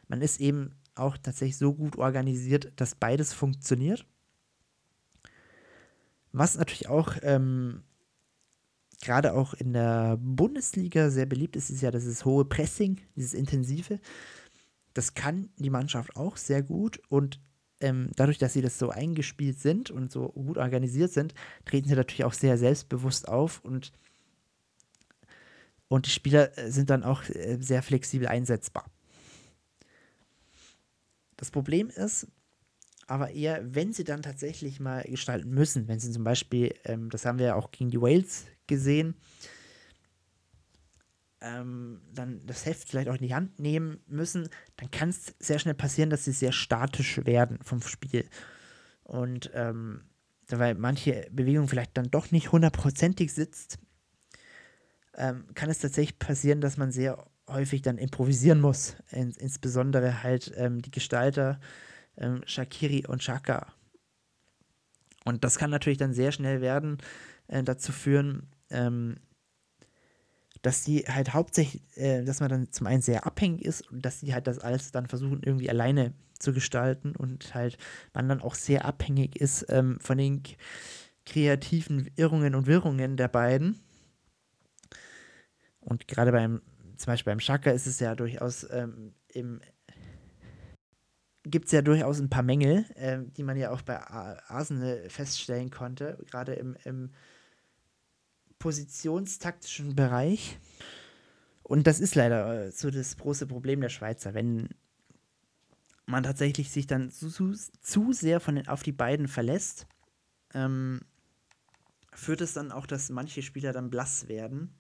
Man 0.08 0.22
ist 0.22 0.40
eben 0.40 0.76
auch 0.96 1.18
tatsächlich 1.18 1.58
so 1.58 1.74
gut 1.74 1.98
organisiert, 1.98 2.72
dass 2.76 2.96
beides 2.96 3.34
funktioniert. 3.34 4.06
Was 6.32 6.56
natürlich 6.56 6.88
auch 6.88 7.18
ähm, 7.22 7.84
gerade 9.02 9.34
auch 9.34 9.54
in 9.54 9.74
der 9.74 10.18
Bundesliga 10.18 11.10
sehr 11.10 11.26
beliebt 11.26 11.56
ist, 11.56 11.70
ist 11.70 11.82
ja 11.82 11.92
das 11.92 12.24
hohe 12.24 12.46
Pressing, 12.46 13.02
dieses 13.16 13.34
intensive. 13.34 14.00
Das 14.94 15.14
kann 15.14 15.50
die 15.58 15.70
Mannschaft 15.70 16.16
auch 16.16 16.38
sehr 16.38 16.62
gut 16.64 17.02
und 17.10 17.40
ähm, 17.82 18.10
dadurch, 18.16 18.38
dass 18.38 18.54
sie 18.54 18.62
das 18.62 18.80
so 18.80 18.90
eingespielt 18.90 19.60
sind 19.60 19.92
und 19.92 20.12
so 20.12 20.30
gut 20.30 20.58
organisiert 20.58 21.12
sind, 21.12 21.34
treten 21.66 21.88
sie 21.88 21.96
natürlich 21.96 22.24
auch 22.24 22.34
sehr 22.34 22.58
selbstbewusst 22.58 23.28
auf 23.28 23.64
und, 23.64 23.92
und 25.88 26.06
die 26.06 26.12
Spieler 26.12 26.58
äh, 26.58 26.72
sind 26.72 26.90
dann 26.90 27.04
auch 27.04 27.24
äh, 27.30 27.58
sehr 27.60 27.84
flexibel 27.84 28.28
einsetzbar. 28.28 28.86
Das 31.38 31.52
Problem 31.52 31.90
ist 31.90 32.28
aber 33.08 33.32
eher, 33.32 33.62
wenn 33.76 33.92
sie 33.92 34.06
dann 34.06 34.22
tatsächlich 34.22 34.80
mal 34.80 35.04
gestalten 35.04 35.50
müssen, 35.50 35.90
wenn 35.90 36.00
sie 36.00 36.12
zum 36.12 36.24
Beispiel, 36.24 36.74
ähm, 36.86 37.10
das 37.10 37.26
haben 37.26 37.40
wir 37.40 37.48
ja 37.48 37.56
auch 37.56 37.72
gegen 37.72 37.90
die 37.90 38.00
Wales 38.00 38.46
gesehen, 38.68 39.16
ähm, 41.42 42.02
dann 42.14 42.46
das 42.46 42.66
Heft 42.66 42.90
vielleicht 42.90 43.10
auch 43.10 43.16
in 43.16 43.28
die 43.28 43.34
Hand 43.34 43.60
nehmen 43.60 44.00
müssen, 44.08 44.50
dann 44.78 44.92
kann 44.92 45.10
es 45.10 45.36
sehr 45.40 45.60
schnell 45.60 45.74
passieren, 45.74 46.10
dass 46.10 46.26
sie 46.26 46.32
sehr 46.32 46.52
statisch 46.52 47.26
werden 47.26 47.60
vom 47.64 47.82
Spiel. 47.82 48.26
Und 49.04 49.52
ähm, 49.54 50.02
weil 50.50 50.76
manche 50.76 51.28
Bewegung 51.32 51.68
vielleicht 51.68 51.98
dann 51.98 52.12
doch 52.12 52.32
nicht 52.32 52.52
hundertprozentig 52.52 53.34
sitzt, 53.34 53.80
ähm, 55.16 55.46
kann 55.54 55.70
es 55.70 55.80
tatsächlich 55.80 56.20
passieren, 56.20 56.62
dass 56.62 56.78
man 56.78 56.92
sehr 56.92 57.26
häufig 57.48 57.82
dann 57.82 57.98
improvisieren 57.98 58.62
muss. 58.62 58.96
In, 59.12 59.32
insbesondere 59.32 60.24
halt 60.24 60.52
ähm, 60.56 60.82
die 60.82 60.92
Gestalter 60.92 61.60
ähm, 62.18 62.42
Shakiri 62.46 63.06
und 63.08 63.24
Shaka. 63.24 63.74
Und 65.26 65.44
das 65.44 65.58
kann 65.58 65.70
natürlich 65.70 66.00
dann 66.00 66.14
sehr 66.14 66.32
schnell 66.32 66.62
werden, 66.62 66.98
äh, 67.48 67.64
dazu 67.64 67.92
führen, 67.92 68.48
ähm, 68.70 69.18
dass 70.62 70.84
die 70.84 71.00
halt 71.02 71.34
hauptsächlich, 71.34 71.82
äh, 71.98 72.24
dass 72.24 72.40
man 72.40 72.50
dann 72.50 72.72
zum 72.72 72.88
einen 72.88 73.02
sehr 73.02 73.26
abhängig 73.26 73.66
ist 73.66 73.90
und 73.92 74.06
dass 74.06 74.20
die 74.20 74.34
halt 74.34 74.48
das 74.48 74.60
alles 74.60 74.92
dann 74.92 75.08
versuchen, 75.08 75.42
irgendwie 75.44 75.70
alleine 75.70 76.14
zu 76.40 76.54
gestalten 76.54 77.16
und 77.16 77.54
halt 77.54 77.78
man 78.14 78.28
dann 78.28 78.42
auch 78.42 78.56
sehr 78.56 78.86
abhängig 78.86 79.36
ist 79.36 79.66
ähm, 79.70 80.00
von 80.00 80.18
den 80.18 80.44
kreativen 81.26 82.10
Irrungen 82.16 82.56
und 82.56 82.68
Wirrungen 82.68 83.18
der 83.18 83.28
beiden. 83.28 83.80
Und 85.80 86.08
gerade 86.08 86.32
beim 86.32 86.62
zum 86.98 87.14
Beispiel 87.14 87.32
beim 87.32 87.40
Shaka 87.40 87.72
ist 87.72 87.88
es 87.88 88.00
ja 88.00 88.16
durchaus 88.16 88.68
ähm, 88.72 89.14
im 89.30 89.62
gibt 91.44 91.66
es 91.66 91.72
ja 91.72 91.82
durchaus 91.82 92.20
ein 92.20 92.30
paar 92.30 92.44
Mängel, 92.44 92.86
äh, 92.96 93.20
die 93.36 93.44
man 93.44 93.58
ja 93.58 93.72
auch 93.72 93.82
bei 93.82 94.00
Arsenal 94.00 95.10
feststellen 95.10 95.72
konnte, 95.72 96.20
gerade 96.30 96.54
im, 96.54 96.78
im 96.84 97.12
positionstaktischen 98.62 99.96
Bereich. 99.96 100.60
Und 101.64 101.88
das 101.88 102.00
ist 102.00 102.16
leider 102.16 102.68
äh, 102.68 102.72
so 102.72 102.92
das 102.92 103.18
große 103.18 103.48
Problem 103.48 103.82
der 103.82 103.90
Schweizer, 103.90 104.34
wenn 104.34 104.70
man 106.06 106.24
tatsächlich 106.24 106.70
sich 106.72 106.88
dann 106.88 107.10
zu, 107.10 107.30
zu, 107.30 107.54
zu 107.82 108.14
sehr 108.14 108.40
von 108.40 108.56
den, 108.56 108.68
auf 108.68 108.84
die 108.84 108.92
beiden 108.92 109.28
verlässt, 109.28 109.88
ähm, 110.54 111.02
führt 112.14 112.42
es 112.42 112.54
dann 112.54 112.72
auch, 112.72 112.86
dass 112.86 113.10
manche 113.10 113.42
Spieler 113.42 113.74
dann 113.74 113.90
blass 113.90 114.28
werden 114.28 114.76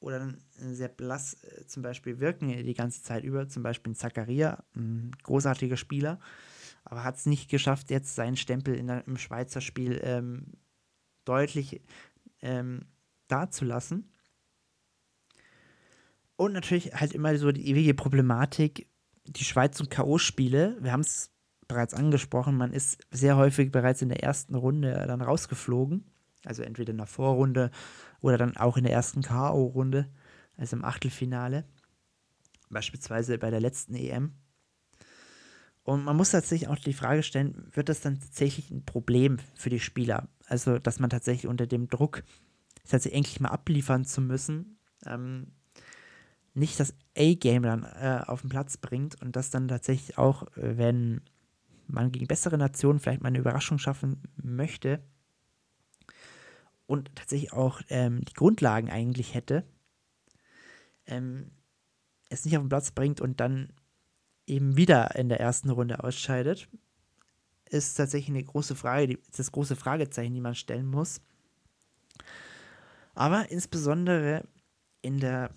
oder 0.00 0.18
dann 0.18 0.38
sehr 0.56 0.88
blass 0.88 1.34
äh, 1.44 1.66
zum 1.66 1.82
Beispiel 1.82 2.18
wirken 2.18 2.48
die 2.48 2.74
ganze 2.74 3.02
Zeit 3.02 3.22
über. 3.22 3.48
Zum 3.48 3.62
Beispiel 3.62 3.94
Zakaria, 3.94 4.64
ein 4.74 5.12
großartiger 5.22 5.76
Spieler, 5.76 6.18
aber 6.84 7.04
hat 7.04 7.16
es 7.16 7.26
nicht 7.26 7.48
geschafft, 7.48 7.90
jetzt 7.90 8.16
seinen 8.16 8.36
Stempel 8.36 8.74
in 8.74 8.88
der, 8.88 9.06
im 9.06 9.16
Schweizer 9.16 9.60
Spiel 9.60 10.00
ähm, 10.02 10.46
deutlich 11.24 11.82
ähm, 12.40 12.86
dazulassen. 13.28 14.10
Und 16.36 16.52
natürlich 16.52 16.94
halt 16.94 17.12
immer 17.12 17.36
so 17.38 17.52
die 17.52 17.68
ewige 17.68 17.94
Problematik, 17.94 18.88
die 19.26 19.44
Schweiz 19.44 19.78
und 19.80 19.90
K.O.-Spiele. 19.90 20.82
Wir 20.82 20.92
haben 20.92 21.02
es 21.02 21.30
bereits 21.68 21.94
angesprochen, 21.94 22.56
man 22.56 22.72
ist 22.72 23.06
sehr 23.10 23.36
häufig 23.36 23.70
bereits 23.70 24.02
in 24.02 24.08
der 24.08 24.22
ersten 24.22 24.54
Runde 24.54 24.92
dann 25.06 25.22
rausgeflogen. 25.22 26.04
Also 26.44 26.62
entweder 26.62 26.90
in 26.90 26.98
der 26.98 27.06
Vorrunde 27.06 27.70
oder 28.20 28.36
dann 28.36 28.56
auch 28.56 28.76
in 28.76 28.84
der 28.84 28.92
ersten 28.92 29.22
K.O.-Runde, 29.22 30.06
also 30.56 30.76
im 30.76 30.84
Achtelfinale. 30.84 31.64
Beispielsweise 32.68 33.38
bei 33.38 33.50
der 33.50 33.60
letzten 33.60 33.94
EM. 33.94 34.32
Und 35.84 36.04
man 36.04 36.16
muss 36.16 36.30
tatsächlich 36.30 36.68
auch 36.68 36.78
die 36.78 36.92
Frage 36.92 37.22
stellen, 37.22 37.68
wird 37.72 37.88
das 37.88 38.00
dann 38.00 38.20
tatsächlich 38.20 38.70
ein 38.70 38.84
Problem 38.84 39.38
für 39.54 39.70
die 39.70 39.80
Spieler? 39.80 40.28
Also, 40.52 40.78
dass 40.78 40.98
man 40.98 41.08
tatsächlich 41.08 41.46
unter 41.46 41.66
dem 41.66 41.88
Druck, 41.88 42.24
tatsächlich 42.80 43.14
endlich 43.14 43.40
mal 43.40 43.48
abliefern 43.48 44.04
zu 44.04 44.20
müssen, 44.20 44.76
ähm, 45.06 45.46
nicht 46.52 46.78
das 46.78 46.94
A-Game 47.16 47.62
dann 47.62 47.84
äh, 47.84 48.22
auf 48.26 48.42
den 48.42 48.50
Platz 48.50 48.76
bringt 48.76 49.18
und 49.22 49.34
das 49.34 49.48
dann 49.48 49.66
tatsächlich 49.66 50.18
auch, 50.18 50.42
äh, 50.58 50.76
wenn 50.76 51.22
man 51.86 52.12
gegen 52.12 52.26
bessere 52.26 52.58
Nationen 52.58 52.98
vielleicht 52.98 53.22
mal 53.22 53.28
eine 53.28 53.38
Überraschung 53.38 53.78
schaffen 53.78 54.20
möchte 54.36 55.02
und 56.84 57.16
tatsächlich 57.16 57.54
auch 57.54 57.80
ähm, 57.88 58.22
die 58.22 58.34
Grundlagen 58.34 58.90
eigentlich 58.90 59.32
hätte, 59.32 59.64
ähm, 61.06 61.50
es 62.28 62.44
nicht 62.44 62.58
auf 62.58 62.62
den 62.62 62.68
Platz 62.68 62.90
bringt 62.90 63.22
und 63.22 63.40
dann 63.40 63.72
eben 64.46 64.76
wieder 64.76 65.16
in 65.16 65.30
der 65.30 65.40
ersten 65.40 65.70
Runde 65.70 66.04
ausscheidet, 66.04 66.68
ist 67.72 67.94
tatsächlich 67.94 68.30
eine 68.30 68.44
große 68.44 68.74
Frage, 68.74 69.18
das 69.36 69.52
große 69.52 69.76
Fragezeichen, 69.76 70.34
die 70.34 70.40
man 70.40 70.54
stellen 70.54 70.86
muss. 70.86 71.20
Aber 73.14 73.50
insbesondere 73.50 74.46
in 75.02 75.18
der 75.18 75.50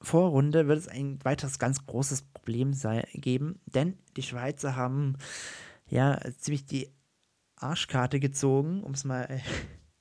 Vorrunde 0.00 0.68
wird 0.68 0.78
es 0.78 0.88
ein 0.88 1.18
weiteres 1.24 1.58
ganz 1.58 1.86
großes 1.86 2.22
Problem 2.22 2.74
sei, 2.74 3.08
geben, 3.14 3.60
denn 3.66 3.98
die 4.16 4.22
Schweizer 4.22 4.76
haben 4.76 5.16
ja 5.88 6.20
ziemlich 6.38 6.66
die 6.66 6.92
Arschkarte 7.56 8.20
gezogen, 8.20 8.82
um 8.82 8.92
es 8.92 9.04
mal 9.04 9.40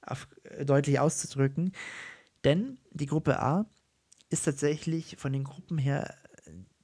auf, 0.02 0.28
deutlich 0.66 1.00
auszudrücken. 1.00 1.72
Denn 2.44 2.78
die 2.92 3.06
Gruppe 3.06 3.40
A 3.40 3.66
ist 4.30 4.44
tatsächlich 4.44 5.16
von 5.18 5.32
den 5.32 5.44
Gruppen 5.44 5.78
her 5.78 6.14
äh, 6.23 6.23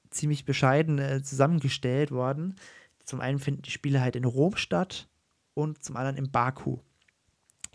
ziemlich 0.09 0.45
bescheiden 0.45 0.99
äh, 0.99 1.21
zusammengestellt 1.23 2.11
worden. 2.11 2.55
Zum 3.03 3.21
einen 3.21 3.39
finden 3.39 3.61
die 3.61 3.71
Spiele 3.71 4.01
halt 4.01 4.15
in 4.15 4.25
Rom 4.25 4.55
statt 4.55 5.07
und 5.53 5.83
zum 5.83 5.95
anderen 5.95 6.17
in 6.17 6.31
Baku, 6.31 6.79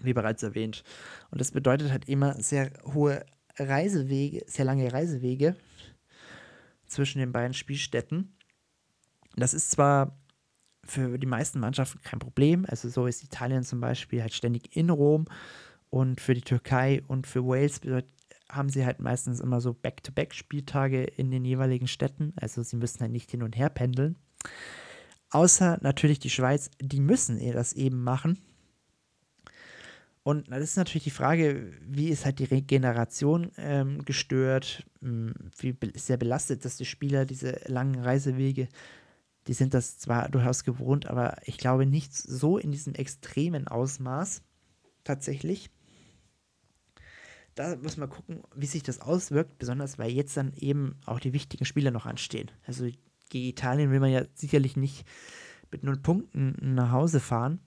wie 0.01 0.13
bereits 0.13 0.43
erwähnt. 0.43 0.85
Und 1.31 1.41
das 1.41 1.51
bedeutet 1.51 1.91
halt 1.91 2.09
immer 2.09 2.41
sehr 2.41 2.73
hohe 2.93 3.25
Reisewege, 3.57 4.45
sehr 4.47 4.65
lange 4.65 4.93
Reisewege 4.93 5.57
zwischen 6.87 7.19
den 7.19 7.33
beiden 7.33 7.55
Spielstätten. 7.55 8.37
Das 9.37 9.55
ist 9.55 9.71
zwar 9.71 10.17
für 10.85 11.19
die 11.19 11.27
meisten 11.27 11.61
Mannschaften 11.61 12.01
kein 12.03 12.19
Problem, 12.19 12.67
also 12.69 12.89
so 12.89 13.07
ist 13.07 13.25
Italien 13.25 13.65
zum 13.65 13.81
Beispiel 13.81 14.21
halt 14.21 14.35
ständig 14.35 14.77
in 14.77 14.91
Rom 14.91 15.25
und 15.89 16.21
für 16.21 16.35
die 16.35 16.43
Türkei 16.43 17.03
und 17.07 17.27
für 17.27 17.45
Wales 17.47 17.81
bedeutet 17.81 18.11
haben 18.51 18.69
sie 18.69 18.85
halt 18.85 19.01
meistens 19.01 19.41
immer 19.41 19.61
so 19.61 19.73
Back-to-Back-Spieltage 19.73 21.03
in 21.05 21.31
den 21.31 21.45
jeweiligen 21.45 21.89
Städten. 21.89 22.33
Also 22.37 22.63
sie 22.63 22.77
müssen 22.77 23.01
halt 23.01 23.13
nicht 23.13 23.31
hin 23.31 23.43
und 23.43 23.57
her 23.57 23.71
pendeln. 23.71 24.17
Außer 25.31 25.79
natürlich 25.83 26.19
die 26.19 26.31
Schweiz, 26.31 26.71
die 26.81 27.01
müssen 27.01 27.41
das 27.53 27.73
eben 27.73 28.03
machen. 28.03 28.39
Und 30.23 30.51
das 30.51 30.63
ist 30.63 30.77
natürlich 30.77 31.05
die 31.05 31.11
Frage, 31.11 31.73
wie 31.83 32.09
ist 32.09 32.25
halt 32.25 32.39
die 32.39 32.45
Regeneration 32.45 33.51
ähm, 33.59 34.05
gestört, 34.05 34.85
hm, 35.01 35.35
wie 35.59 35.77
sehr 35.95 36.17
belastet 36.17 36.65
dass 36.65 36.79
die 36.79 36.87
Spieler 36.87 37.27
diese 37.27 37.61
langen 37.67 37.99
Reisewege, 38.01 38.69
die 39.47 39.53
sind 39.53 39.75
das 39.75 39.99
zwar 39.99 40.31
durchaus 40.31 40.65
gewohnt, 40.65 41.07
aber 41.07 41.37
ich 41.45 41.59
glaube 41.59 41.85
nicht 41.85 42.15
so 42.15 42.57
in 42.57 42.73
diesem 42.73 42.95
extremen 42.95 43.69
Ausmaß 43.69 44.43
tatsächlich 45.05 45.71
da 47.55 47.77
muss 47.77 47.97
man 47.97 48.11
gucken, 48.11 48.43
wie 48.55 48.67
sich 48.67 48.83
das 48.83 49.01
auswirkt, 49.01 49.59
besonders 49.59 49.99
weil 49.99 50.11
jetzt 50.11 50.37
dann 50.37 50.53
eben 50.55 50.97
auch 51.07 51.21
die 51.21 51.33
wichtigen 51.33 51.65
Spiele 51.65 51.93
noch 51.93 52.07
anstehen. 52.07 52.51
Also 52.67 52.89
gegen 53.31 53.49
Italien 53.49 53.91
will 53.91 54.01
man 54.01 54.11
ja 54.11 54.25
sicherlich 54.35 54.77
nicht 54.77 55.07
mit 55.71 55.83
null 55.83 55.99
Punkten 55.99 56.75
nach 56.75 56.91
Hause 56.91 57.21
fahren 57.21 57.61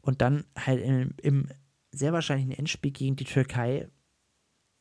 und 0.00 0.20
dann 0.20 0.44
halt 0.56 0.82
im, 0.82 1.14
im 1.22 1.48
sehr 1.92 2.12
wahrscheinlichen 2.12 2.52
Endspiel 2.52 2.92
gegen 2.92 3.16
die 3.16 3.24
Türkei, 3.24 3.88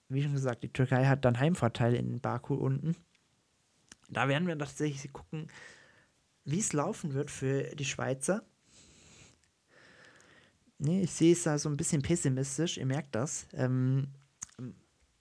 wie 0.10 0.22
schon 0.22 0.34
gesagt, 0.34 0.64
die 0.64 0.74
Türkei 0.74 1.06
hat 1.06 1.26
dann 1.26 1.40
Heimvorteile 1.40 1.98
in 1.98 2.20
Baku 2.20 2.56
unten. 2.56 2.96
Da 4.10 4.28
werden 4.28 4.48
wir 4.48 4.58
tatsächlich 4.58 5.12
gucken, 5.14 5.48
wie 6.44 6.60
es 6.60 6.74
laufen 6.74 7.14
wird 7.14 7.32
für 7.32 7.76
die 7.76 7.86
Schweizer 7.86 8.44
nee, 10.78 11.04
ich 11.04 11.12
sehe 11.12 11.34
es 11.34 11.44
da 11.44 11.58
so 11.58 11.70
ein 11.70 11.78
bisschen 11.78 12.02
pessimistisch, 12.02 12.78
ihr 12.78 12.86
merkt 12.86 13.16
das. 13.16 13.48
Ähm, 13.54 14.08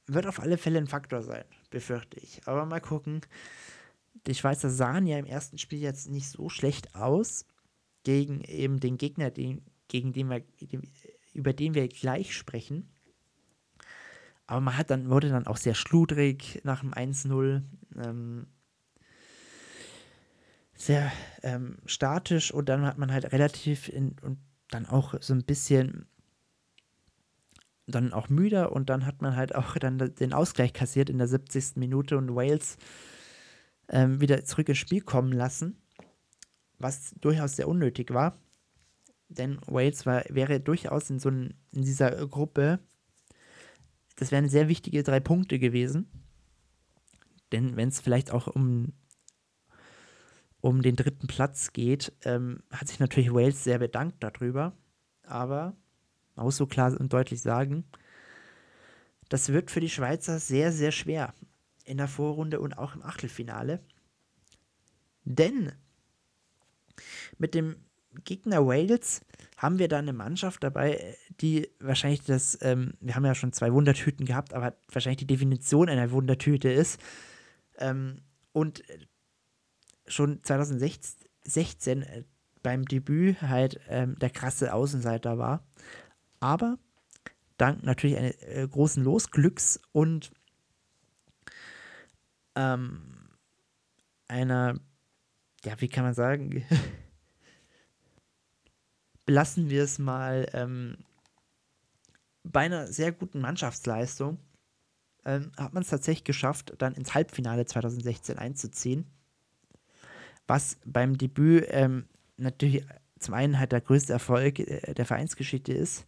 wird 0.06 0.26
auf 0.26 0.40
alle 0.40 0.58
Fälle 0.58 0.78
ein 0.78 0.86
Faktor 0.86 1.22
sein, 1.22 1.44
befürchte 1.70 2.20
ich. 2.20 2.46
Aber 2.46 2.66
mal 2.66 2.80
gucken. 2.80 3.20
Die 4.26 4.34
Schweizer 4.34 4.70
sahen 4.70 5.06
ja 5.06 5.18
im 5.18 5.26
ersten 5.26 5.58
Spiel 5.58 5.80
jetzt 5.80 6.08
nicht 6.08 6.28
so 6.28 6.48
schlecht 6.48 6.94
aus 6.94 7.46
gegen 8.04 8.42
eben 8.42 8.80
den 8.80 8.96
Gegner, 8.98 9.30
den, 9.30 9.62
gegen 9.88 10.12
den 10.12 10.30
wir, 10.30 10.42
über 11.32 11.52
den 11.52 11.74
wir 11.74 11.88
gleich 11.88 12.34
sprechen. 12.34 12.90
Aber 14.46 14.60
man 14.60 14.76
hat 14.76 14.90
dann, 14.90 15.08
wurde 15.08 15.30
dann 15.30 15.46
auch 15.46 15.56
sehr 15.56 15.74
schludrig 15.74 16.60
nach 16.64 16.80
dem 16.80 16.92
1-0. 16.92 17.62
Ähm, 17.96 18.46
sehr 20.76 21.10
ähm, 21.42 21.78
statisch 21.86 22.52
und 22.52 22.68
dann 22.68 22.84
hat 22.84 22.98
man 22.98 23.12
halt 23.12 23.32
relativ 23.32 23.88
in, 23.88 24.16
und 24.22 24.38
dann 24.74 24.86
auch 24.86 25.14
so 25.20 25.32
ein 25.32 25.44
bisschen 25.44 26.06
dann 27.86 28.12
auch 28.12 28.28
müde 28.28 28.70
und 28.70 28.90
dann 28.90 29.06
hat 29.06 29.22
man 29.22 29.36
halt 29.36 29.54
auch 29.54 29.74
dann 29.78 29.98
den 29.98 30.32
Ausgleich 30.32 30.72
kassiert 30.72 31.08
in 31.08 31.18
der 31.18 31.28
70. 31.28 31.76
Minute 31.76 32.18
und 32.18 32.34
Wales 32.34 32.76
ähm, 33.88 34.20
wieder 34.20 34.44
zurück 34.44 34.68
ins 34.68 34.78
Spiel 34.78 35.00
kommen 35.00 35.32
lassen, 35.32 35.76
was 36.78 37.14
durchaus 37.20 37.56
sehr 37.56 37.68
unnötig 37.68 38.12
war. 38.12 38.36
Denn 39.28 39.58
Wales 39.66 40.06
war, 40.06 40.24
wäre 40.28 40.60
durchaus 40.60 41.08
in 41.10 41.18
so 41.18 41.28
ein, 41.28 41.54
in 41.72 41.82
dieser 41.82 42.10
Gruppe, 42.26 42.80
das 44.16 44.32
wären 44.32 44.48
sehr 44.48 44.68
wichtige 44.68 45.02
drei 45.02 45.20
Punkte 45.20 45.58
gewesen. 45.58 46.08
Denn 47.52 47.76
wenn 47.76 47.88
es 47.88 48.00
vielleicht 48.00 48.32
auch 48.32 48.48
um 48.48 48.92
um 50.64 50.80
den 50.80 50.96
dritten 50.96 51.26
Platz 51.26 51.74
geht, 51.74 52.10
ähm, 52.24 52.62
hat 52.70 52.88
sich 52.88 52.98
natürlich 52.98 53.34
Wales 53.34 53.64
sehr 53.64 53.78
bedankt 53.78 54.24
darüber. 54.24 54.72
Aber 55.22 55.76
man 56.36 56.46
muss 56.46 56.56
so 56.56 56.66
klar 56.66 56.98
und 56.98 57.12
deutlich 57.12 57.42
sagen, 57.42 57.84
das 59.28 59.50
wird 59.50 59.70
für 59.70 59.80
die 59.80 59.90
Schweizer 59.90 60.38
sehr, 60.38 60.72
sehr 60.72 60.90
schwer 60.90 61.34
in 61.84 61.98
der 61.98 62.08
Vorrunde 62.08 62.60
und 62.60 62.78
auch 62.78 62.94
im 62.94 63.02
Achtelfinale. 63.02 63.80
Denn 65.24 65.72
mit 67.36 67.54
dem 67.54 67.76
Gegner 68.24 68.66
Wales 68.66 69.20
haben 69.58 69.78
wir 69.78 69.88
da 69.88 69.98
eine 69.98 70.14
Mannschaft 70.14 70.64
dabei, 70.64 71.14
die 71.42 71.68
wahrscheinlich 71.78 72.22
das, 72.22 72.56
ähm, 72.62 72.94
wir 73.00 73.14
haben 73.14 73.26
ja 73.26 73.34
schon 73.34 73.52
zwei 73.52 73.70
Wundertüten 73.70 74.24
gehabt, 74.24 74.54
aber 74.54 74.74
wahrscheinlich 74.90 75.18
die 75.18 75.26
Definition 75.26 75.90
einer 75.90 76.10
Wundertüte 76.10 76.70
ist. 76.70 76.98
Ähm, 77.76 78.22
und 78.52 78.82
schon 80.06 80.42
2016 80.42 82.02
äh, 82.02 82.24
beim 82.62 82.84
Debüt 82.84 83.42
halt 83.42 83.80
ähm, 83.88 84.18
der 84.18 84.30
krasse 84.30 84.72
Außenseiter 84.72 85.38
war. 85.38 85.66
Aber 86.40 86.78
dank 87.58 87.84
natürlich 87.84 88.16
eines 88.16 88.42
äh, 88.42 88.66
großen 88.68 89.04
Losglücks 89.04 89.80
und 89.92 90.32
ähm, 92.56 93.28
einer, 94.28 94.80
ja, 95.64 95.80
wie 95.80 95.88
kann 95.88 96.04
man 96.04 96.14
sagen, 96.14 96.64
belassen 99.26 99.70
wir 99.70 99.84
es 99.84 99.98
mal 99.98 100.48
ähm, 100.52 100.98
bei 102.42 102.60
einer 102.60 102.86
sehr 102.86 103.12
guten 103.12 103.40
Mannschaftsleistung, 103.40 104.38
ähm, 105.24 105.52
hat 105.56 105.72
man 105.72 105.82
es 105.82 105.88
tatsächlich 105.88 106.24
geschafft, 106.24 106.74
dann 106.78 106.94
ins 106.94 107.14
Halbfinale 107.14 107.66
2016 107.66 108.38
einzuziehen 108.38 109.13
was 110.46 110.78
beim 110.84 111.16
Debüt 111.18 111.66
ähm, 111.68 112.06
natürlich 112.36 112.84
zum 113.18 113.34
einen 113.34 113.58
halt 113.58 113.72
der 113.72 113.80
größte 113.80 114.12
Erfolg 114.12 114.58
äh, 114.58 114.94
der 114.94 115.06
Vereinsgeschichte 115.06 115.72
ist, 115.72 116.06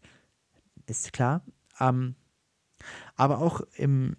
ist 0.86 1.12
klar. 1.12 1.42
Ähm, 1.80 2.14
aber 3.16 3.38
auch 3.38 3.62
im, 3.76 4.16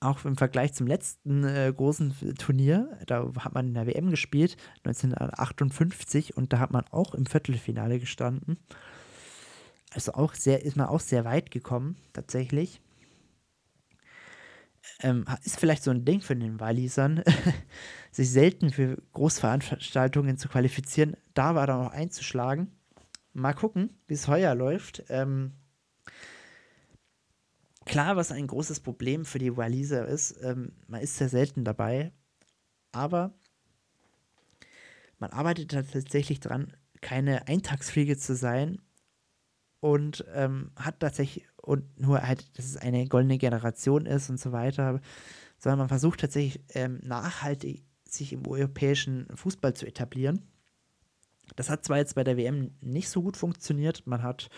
auch 0.00 0.24
im 0.24 0.36
Vergleich 0.36 0.74
zum 0.74 0.86
letzten 0.86 1.44
äh, 1.44 1.72
großen 1.74 2.34
Turnier, 2.36 2.98
da 3.06 3.30
hat 3.38 3.54
man 3.54 3.68
in 3.68 3.74
der 3.74 3.86
WM 3.86 4.10
gespielt, 4.10 4.56
1958, 4.84 6.36
und 6.36 6.52
da 6.52 6.58
hat 6.58 6.72
man 6.72 6.84
auch 6.90 7.14
im 7.14 7.26
Viertelfinale 7.26 7.98
gestanden. 8.00 8.58
Also 9.92 10.12
auch 10.12 10.34
sehr, 10.34 10.64
ist 10.64 10.76
man 10.76 10.88
auch 10.88 11.00
sehr 11.00 11.24
weit 11.24 11.50
gekommen, 11.50 11.96
tatsächlich 12.12 12.80
ähm, 15.00 15.24
ist 15.44 15.58
vielleicht 15.58 15.82
so 15.82 15.90
ein 15.90 16.04
Ding 16.04 16.20
für 16.20 16.36
den 16.36 16.60
Walisern, 16.60 17.22
sich 18.10 18.30
selten 18.30 18.70
für 18.70 19.02
Großveranstaltungen 19.12 20.38
zu 20.38 20.48
qualifizieren, 20.48 21.16
da 21.34 21.54
war 21.54 21.66
dann 21.66 21.86
auch 21.86 21.92
einzuschlagen. 21.92 22.72
Mal 23.32 23.52
gucken, 23.52 23.98
wie 24.06 24.14
es 24.14 24.28
heuer 24.28 24.54
läuft. 24.54 25.04
Ähm, 25.08 25.52
klar, 27.84 28.16
was 28.16 28.32
ein 28.32 28.46
großes 28.46 28.80
Problem 28.80 29.24
für 29.24 29.38
die 29.38 29.56
Waliser 29.56 30.06
ist, 30.06 30.36
ähm, 30.42 30.72
man 30.86 31.02
ist 31.02 31.16
sehr 31.16 31.28
selten 31.28 31.64
dabei, 31.64 32.12
aber 32.92 33.34
man 35.18 35.30
arbeitet 35.30 35.70
tatsächlich 35.70 36.40
dran, 36.40 36.74
keine 37.02 37.46
Eintagsfliege 37.48 38.16
zu 38.16 38.34
sein 38.34 38.80
und 39.86 40.24
ähm, 40.34 40.72
hat 40.74 40.98
tatsächlich 40.98 41.46
und 41.62 42.00
nur 42.00 42.20
halt, 42.20 42.58
dass 42.58 42.64
es 42.64 42.76
eine 42.76 43.06
goldene 43.06 43.38
Generation 43.38 44.04
ist 44.04 44.28
und 44.30 44.40
so 44.40 44.50
weiter, 44.50 45.00
sondern 45.58 45.78
man 45.78 45.88
versucht 45.88 46.20
tatsächlich 46.20 46.60
ähm, 46.70 46.98
nachhaltig 47.04 47.84
sich 48.04 48.32
im 48.32 48.44
europäischen 48.48 49.28
Fußball 49.32 49.74
zu 49.74 49.86
etablieren. 49.86 50.42
Das 51.54 51.70
hat 51.70 51.84
zwar 51.84 51.98
jetzt 51.98 52.16
bei 52.16 52.24
der 52.24 52.36
WM 52.36 52.72
nicht 52.80 53.08
so 53.08 53.22
gut 53.22 53.36
funktioniert, 53.36 54.04
man 54.08 54.24
hat 54.24 54.48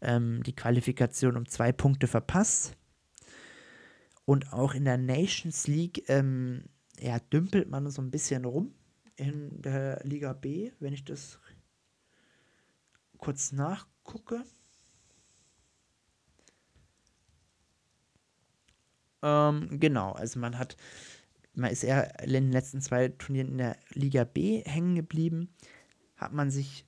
ähm, 0.00 0.42
die 0.42 0.56
Qualifikation 0.56 1.36
um 1.36 1.46
zwei 1.46 1.70
Punkte 1.70 2.08
verpasst 2.08 2.76
und 4.24 4.52
auch 4.52 4.74
in 4.74 4.84
der 4.84 4.98
Nations 4.98 5.68
League 5.68 6.02
ähm, 6.08 6.64
ja, 6.98 7.20
dümpelt 7.20 7.70
man 7.70 7.88
so 7.88 8.02
ein 8.02 8.10
bisschen 8.10 8.44
rum 8.44 8.74
in 9.14 9.62
der 9.62 10.00
Liga 10.02 10.32
B, 10.32 10.72
wenn 10.80 10.92
ich 10.92 11.04
das 11.04 11.38
kurz 13.16 13.52
nachgucke. 13.52 14.44
Ähm, 19.26 19.80
genau, 19.80 20.12
also 20.12 20.38
man 20.38 20.56
hat, 20.56 20.76
man 21.54 21.72
ist 21.72 21.82
eher 21.82 22.20
in 22.20 22.32
den 22.32 22.52
letzten 22.52 22.80
zwei 22.80 23.08
Turnieren 23.08 23.48
in 23.48 23.58
der 23.58 23.76
Liga 23.92 24.22
B 24.22 24.62
hängen 24.64 24.94
geblieben, 24.94 25.48
hat 26.16 26.32
man 26.32 26.50
sich 26.50 26.86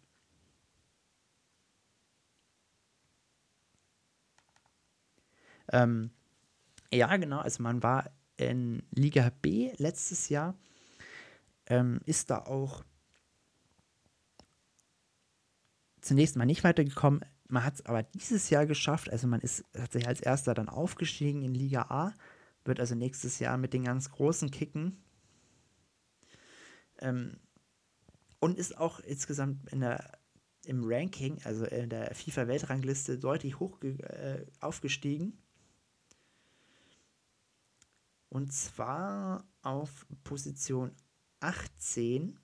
ähm, 5.73 6.11
ja, 6.93 7.17
genau, 7.17 7.41
also 7.41 7.63
man 7.63 7.83
war 7.83 8.11
in 8.37 8.85
Liga 8.93 9.33
B 9.43 9.73
letztes 9.79 10.29
Jahr, 10.29 10.55
ähm, 11.67 12.01
ist 12.07 12.31
da 12.31 12.39
auch 12.39 12.85
zunächst 16.01 16.37
mal 16.37 16.47
nicht 16.47 16.63
weitergekommen. 16.63 17.25
Man 17.49 17.65
hat 17.65 17.75
es 17.75 17.87
aber 17.87 18.03
dieses 18.03 18.51
Jahr 18.51 18.67
geschafft. 18.67 19.11
Also 19.11 19.27
man 19.27 19.41
ist 19.41 19.65
hat 19.77 19.93
sich 19.93 20.07
als 20.07 20.21
erster 20.21 20.55
dann 20.55 20.69
aufgestiegen 20.69 21.43
in 21.43 21.55
Liga 21.55 21.83
A, 21.89 22.15
wird 22.69 22.79
also 22.79 22.95
nächstes 22.95 23.41
Jahr 23.41 23.57
mit 23.57 23.73
den 23.73 23.85
ganz 23.85 24.11
großen 24.11 24.51
kicken. 24.53 25.03
Ähm, 27.01 27.39
und 28.39 28.57
ist 28.57 28.79
auch 28.79 29.01
insgesamt 29.01 29.69
in 29.73 29.81
der, 29.81 30.19
im 30.65 30.83
Ranking, 30.85 31.41
also 31.43 31.65
in 31.65 31.91
der 31.91 32.15
FIFA-Weltrangliste, 32.15 33.19
deutlich 33.19 33.59
hoch 33.59 33.83
äh, 33.83 34.47
aufgestiegen. 34.61 35.37
Und 38.29 38.53
zwar 38.53 39.45
auf 39.63 40.07
Position 40.23 40.93
18 41.41 42.39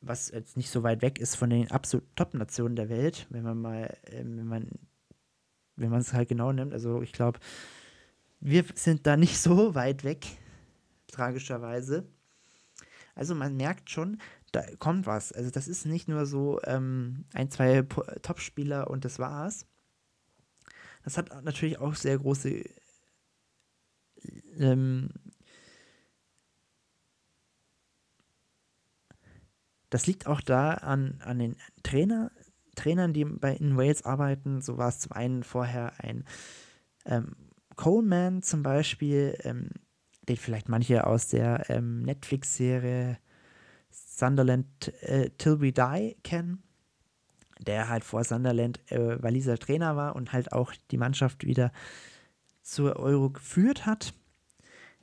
was 0.00 0.30
jetzt 0.30 0.56
nicht 0.56 0.70
so 0.70 0.82
weit 0.82 1.02
weg 1.02 1.18
ist 1.18 1.36
von 1.36 1.50
den 1.50 1.70
absolut 1.70 2.04
Top-Nationen 2.16 2.76
der 2.76 2.88
Welt, 2.88 3.26
wenn 3.30 3.42
man 3.42 3.60
mal, 3.60 3.96
äh, 4.04 4.18
wenn 4.18 4.46
man, 4.46 4.70
wenn 5.76 5.90
man 5.90 6.00
es 6.00 6.12
halt 6.12 6.28
genau 6.28 6.52
nimmt. 6.52 6.72
Also 6.72 7.02
ich 7.02 7.12
glaube, 7.12 7.38
wir 8.46 8.64
sind 8.74 9.06
da 9.06 9.16
nicht 9.16 9.38
so 9.40 9.74
weit 9.74 10.04
weg, 10.04 10.26
tragischerweise. 11.08 12.06
Also 13.14 13.34
man 13.34 13.56
merkt 13.56 13.90
schon, 13.90 14.18
da 14.52 14.62
kommt 14.78 15.06
was. 15.06 15.32
Also 15.32 15.50
das 15.50 15.68
ist 15.68 15.86
nicht 15.86 16.06
nur 16.08 16.26
so 16.26 16.60
ähm, 16.64 17.24
ein, 17.32 17.50
zwei 17.50 17.82
Top-Spieler 18.22 18.88
und 18.88 19.04
das 19.04 19.18
war's. 19.18 19.66
Das 21.02 21.18
hat 21.18 21.44
natürlich 21.44 21.78
auch 21.78 21.94
sehr 21.94 22.18
große 22.18 22.64
ähm, 24.58 25.10
Das 29.88 30.06
liegt 30.06 30.26
auch 30.26 30.40
da 30.40 30.74
an, 30.74 31.20
an 31.22 31.38
den 31.38 31.56
Trainer, 31.84 32.32
Trainern, 32.74 33.12
die 33.12 33.24
bei 33.24 33.54
in 33.54 33.76
Wales 33.76 34.04
arbeiten. 34.04 34.60
So 34.60 34.78
war 34.78 34.88
es 34.88 34.98
zum 34.98 35.12
einen 35.12 35.44
vorher 35.44 35.92
ein 36.02 36.24
ähm, 37.04 37.45
Coleman 37.76 38.42
zum 38.42 38.62
Beispiel, 38.62 39.38
ähm, 39.42 39.70
den 40.28 40.36
vielleicht 40.36 40.68
manche 40.68 41.06
aus 41.06 41.28
der 41.28 41.70
ähm, 41.70 42.02
Netflix-Serie 42.02 43.18
Sunderland 43.90 44.92
äh, 45.02 45.30
Till 45.38 45.60
We 45.60 45.72
Die 45.72 46.16
kennen, 46.22 46.62
der 47.60 47.88
halt 47.88 48.04
vor 48.04 48.24
Sunderland 48.24 48.80
äh, 48.90 49.22
Waliser 49.22 49.58
Trainer 49.58 49.96
war 49.96 50.16
und 50.16 50.32
halt 50.32 50.52
auch 50.52 50.72
die 50.90 50.98
Mannschaft 50.98 51.46
wieder 51.46 51.72
zur 52.62 52.96
Euro 52.96 53.30
geführt 53.30 53.86
hat. 53.86 54.14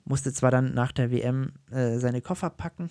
Musste 0.03 0.33
zwar 0.33 0.51
dann 0.51 0.73
nach 0.73 0.91
der 0.91 1.11
WM 1.11 1.53
äh, 1.71 1.97
seine 1.97 2.21
Koffer 2.21 2.49
packen, 2.49 2.89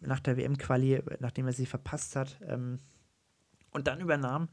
nach 0.00 0.20
der 0.20 0.36
WM-Quali, 0.36 1.02
nachdem 1.18 1.46
er 1.46 1.52
sie 1.52 1.66
verpasst 1.66 2.14
hat. 2.14 2.38
Ähm, 2.46 2.78
und 3.72 3.88
dann 3.88 4.00
übernahm 4.00 4.48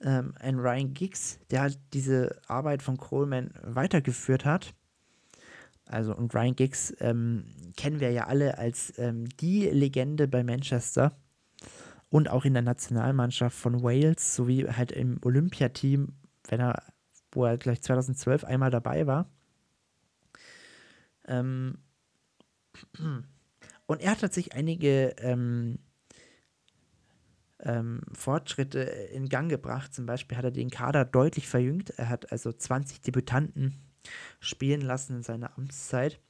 ähm, 0.00 0.34
ein 0.40 0.58
Ryan 0.58 0.94
Giggs, 0.94 1.38
der 1.50 1.62
halt 1.62 1.78
diese 1.92 2.40
Arbeit 2.46 2.82
von 2.82 2.96
Coleman 2.96 3.50
weitergeführt 3.62 4.44
hat. 4.44 4.74
Also, 5.86 6.14
und 6.14 6.34
Ryan 6.34 6.56
Giggs 6.56 6.94
ähm, 7.00 7.44
kennen 7.76 8.00
wir 8.00 8.10
ja 8.10 8.26
alle 8.26 8.58
als 8.58 8.92
ähm, 8.98 9.28
die 9.40 9.66
Legende 9.66 10.26
bei 10.26 10.42
Manchester 10.42 11.16
und 12.08 12.28
auch 12.28 12.44
in 12.44 12.54
der 12.54 12.62
Nationalmannschaft 12.62 13.56
von 13.56 13.82
Wales, 13.82 14.34
sowie 14.34 14.66
halt 14.66 14.92
im 14.92 15.18
Olympiateam, 15.22 16.08
wenn 16.48 16.60
er, 16.60 16.82
wo 17.32 17.44
er 17.44 17.56
gleich 17.56 17.82
2012 17.82 18.44
einmal 18.44 18.70
dabei 18.70 19.06
war. 19.06 19.28
Ähm, 21.26 21.78
und 23.86 24.00
er 24.00 24.10
hat 24.10 24.20
tatsächlich 24.20 24.54
einige 24.54 25.14
ähm, 25.18 25.78
ähm, 27.60 28.00
Fortschritte 28.12 28.80
in 28.80 29.28
Gang 29.28 29.50
gebracht. 29.50 29.94
Zum 29.94 30.06
Beispiel 30.06 30.36
hat 30.36 30.44
er 30.44 30.50
den 30.50 30.70
Kader 30.70 31.04
deutlich 31.04 31.48
verjüngt. 31.48 31.90
Er 31.96 32.08
hat 32.08 32.32
also 32.32 32.52
20 32.52 33.00
Debütanten 33.00 33.76
spielen 34.40 34.82
lassen 34.82 35.16
in 35.16 35.22
seiner 35.22 35.56
Amtszeit 35.56 36.20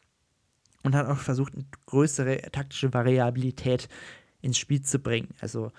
und 0.83 0.95
hat 0.95 1.07
auch 1.07 1.19
versucht, 1.19 1.55
eine 1.55 1.67
größere 1.87 2.41
taktische 2.53 2.95
Variabilität 2.95 3.89
ins 4.41 4.59
Spiel 4.59 4.83
zu 4.83 4.99
bringen. 4.99 5.35
Also 5.41 5.73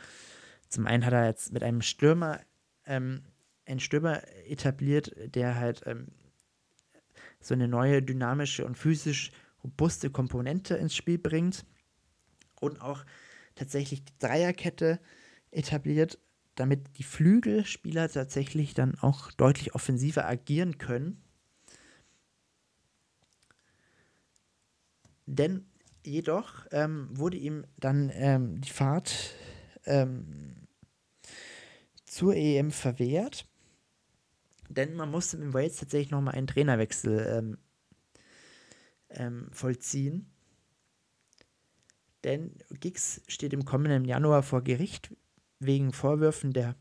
zum 0.70 0.86
einen 0.86 1.06
hat 1.06 1.14
er 1.14 1.26
jetzt 1.26 1.54
mit 1.54 1.64
einem 1.64 1.82
Stürmer 1.82 2.42
ähm, 2.86 3.24
einen 3.68 3.80
Stürmer 3.80 4.22
etabliert, 4.48 5.14
der 5.36 5.56
halt 5.56 5.84
ähm, 5.86 6.08
so 7.40 7.54
eine 7.54 7.68
neue 7.68 8.02
dynamische 8.02 8.66
und 8.66 8.78
physisch 8.78 9.32
robuste 9.64 10.10
Komponente 10.10 10.76
ins 10.76 10.96
Spiel 10.96 11.18
bringt 11.18 11.66
und 12.60 12.82
auch 12.82 13.06
tatsächlich 13.56 14.06
die 14.06 14.18
Dreierkette 14.20 15.00
etabliert, 15.58 16.20
damit 16.56 16.98
die 16.98 17.04
Flügelspieler 17.04 18.10
tatsächlich 18.10 18.74
dann 18.74 18.96
auch 19.00 19.32
deutlich 19.32 19.76
offensiver 19.76 20.28
agieren 20.28 20.78
können. 20.78 21.22
Denn 25.26 25.66
jedoch 26.06 26.66
ähm, 26.72 27.10
wurde 27.12 27.38
ihm 27.38 27.66
dann 27.78 28.10
ähm, 28.14 28.62
die 28.62 28.70
Fahrt 28.70 29.36
ähm, 29.86 30.68
zur 32.06 32.36
EM 32.36 32.72
verwehrt, 32.72 33.46
denn 34.70 34.96
man 34.96 35.12
musste 35.12 35.38
in 35.38 35.54
Wales 35.54 35.76
tatsächlich 35.78 36.12
nochmal 36.12 36.36
einen 36.36 36.48
Trainerwechsel 36.48 37.28
ähm, 37.38 37.58
ähm, 39.10 39.50
vollziehen. 39.52 40.32
Denn 42.24 42.58
Giggs 42.80 43.22
steht 43.28 43.54
im 43.54 43.66
kommenden 43.66 44.06
Januar 44.06 44.44
vor 44.44 44.62
Gericht 44.62 45.16
wegen 45.60 45.94
Vorwürfen 45.94 46.54
der 46.54 46.76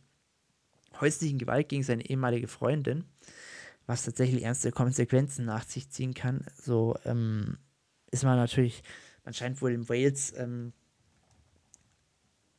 häuslichen 1.01 1.39
Gewalt 1.39 1.69
gegen 1.69 1.83
seine 1.83 2.09
ehemalige 2.09 2.49
Freundin, 2.49 3.05
was 3.87 4.05
tatsächlich 4.05 4.43
ernste 4.43 4.73
Konsequenzen 4.73 5.45
nach 5.45 5.65
sich 5.67 5.91
ziehen 5.91 6.15
kann. 6.15 6.45
So 6.61 6.97
ähm, 7.05 7.59
ist 8.11 8.25
man 8.25 8.37
natürlich, 8.37 8.83
man 9.25 9.35
scheint 9.35 9.61
wohl 9.61 9.73
in 9.73 9.89
Wales 9.89 10.33
ähm, 10.37 10.73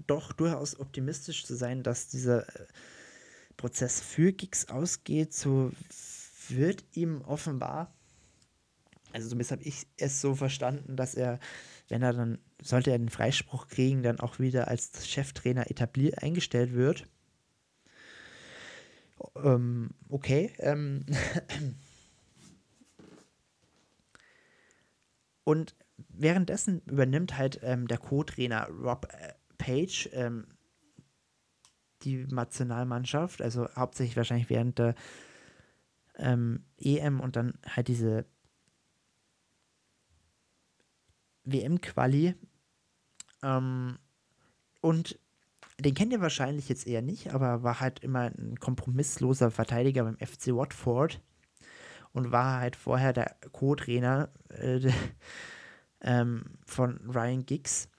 doch 0.05 0.31
durchaus 0.33 0.79
optimistisch 0.79 1.45
zu 1.45 1.55
sein, 1.55 1.83
dass 1.83 2.07
dieser 2.07 2.47
äh, 2.47 2.67
Prozess 3.57 3.99
für 3.99 4.31
Giggs 4.31 4.69
ausgeht. 4.69 5.33
So 5.33 5.71
wird 6.49 6.85
ihm 6.93 7.21
offenbar 7.21 7.93
also 9.13 9.29
zumindest 9.29 9.51
habe 9.51 9.63
ich 9.63 9.87
es 9.97 10.21
so 10.21 10.35
verstanden, 10.35 10.95
dass 10.95 11.15
er, 11.15 11.39
wenn 11.89 12.01
er 12.01 12.13
dann, 12.13 12.39
sollte 12.61 12.91
er 12.91 12.97
den 12.97 13.09
Freispruch 13.09 13.67
kriegen, 13.67 14.03
dann 14.03 14.19
auch 14.19 14.39
wieder 14.39 14.67
als 14.67 15.07
Cheftrainer 15.07 15.69
etabliert 15.69 16.21
eingestellt 16.21 16.73
wird. 16.73 17.07
Ähm, 19.35 19.91
okay. 20.09 20.53
Ähm 20.59 21.05
Und 25.43 25.75
währenddessen 26.09 26.81
übernimmt 26.81 27.37
halt 27.37 27.59
ähm, 27.63 27.87
der 27.87 27.97
Co-Trainer 27.97 28.67
Rob 28.69 29.07
äh, 29.13 29.33
Page 29.57 30.09
ähm, 30.11 30.47
die 32.03 32.25
Nationalmannschaft, 32.27 33.41
also 33.41 33.67
hauptsächlich 33.75 34.17
wahrscheinlich 34.17 34.49
während 34.49 34.77
der 34.77 34.93
ähm, 36.17 36.65
EM 36.77 37.19
und 37.19 37.35
dann 37.35 37.53
halt 37.65 37.87
diese 37.87 38.25
WM-Quali. 41.51 42.35
Ähm, 43.43 43.97
und 44.81 45.19
den 45.79 45.93
kennt 45.93 46.11
ihr 46.11 46.21
wahrscheinlich 46.21 46.69
jetzt 46.69 46.87
eher 46.87 47.01
nicht, 47.01 47.33
aber 47.33 47.63
war 47.63 47.79
halt 47.79 47.99
immer 47.99 48.31
ein 48.37 48.57
kompromissloser 48.59 49.51
Verteidiger 49.51 50.03
beim 50.03 50.17
FC 50.17 50.47
Watford 50.47 51.21
und 52.13 52.31
war 52.31 52.59
halt 52.59 52.75
vorher 52.75 53.13
der 53.13 53.35
Co-Trainer 53.51 54.29
äh, 54.49 54.91
ähm, 56.01 56.45
von 56.65 56.97
Ryan 57.07 57.45
Giggs 57.45 57.89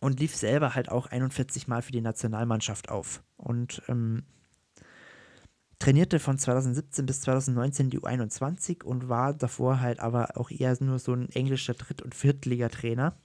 und 0.00 0.18
lief 0.18 0.34
selber 0.34 0.74
halt 0.74 0.88
auch 0.88 1.06
41 1.06 1.68
Mal 1.68 1.82
für 1.82 1.92
die 1.92 2.00
Nationalmannschaft 2.00 2.88
auf 2.88 3.22
und 3.36 3.82
ähm, 3.88 4.24
trainierte 5.78 6.18
von 6.18 6.38
2017 6.38 7.06
bis 7.06 7.20
2019 7.22 7.90
die 7.90 8.00
U21 8.00 8.82
und 8.82 9.08
war 9.08 9.34
davor 9.34 9.80
halt 9.80 10.00
aber 10.00 10.36
auch 10.36 10.50
eher 10.50 10.76
nur 10.80 10.98
so 10.98 11.12
ein 11.12 11.28
englischer 11.30 11.74
Dritt- 11.74 12.02
und 12.02 12.14
Viertligatrainer. 12.14 13.16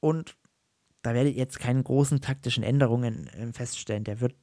Und 0.00 0.36
da 1.02 1.14
werdet 1.14 1.34
ihr 1.34 1.38
jetzt 1.38 1.58
keine 1.58 1.82
großen 1.82 2.20
taktischen 2.20 2.62
Änderungen 2.62 3.28
äh, 3.28 3.52
feststellen. 3.52 4.04
Der 4.04 4.20
wird 4.20 4.34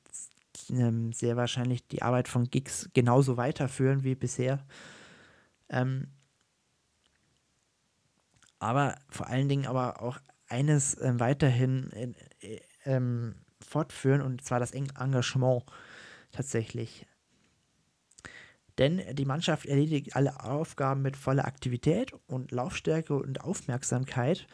ähm, 0.70 1.14
sehr 1.14 1.38
wahrscheinlich 1.38 1.88
die 1.88 2.02
Arbeit 2.02 2.28
von 2.28 2.50
Giggs 2.50 2.90
genauso 2.94 3.38
weiterführen 3.38 4.04
wie 4.04 4.16
bisher. 4.16 4.66
Ähm, 5.70 6.08
aber 8.60 8.96
vor 9.10 9.28
allen 9.28 9.50
Dingen 9.50 9.68
aber 9.68 10.02
auch 10.02 10.20
eines 10.48 10.96
äh, 10.96 11.14
weiterhin 11.20 11.92
äh, 12.40 12.60
ähm, 12.86 13.36
fortführen 13.66 14.22
und 14.22 14.44
zwar 14.44 14.60
das 14.60 14.72
Engagement 14.72 15.64
tatsächlich. 16.32 17.06
Denn 18.78 19.02
die 19.16 19.26
Mannschaft 19.26 19.66
erledigt 19.66 20.16
alle 20.16 20.44
Aufgaben 20.44 21.02
mit 21.02 21.18
voller 21.18 21.46
Aktivität 21.46 22.14
und 22.28 22.52
Laufstärke 22.52 23.16
und 23.16 23.42
Aufmerksamkeit. 23.42 24.48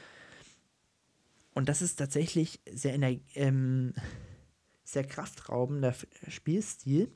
Und 1.53 1.69
das 1.69 1.81
ist 1.81 1.97
tatsächlich 1.97 2.61
sehr, 2.71 2.97
ähm, 3.35 3.93
sehr 4.83 5.03
kraftraubender 5.03 5.93
Spielstil. 6.29 7.11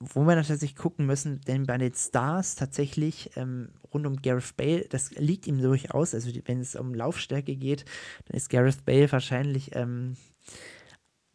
Wo 0.00 0.24
wir 0.24 0.34
natürlich 0.34 0.74
gucken 0.76 1.04
müssen, 1.06 1.42
denn 1.42 1.66
bei 1.66 1.76
den 1.76 1.94
Stars 1.94 2.54
tatsächlich 2.54 3.36
ähm, 3.36 3.68
rund 3.92 4.06
um 4.06 4.16
Gareth 4.22 4.56
Bale, 4.56 4.86
das 4.88 5.10
liegt 5.12 5.46
ihm 5.46 5.60
durchaus, 5.60 6.14
also 6.14 6.30
wenn 6.46 6.60
es 6.60 6.74
um 6.74 6.94
Laufstärke 6.94 7.54
geht, 7.54 7.84
dann 8.26 8.36
ist 8.36 8.48
Gareth 8.48 8.86
Bale 8.86 9.12
wahrscheinlich 9.12 9.76
ähm, 9.76 10.16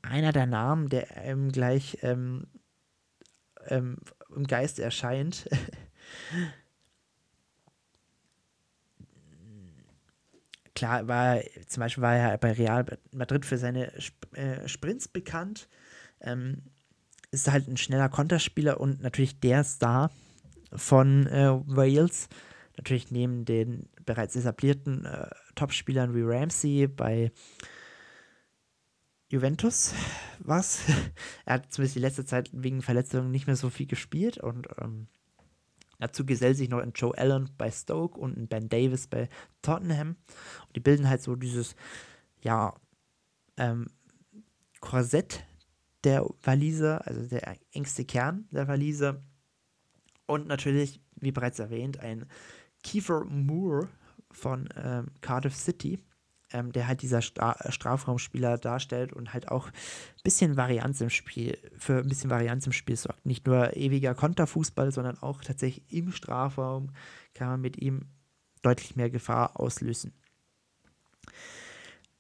einer 0.02 0.32
der 0.32 0.48
Namen, 0.48 0.90
der 0.90 1.16
ähm, 1.18 1.52
gleich 1.52 2.00
ähm, 2.02 2.48
im 3.70 3.98
Geist 4.48 4.80
erscheint. 4.80 5.48
Klar, 10.76 11.08
war 11.08 11.40
zum 11.68 11.82
Beispiel 11.82 12.04
war 12.04 12.16
er 12.16 12.38
bei 12.38 12.52
Real 12.52 12.86
Madrid 13.12 13.46
für 13.46 13.58
seine 13.58 13.94
Sp 13.98 14.28
äh, 14.34 14.68
Sprints 14.68 15.08
bekannt. 15.08 15.70
Ähm, 16.20 16.64
ist 17.36 17.52
halt 17.52 17.68
ein 17.68 17.78
schneller 17.78 18.10
Konterspieler 18.10 18.80
und 18.80 19.02
natürlich 19.02 19.40
der 19.40 19.64
Star 19.64 20.12
von 20.74 21.28
äh, 21.28 21.52
Wales. 21.66 22.30
Natürlich 22.78 23.12
neben 23.12 23.46
den 23.46 23.90
bereits 24.06 24.36
etablierten 24.36 25.06
äh, 25.06 25.30
Topspielern 25.56 26.14
wie 26.14 26.24
Ramsey 26.24 26.88
bei 26.88 27.32
Juventus 29.30 29.94
was. 30.40 30.82
er 31.46 31.56
hat 31.56 31.74
zumindest 31.74 31.96
die 31.96 32.02
letzte 32.02 32.26
Zeit 32.26 32.50
wegen 32.54 32.82
Verletzungen 32.82 33.32
nicht 33.32 33.48
mehr 33.48 33.56
so 33.56 33.70
viel 33.70 33.88
gespielt 33.88 34.38
und 34.38 34.68
ähm, 34.80 35.08
dazu 36.00 36.26
gesellt 36.26 36.58
sich 36.58 36.70
noch 36.70 36.80
ein 36.80 36.94
Joe 36.94 37.18
Allen 37.18 37.50
bei 37.58 37.72
Stoke 37.72 38.20
und 38.20 38.38
ein 38.38 38.48
Ben 38.48 38.70
Davis 38.70 39.08
bei 39.08 39.30
Tottenham. 39.62 40.18
Und 40.68 40.76
die 40.76 40.82
bilden 40.82 41.10
halt 41.10 41.22
so 41.22 41.36
dieses, 41.36 41.76
ja, 42.42 42.76
ähm, 43.58 43.88
Korsett 44.82 45.44
der 46.06 46.26
Waliser, 46.44 47.06
also 47.06 47.28
der 47.28 47.58
engste 47.74 48.06
Kern 48.06 48.48
der 48.52 48.68
Waliser. 48.68 49.22
Und 50.28 50.48
natürlich, 50.48 51.02
wie 51.16 51.32
bereits 51.32 51.60
erwähnt, 51.60 52.00
ein 52.00 52.26
Kiefer 52.84 53.26
Moore 53.26 53.90
von 54.32 54.70
ähm, 54.76 55.08
Cardiff 55.22 55.56
City, 55.56 56.00
ähm, 56.52 56.72
der 56.72 56.88
halt 56.88 57.02
dieser 57.02 57.22
Stra 57.22 57.58
Strafraumspieler 57.70 58.58
darstellt 58.58 59.14
und 59.14 59.34
halt 59.34 59.50
auch 59.50 59.68
ein 59.68 60.24
bisschen 60.24 60.58
Varianz 60.58 61.02
im 61.02 61.10
Spiel, 61.10 61.58
für 61.78 61.98
ein 61.98 62.08
bisschen 62.08 62.30
Varianz 62.30 62.66
im 62.68 62.74
Spiel 62.74 62.96
sorgt. 62.96 63.26
Nicht 63.26 63.48
nur 63.48 63.76
ewiger 63.76 64.14
Konterfußball, 64.14 64.92
sondern 64.92 65.18
auch 65.18 65.42
tatsächlich 65.42 65.92
im 65.92 66.12
Strafraum 66.12 66.92
kann 67.34 67.48
man 67.48 67.62
mit 67.62 67.82
ihm 67.82 68.08
deutlich 68.62 68.96
mehr 68.96 69.10
Gefahr 69.10 69.60
auslösen. 69.60 70.14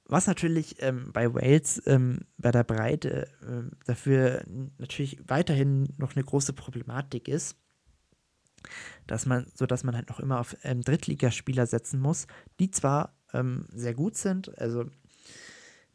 Was 0.07 0.27
natürlich 0.27 0.81
ähm, 0.81 1.11
bei 1.13 1.33
Wales 1.33 1.81
ähm, 1.87 2.25
bei 2.37 2.51
der 2.51 2.63
Breite 2.63 3.27
äh, 3.41 3.75
dafür 3.85 4.45
natürlich 4.77 5.19
weiterhin 5.27 5.93
noch 5.97 6.15
eine 6.15 6.23
große 6.23 6.53
Problematik 6.53 7.27
ist, 7.27 7.57
dass 9.07 9.25
man, 9.25 9.47
so 9.55 9.65
dass 9.65 9.83
man 9.83 9.95
halt 9.95 10.09
noch 10.09 10.19
immer 10.19 10.39
auf 10.39 10.55
ähm, 10.63 10.81
Drittligaspieler 10.81 11.65
setzen 11.65 11.99
muss, 11.99 12.27
die 12.59 12.69
zwar 12.69 13.17
ähm, 13.33 13.65
sehr 13.73 13.95
gut 13.95 14.15
sind, 14.15 14.55
also 14.59 14.85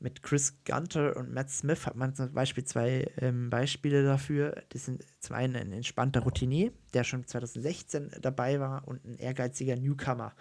mit 0.01 0.23
Chris 0.23 0.55
Gunter 0.65 1.17
und 1.17 1.33
Matt 1.33 1.51
Smith 1.51 1.87
hat 1.87 1.95
man 1.95 2.15
zum 2.15 2.33
Beispiel 2.33 2.65
zwei 2.65 3.07
ähm, 3.19 3.51
Beispiele 3.51 4.03
dafür. 4.03 4.63
Das 4.71 4.87
sind 4.87 5.05
zum 5.21 5.37
einen 5.37 5.57
ein 5.57 5.73
entspannter 5.73 6.21
Routinier, 6.21 6.73
der 6.95 7.05
schon 7.05 7.27
2016 7.27 8.11
dabei 8.21 8.59
war, 8.61 8.89
und 8.89 9.05
ein 9.05 9.19
ehrgeiziger 9.19 9.77
Newcomer, 9.77 10.35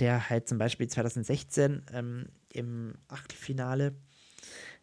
der 0.00 0.28
halt 0.30 0.48
zum 0.48 0.58
Beispiel 0.58 0.88
2016 0.88 1.82
ähm, 1.92 2.26
im 2.52 2.94
Achtelfinale, 3.08 3.94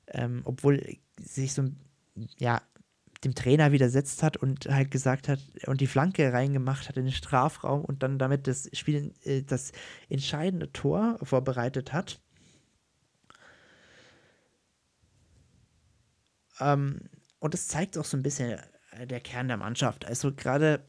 ähm, 0.07 0.41
obwohl 0.45 0.97
sich 1.17 1.53
so 1.53 1.69
ja, 2.37 2.61
dem 3.23 3.35
Trainer 3.35 3.71
widersetzt 3.71 4.23
hat 4.23 4.37
und 4.37 4.65
halt 4.65 4.91
gesagt 4.91 5.27
hat 5.27 5.39
und 5.67 5.81
die 5.81 5.87
Flanke 5.87 6.33
reingemacht 6.33 6.89
hat 6.89 6.97
in 6.97 7.05
den 7.05 7.13
Strafraum 7.13 7.85
und 7.85 8.03
dann 8.03 8.17
damit 8.17 8.47
das 8.47 8.69
Spiel, 8.73 9.13
äh, 9.23 9.43
das 9.43 9.71
entscheidende 10.09 10.71
Tor 10.71 11.19
vorbereitet 11.21 11.93
hat. 11.93 12.19
Ähm, 16.59 17.01
und 17.39 17.53
das 17.53 17.67
zeigt 17.67 17.97
auch 17.97 18.05
so 18.05 18.17
ein 18.17 18.23
bisschen 18.23 18.59
äh, 18.91 19.05
der 19.05 19.19
Kern 19.19 19.47
der 19.47 19.57
Mannschaft. 19.57 20.05
Also 20.05 20.33
gerade, 20.33 20.83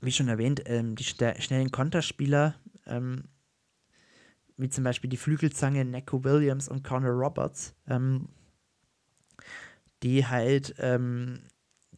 wie 0.00 0.12
schon 0.12 0.28
erwähnt, 0.28 0.62
ähm, 0.66 0.94
die 0.94 1.04
schnellen 1.04 1.70
Konterspieler 1.70 2.54
ähm, 2.86 3.24
wie 4.56 4.68
zum 4.68 4.84
Beispiel 4.84 5.10
die 5.10 5.16
Flügelzange 5.16 5.84
Neko 5.84 6.24
Williams 6.24 6.68
und 6.68 6.84
Connor 6.84 7.10
Roberts, 7.12 7.74
ähm, 7.88 8.28
die 10.02 10.26
halt 10.26 10.74
ähm, 10.78 11.40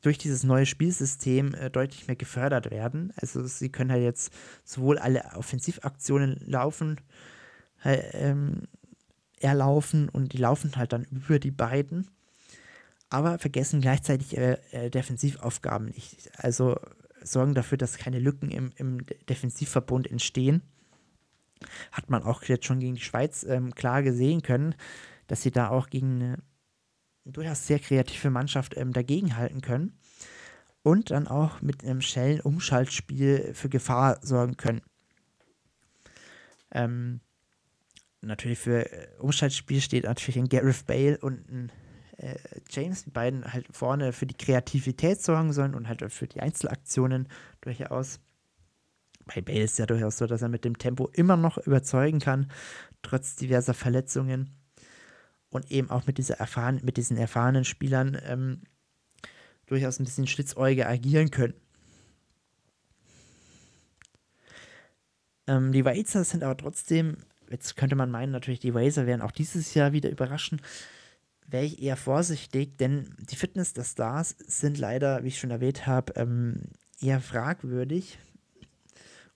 durch 0.01 0.18
dieses 0.18 0.45
neue 0.45 0.66
Spielsystem 0.66 1.55
äh, 1.55 1.70
deutlich 1.70 2.07
mehr 2.07 2.16
gefördert 2.16 2.70
werden. 2.70 3.12
Also 3.16 3.45
sie 3.47 3.70
können 3.70 3.91
halt 3.91 4.03
jetzt 4.03 4.32
sowohl 4.64 4.99
alle 4.99 5.24
Offensivaktionen 5.35 6.41
laufen, 6.45 7.01
äh, 7.82 8.35
erlaufen 9.41 10.09
und 10.09 10.32
die 10.32 10.39
laufen 10.39 10.76
halt 10.76 10.93
dann 10.93 11.05
über 11.05 11.39
die 11.39 11.51
beiden, 11.51 12.11
aber 13.11 13.39
vergessen 13.39 13.80
gleichzeitig 13.80 14.37
äh, 14.37 14.59
äh, 14.72 14.91
Defensivaufgaben 14.91 15.87
nicht. 15.87 16.30
Also 16.37 16.78
sorgen 17.22 17.55
dafür, 17.55 17.78
dass 17.78 17.97
keine 17.97 18.18
Lücken 18.18 18.51
im, 18.51 18.72
im 18.76 19.05
Defensivverbund 19.28 20.11
entstehen 20.11 20.62
hat 21.92 22.11
man 22.11 22.22
auch 22.22 22.42
jetzt 22.44 22.66
schon 22.66 22.80
gegen 22.80 22.94
die 22.94 23.00
Schweiz 23.00 23.44
ähm, 23.44 23.74
klar 23.74 24.02
gesehen 24.02 24.42
können, 24.42 24.74
dass 25.26 25.42
sie 25.42 25.50
da 25.50 25.70
auch 25.70 25.88
gegen 25.88 26.22
eine 26.22 26.38
durchaus 27.24 27.66
sehr 27.66 27.78
kreative 27.78 28.30
Mannschaft 28.30 28.76
ähm, 28.76 28.92
dagegenhalten 28.92 29.61
können 29.61 29.98
und 30.82 31.11
dann 31.11 31.26
auch 31.26 31.62
mit 31.62 31.82
einem 31.82 32.02
schnellen 32.02 32.40
Umschaltspiel 32.40 33.55
für 33.55 33.68
Gefahr 33.68 34.18
sorgen 34.22 34.57
können. 34.57 34.82
Ähm, 36.70 37.20
natürlich 38.20 38.59
für 38.59 38.90
äh, 38.92 39.09
Umschaltspiel 39.18 39.80
steht 39.80 40.05
natürlich 40.05 40.38
ein 40.38 40.48
Gareth 40.48 40.86
Bale 40.86 41.18
und 41.18 41.48
ein 41.48 41.72
äh, 42.18 42.36
James, 42.70 43.05
die 43.05 43.11
beiden 43.11 43.50
halt 43.52 43.66
vorne 43.70 44.12
für 44.12 44.26
die 44.26 44.36
Kreativität 44.36 45.22
sorgen 45.22 45.52
sollen 45.52 45.74
und 45.74 45.88
halt 45.88 46.12
für 46.12 46.26
die 46.26 46.40
Einzelaktionen 46.40 47.28
durchaus 47.61 48.20
bei 49.27 49.41
Bale 49.41 49.62
ist 49.62 49.79
ja 49.79 49.87
durchaus 49.87 50.18
so, 50.18 50.27
dass 50.27 50.43
er 50.43 50.49
mit 50.49 50.64
dem 50.64 50.79
Tempo 50.79 51.09
immer 51.12 51.37
noch 51.37 51.59
überzeugen 51.59 52.20
kann, 52.20 52.51
trotz 53.03 53.37
diverser 53.37 53.75
Verletzungen. 53.75 54.51
Und 55.51 55.70
eben 55.70 55.89
auch 55.89 56.07
mit, 56.07 56.18
dieser 56.18 56.35
erfahren, 56.35 56.81
mit 56.83 56.97
diesen 56.97 57.16
erfahrenen 57.16 57.64
Spielern 57.64 58.20
ähm, 58.25 58.62
durchaus 59.66 60.01
ein 60.01 60.05
bisschen 60.05 60.27
schlitzäuge 60.27 60.87
agieren 60.87 61.31
können. 61.31 61.55
Ähm, 65.47 65.70
die 65.70 65.85
Wales 65.85 66.11
sind 66.11 66.43
aber 66.43 66.57
trotzdem, 66.57 67.18
jetzt 67.51 67.77
könnte 67.77 67.95
man 67.95 68.11
meinen, 68.11 68.33
natürlich, 68.33 68.59
die 68.59 68.75
Wales 68.75 68.97
werden 68.97 69.22
auch 69.22 69.31
dieses 69.31 69.75
Jahr 69.75 69.93
wieder 69.93 70.11
überraschen. 70.11 70.61
Wäre 71.47 71.64
ich 71.66 71.81
eher 71.81 71.97
vorsichtig, 71.97 72.77
denn 72.79 73.14
die 73.31 73.37
Fitness 73.37 73.75
der 73.75 73.85
Stars 73.85 74.35
sind 74.47 74.77
leider, 74.77 75.22
wie 75.22 75.29
ich 75.29 75.39
schon 75.39 75.53
erwähnt 75.53 75.87
habe, 75.87 76.14
ähm, 76.16 76.62
eher 77.01 77.20
fragwürdig 77.20 78.18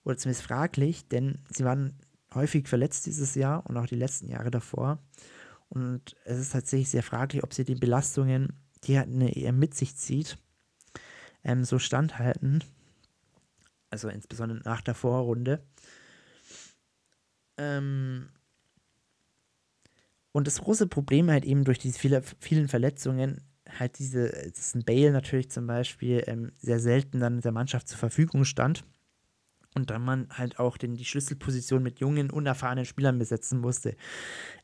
oder 0.03 0.17
zumindest 0.17 0.45
fraglich, 0.45 1.07
denn 1.07 1.39
sie 1.49 1.63
waren 1.63 1.97
häufig 2.33 2.67
verletzt 2.67 3.05
dieses 3.05 3.35
Jahr 3.35 3.65
und 3.67 3.77
auch 3.77 3.87
die 3.87 3.95
letzten 3.95 4.27
Jahre 4.27 4.51
davor. 4.51 4.99
Und 5.69 6.15
es 6.25 6.39
ist 6.39 6.53
tatsächlich 6.53 6.89
sehr 6.89 7.03
fraglich, 7.03 7.43
ob 7.43 7.53
sie 7.53 7.63
die 7.63 7.75
Belastungen, 7.75 8.53
die 8.83 8.97
eine 8.97 9.35
eher 9.35 9.53
mit 9.53 9.75
sich 9.75 9.95
zieht, 9.95 10.37
ähm, 11.43 11.63
so 11.63 11.79
standhalten. 11.79 12.63
Also 13.89 14.09
insbesondere 14.09 14.59
nach 14.63 14.81
der 14.81 14.95
Vorrunde. 14.95 15.63
Ähm 17.57 18.29
und 20.31 20.47
das 20.47 20.61
große 20.61 20.87
Problem 20.87 21.29
halt 21.29 21.43
eben 21.43 21.63
durch 21.63 21.79
diese 21.79 21.97
viele, 21.97 22.23
vielen 22.39 22.67
Verletzungen, 22.67 23.41
halt 23.77 23.99
diese, 23.99 24.29
dass 24.29 24.75
ein 24.75 24.85
Bale 24.85 25.11
natürlich 25.11 25.49
zum 25.51 25.67
Beispiel 25.67 26.23
ähm, 26.27 26.51
sehr 26.57 26.79
selten 26.79 27.19
dann 27.19 27.41
der 27.41 27.51
Mannschaft 27.51 27.87
zur 27.87 27.97
Verfügung 27.97 28.45
stand. 28.45 28.83
Und 29.75 29.91
dann 29.91 30.03
man 30.03 30.27
halt 30.31 30.59
auch 30.59 30.77
den, 30.77 30.95
die 30.95 31.05
Schlüsselposition 31.05 31.83
mit 31.83 31.99
jungen, 31.99 32.31
unerfahrenen 32.31 32.85
Spielern 32.85 33.19
besetzen 33.19 33.59
musste. 33.59 33.95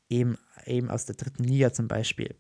Eben, 0.10 0.38
eben 0.66 0.90
aus 0.90 1.06
der 1.06 1.16
dritten 1.16 1.44
Liga 1.44 1.72
zum 1.74 1.88
Beispiel. 1.88 2.36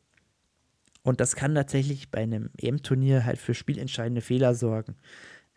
Und 1.04 1.20
das 1.20 1.36
kann 1.36 1.54
tatsächlich 1.54 2.10
bei 2.10 2.24
einem 2.24 2.50
EM-Turnier 2.58 3.26
halt 3.26 3.38
für 3.38 3.54
spielentscheidende 3.54 4.22
Fehler 4.22 4.56
sorgen. 4.56 4.96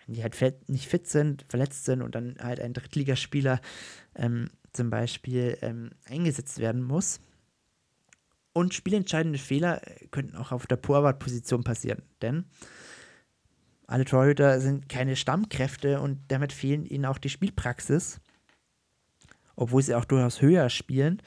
Wenn 0.05 0.15
die 0.15 0.23
halt 0.23 0.69
nicht 0.69 0.87
fit 0.87 1.07
sind, 1.07 1.47
verletzt 1.49 1.87
sind 1.87 2.03
und 2.03 2.15
dann 2.15 2.37
halt 2.39 2.61
ein 2.61 2.75
Drittligaspieler 2.75 3.61
ähm, 4.15 4.51
zum 4.73 4.91
Beispiel 4.91 5.57
ähm, 5.63 5.91
eingesetzt 6.05 6.59
werden 6.59 6.83
muss. 6.83 7.21
Und 8.53 8.75
spielentscheidende 8.75 9.39
Fehler 9.39 9.81
könnten 10.11 10.37
auch 10.37 10.53
auf 10.53 10.67
der 10.67 10.83
Torwartposition 10.83 11.65
passieren, 11.65 12.03
denn 12.21 12.45
alle 13.89 14.05
Torhüter 14.05 14.61
sind 14.61 14.89
keine 14.89 15.17
Stammkräfte 15.17 16.01
und 16.01 16.21
damit 16.29 16.53
fehlen 16.53 16.85
ihnen 16.85 17.07
auch 17.07 17.17
die 17.17 17.31
Spielpraxis, 17.31 18.21
obwohl 19.57 19.83
sie 19.83 19.95
auch 19.95 20.05
durchaus 20.05 20.43
höher 20.43 20.69
spielen. 20.69 21.23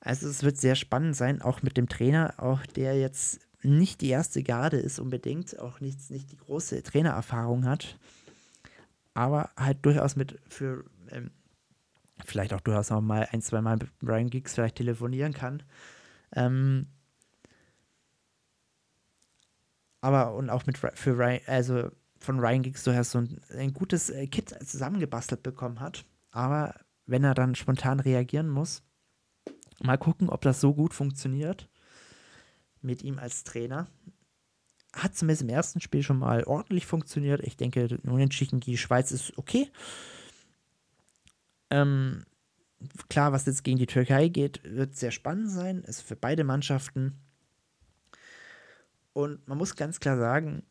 Also 0.00 0.26
es 0.26 0.42
wird 0.42 0.56
sehr 0.56 0.76
spannend 0.76 1.14
sein, 1.14 1.42
auch 1.42 1.62
mit 1.62 1.76
dem 1.76 1.90
Trainer, 1.90 2.34
auch 2.38 2.64
der 2.64 2.98
jetzt 2.98 3.40
nicht 3.62 4.00
die 4.00 4.08
erste 4.08 4.42
Garde 4.42 4.78
ist 4.78 4.98
unbedingt, 4.98 5.58
auch 5.58 5.80
nicht, 5.80 6.10
nicht 6.10 6.32
die 6.32 6.38
große 6.38 6.82
Trainererfahrung 6.82 7.66
hat, 7.66 7.98
aber 9.12 9.50
halt 9.58 9.84
durchaus 9.84 10.16
mit 10.16 10.40
für 10.48 10.84
ähm, 11.10 11.30
vielleicht 12.24 12.54
auch 12.54 12.60
durchaus 12.62 12.88
noch 12.88 13.02
mal 13.02 13.28
ein, 13.30 13.42
zwei 13.42 13.60
Mal 13.60 13.76
mit 13.76 13.98
Brian 13.98 14.30
Giggs 14.30 14.54
vielleicht 14.54 14.76
telefonieren 14.76 15.34
kann. 15.34 15.62
Ähm, 16.34 16.86
aber 20.00 20.34
und 20.34 20.50
auch 20.50 20.66
mit 20.66 20.78
für 20.78 21.16
Ryan, 21.16 21.40
also 21.46 21.90
von 22.18 22.40
Ryan 22.40 22.62
Giggs 22.62 22.84
durchaus 22.84 23.12
so 23.12 23.18
ein, 23.18 23.40
ein 23.56 23.72
gutes 23.72 24.10
äh, 24.10 24.26
Kit 24.26 24.54
zusammengebastelt 24.66 25.42
bekommen 25.42 25.80
hat. 25.80 26.04
Aber 26.30 26.74
wenn 27.06 27.24
er 27.24 27.34
dann 27.34 27.54
spontan 27.54 28.00
reagieren 28.00 28.48
muss, 28.48 28.82
mal 29.80 29.96
gucken, 29.96 30.28
ob 30.28 30.42
das 30.42 30.60
so 30.60 30.74
gut 30.74 30.94
funktioniert 30.94 31.68
mit 32.82 33.02
ihm 33.02 33.18
als 33.18 33.44
Trainer. 33.44 33.88
Hat 34.92 35.16
zumindest 35.16 35.42
im 35.42 35.48
ersten 35.48 35.80
Spiel 35.80 36.02
schon 36.02 36.18
mal 36.18 36.44
ordentlich 36.44 36.86
funktioniert. 36.86 37.42
Ich 37.42 37.56
denke, 37.56 37.98
unentschieden 38.04 38.60
die 38.60 38.78
Schweiz 38.78 39.12
ist 39.12 39.36
okay. 39.36 39.70
Ähm, 41.70 42.24
klar, 43.08 43.32
was 43.32 43.46
jetzt 43.46 43.64
gegen 43.64 43.78
die 43.78 43.86
Türkei 43.86 44.28
geht, 44.28 44.60
wird 44.64 44.96
sehr 44.96 45.10
spannend 45.10 45.50
sein. 45.50 45.82
Ist 45.82 46.02
für 46.02 46.16
beide 46.16 46.44
Mannschaften. 46.44 47.18
Und 49.18 49.48
man 49.48 49.58
muss 49.58 49.74
ganz 49.74 49.98
klar 49.98 50.16
sagen, 50.16 50.62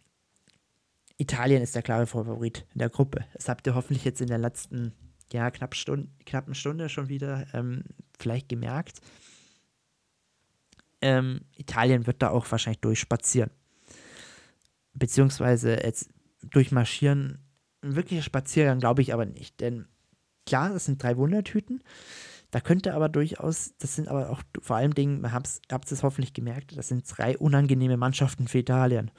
Italien 1.18 1.62
ist 1.62 1.76
der 1.76 1.82
klare 1.82 2.08
Favorit 2.08 2.66
in 2.74 2.80
der 2.80 2.90
Gruppe. 2.90 3.26
Das 3.34 3.50
habt 3.50 3.68
ihr 3.68 3.76
hoffentlich 3.76 4.06
jetzt 4.06 4.22
in 4.22 4.28
der 4.28 4.38
letzten, 4.38 4.94
ja, 5.34 5.52
knapp 5.52 5.76
Stunde, 5.76 6.08
knappen 6.26 6.56
Stunde 6.56 6.88
schon 6.88 7.10
wieder 7.10 7.46
ähm, 7.54 7.84
vielleicht 8.18 8.48
gemerkt. 8.48 9.02
Ähm, 11.02 11.42
Italien 11.58 12.08
wird 12.08 12.22
da 12.22 12.30
auch 12.30 12.50
wahrscheinlich 12.50 12.80
durchspazieren. 12.80 13.50
Beziehungsweise 14.94 15.84
jetzt 15.84 16.10
durchmarschieren. 16.42 17.40
Ein 17.82 17.98
wirklicher 17.98 18.24
Spaziergang 18.24 18.80
glaube 18.80 19.02
ich 19.02 19.14
aber 19.14 19.26
nicht, 19.26 19.60
denn 19.60 19.90
klar, 20.46 20.70
das 20.70 20.86
sind 20.86 21.04
drei 21.04 21.18
Wundertüten. 21.18 21.84
Da 22.52 22.62
könnte 22.62 22.94
aber 22.94 23.10
durchaus, 23.10 23.74
das 23.78 23.96
sind 23.96 24.08
aber 24.08 24.30
auch 24.30 24.42
vor 24.62 24.78
allem 24.78 24.94
Dingen, 24.94 25.22
man 25.22 25.34
habt 25.34 25.92
es 25.92 26.04
hoffentlich 26.04 26.34
gemerkt, 26.34 26.78
das 26.78 26.88
sind 26.88 27.06
drei 27.08 27.38
unangenehme 27.38 27.98
Mannschaften 27.98 28.48
für 28.48 28.60
Italien. 28.60 29.12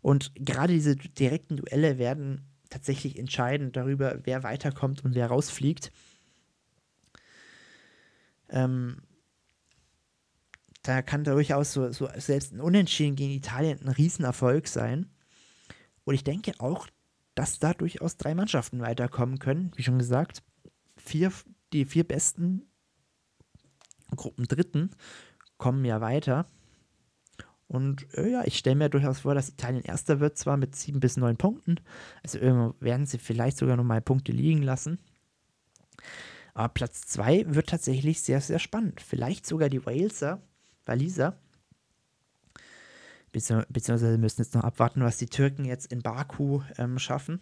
Und 0.00 0.32
gerade 0.34 0.72
diese 0.72 0.96
direkten 0.96 1.56
Duelle 1.56 1.98
werden 1.98 2.48
tatsächlich 2.70 3.18
entscheidend 3.18 3.76
darüber, 3.76 4.18
wer 4.24 4.42
weiterkommt 4.42 5.04
und 5.04 5.14
wer 5.14 5.28
rausfliegt. 5.28 5.92
Ähm, 8.48 9.02
da 10.82 11.00
kann 11.00 11.24
durchaus 11.24 11.72
so, 11.72 11.90
so 11.92 12.08
selbst 12.16 12.52
ein 12.52 12.60
Unentschieden 12.60 13.16
gegen 13.16 13.32
Italien 13.32 13.80
ein 13.80 13.88
Riesenerfolg 13.88 14.68
sein. 14.68 15.06
Und 16.04 16.14
ich 16.14 16.24
denke 16.24 16.52
auch, 16.58 16.86
dass 17.34 17.58
da 17.58 17.72
durchaus 17.72 18.16
drei 18.16 18.34
Mannschaften 18.34 18.80
weiterkommen 18.80 19.38
können. 19.38 19.72
Wie 19.76 19.82
schon 19.82 19.98
gesagt, 19.98 20.42
vier, 20.96 21.32
die 21.74 21.84
vier 21.84 22.04
besten 22.04 22.62
Gruppen 24.16 24.46
Dritten 24.46 24.90
kommen 25.58 25.84
ja 25.84 26.00
weiter. 26.00 26.46
Und 27.66 28.06
äh, 28.14 28.30
ja, 28.30 28.44
ich 28.44 28.56
stelle 28.56 28.76
mir 28.76 28.88
durchaus 28.88 29.20
vor, 29.20 29.34
dass 29.34 29.48
Italien 29.48 29.82
erster 29.82 30.20
wird, 30.20 30.38
zwar 30.38 30.56
mit 30.56 30.76
sieben 30.76 31.00
bis 31.00 31.16
neun 31.16 31.36
Punkten. 31.36 31.80
Also 32.22 32.38
irgendwo 32.38 32.74
werden 32.80 33.06
sie 33.06 33.18
vielleicht 33.18 33.56
sogar 33.56 33.76
noch 33.76 33.84
mal 33.84 34.00
Punkte 34.00 34.32
liegen 34.32 34.62
lassen. 34.62 34.98
Aber 36.52 36.68
Platz 36.68 37.02
zwei 37.02 37.44
wird 37.48 37.68
tatsächlich 37.68 38.20
sehr, 38.20 38.40
sehr 38.40 38.58
spannend. 38.58 39.00
Vielleicht 39.00 39.46
sogar 39.46 39.68
die 39.68 39.84
Waleser, 39.84 40.40
Waliser. 40.84 41.38
Beziehungsweise 43.32 44.16
müssen 44.18 44.42
jetzt 44.42 44.54
noch 44.54 44.62
abwarten, 44.62 45.02
was 45.02 45.16
die 45.16 45.26
Türken 45.26 45.64
jetzt 45.64 45.90
in 45.90 46.02
Baku 46.02 46.62
ähm, 46.78 47.00
schaffen. 47.00 47.40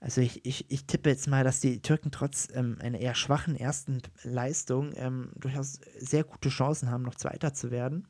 Also 0.00 0.20
ich, 0.20 0.44
ich, 0.44 0.70
ich 0.70 0.86
tippe 0.86 1.10
jetzt 1.10 1.26
mal, 1.26 1.42
dass 1.42 1.60
die 1.60 1.82
Türken 1.82 2.10
trotz 2.12 2.48
ähm, 2.52 2.78
einer 2.80 3.00
eher 3.00 3.14
schwachen 3.14 3.56
ersten 3.56 4.00
Leistung 4.22 4.92
ähm, 4.94 5.32
durchaus 5.36 5.80
sehr 5.98 6.22
gute 6.22 6.50
Chancen 6.50 6.90
haben, 6.90 7.02
noch 7.02 7.16
Zweiter 7.16 7.52
zu 7.52 7.70
werden. 7.70 8.06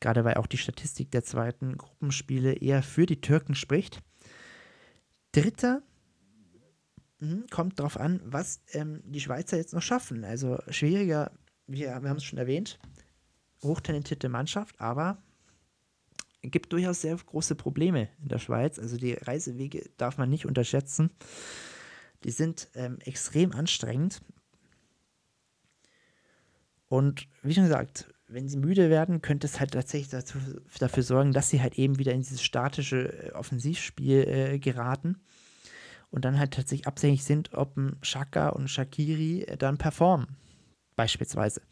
Gerade 0.00 0.24
weil 0.24 0.34
auch 0.34 0.48
die 0.48 0.58
Statistik 0.58 1.12
der 1.12 1.22
zweiten 1.22 1.78
Gruppenspiele 1.78 2.54
eher 2.54 2.82
für 2.82 3.06
die 3.06 3.20
Türken 3.20 3.54
spricht. 3.54 4.02
Dritter 5.30 5.82
mh, 7.20 7.44
kommt 7.50 7.78
darauf 7.78 7.98
an, 7.98 8.20
was 8.24 8.60
ähm, 8.72 9.00
die 9.04 9.20
Schweizer 9.20 9.56
jetzt 9.56 9.72
noch 9.72 9.82
schaffen. 9.82 10.24
Also 10.24 10.58
schwieriger, 10.68 11.30
wir, 11.68 12.02
wir 12.02 12.08
haben 12.08 12.16
es 12.16 12.24
schon 12.24 12.40
erwähnt, 12.40 12.80
hochtalentierte 13.62 14.28
Mannschaft, 14.28 14.80
aber 14.80 15.22
gibt 16.50 16.72
durchaus 16.72 17.00
sehr 17.00 17.16
große 17.16 17.54
Probleme 17.54 18.08
in 18.22 18.28
der 18.28 18.38
Schweiz. 18.38 18.78
Also 18.78 18.96
die 18.96 19.14
Reisewege 19.14 19.90
darf 19.96 20.18
man 20.18 20.30
nicht 20.30 20.46
unterschätzen. 20.46 21.10
Die 22.24 22.30
sind 22.30 22.68
ähm, 22.74 22.98
extrem 23.00 23.52
anstrengend. 23.52 24.20
Und 26.88 27.26
wie 27.42 27.54
schon 27.54 27.64
gesagt, 27.64 28.14
wenn 28.28 28.48
sie 28.48 28.56
müde 28.56 28.90
werden, 28.90 29.22
könnte 29.22 29.46
es 29.46 29.60
halt 29.60 29.72
tatsächlich 29.72 30.10
dazu, 30.10 30.38
dafür 30.78 31.02
sorgen, 31.02 31.32
dass 31.32 31.50
sie 31.50 31.60
halt 31.60 31.78
eben 31.78 31.98
wieder 31.98 32.12
in 32.12 32.20
dieses 32.20 32.42
statische 32.42 33.30
äh, 33.30 33.32
Offensivspiel 33.32 34.28
äh, 34.28 34.58
geraten 34.58 35.20
und 36.10 36.24
dann 36.24 36.38
halt 36.38 36.54
tatsächlich 36.54 36.86
abhängig 36.86 37.24
sind, 37.24 37.54
ob 37.54 37.76
ein 37.76 37.96
Shaka 38.02 38.50
und 38.50 38.68
Shakiri 38.68 39.42
äh, 39.42 39.56
dann 39.56 39.78
performen, 39.78 40.36
beispielsweise. 40.96 41.62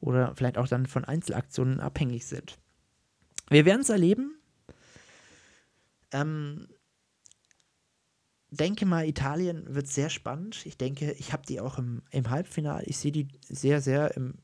Oder 0.00 0.34
vielleicht 0.34 0.58
auch 0.58 0.68
dann 0.68 0.86
von 0.86 1.04
Einzelaktionen 1.04 1.80
abhängig 1.80 2.26
sind. 2.26 2.58
Wir 3.50 3.64
werden 3.64 3.82
es 3.82 3.88
erleben. 3.88 4.38
Ähm, 6.12 6.68
denke 8.50 8.86
mal, 8.86 9.06
Italien 9.06 9.74
wird 9.74 9.88
sehr 9.88 10.10
spannend. 10.10 10.64
Ich 10.66 10.78
denke, 10.78 11.12
ich 11.12 11.32
habe 11.32 11.46
die 11.46 11.60
auch 11.60 11.78
im, 11.78 12.02
im 12.10 12.30
Halbfinale. 12.30 12.84
Ich 12.84 12.98
sehe 12.98 13.12
die 13.12 13.28
sehr, 13.42 13.80
sehr 13.80 14.16
im, 14.16 14.34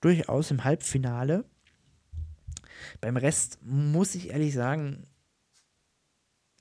durchaus 0.00 0.50
im 0.50 0.64
Halbfinale. 0.64 1.44
Beim 3.00 3.16
Rest 3.16 3.58
muss 3.62 4.14
ich 4.14 4.30
ehrlich 4.30 4.54
sagen, 4.54 5.06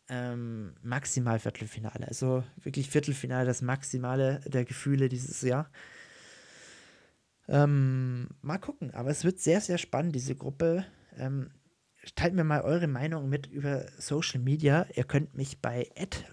ähm, 0.07 0.75
maximal 0.81 1.39
Viertelfinale. 1.39 2.07
Also 2.07 2.43
wirklich 2.61 2.89
Viertelfinale, 2.89 3.45
das 3.45 3.61
Maximale 3.61 4.41
der 4.45 4.65
Gefühle 4.65 5.09
dieses 5.09 5.41
Jahr. 5.41 5.69
Ähm, 7.47 8.29
mal 8.41 8.57
gucken, 8.57 8.93
aber 8.93 9.09
es 9.09 9.23
wird 9.23 9.39
sehr, 9.39 9.61
sehr 9.61 9.77
spannend, 9.77 10.15
diese 10.15 10.35
Gruppe. 10.35 10.85
Ähm, 11.17 11.51
teilt 12.15 12.33
mir 12.33 12.43
mal 12.43 12.61
eure 12.61 12.87
Meinung 12.87 13.29
mit 13.29 13.47
über 13.47 13.85
Social 13.97 14.39
Media. 14.39 14.85
Ihr 14.93 15.03
könnt 15.03 15.35
mich 15.35 15.61
bei 15.61 15.89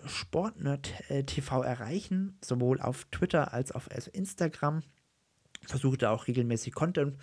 sportnerdtv 0.06 1.62
erreichen, 1.62 2.38
sowohl 2.42 2.80
auf 2.80 3.06
Twitter 3.06 3.52
als 3.52 3.72
auch 3.72 3.86
auf 3.90 4.14
Instagram. 4.14 4.82
Versuche 5.66 5.96
da 5.96 6.10
auch 6.10 6.26
regelmäßig 6.26 6.74
Content 6.74 7.16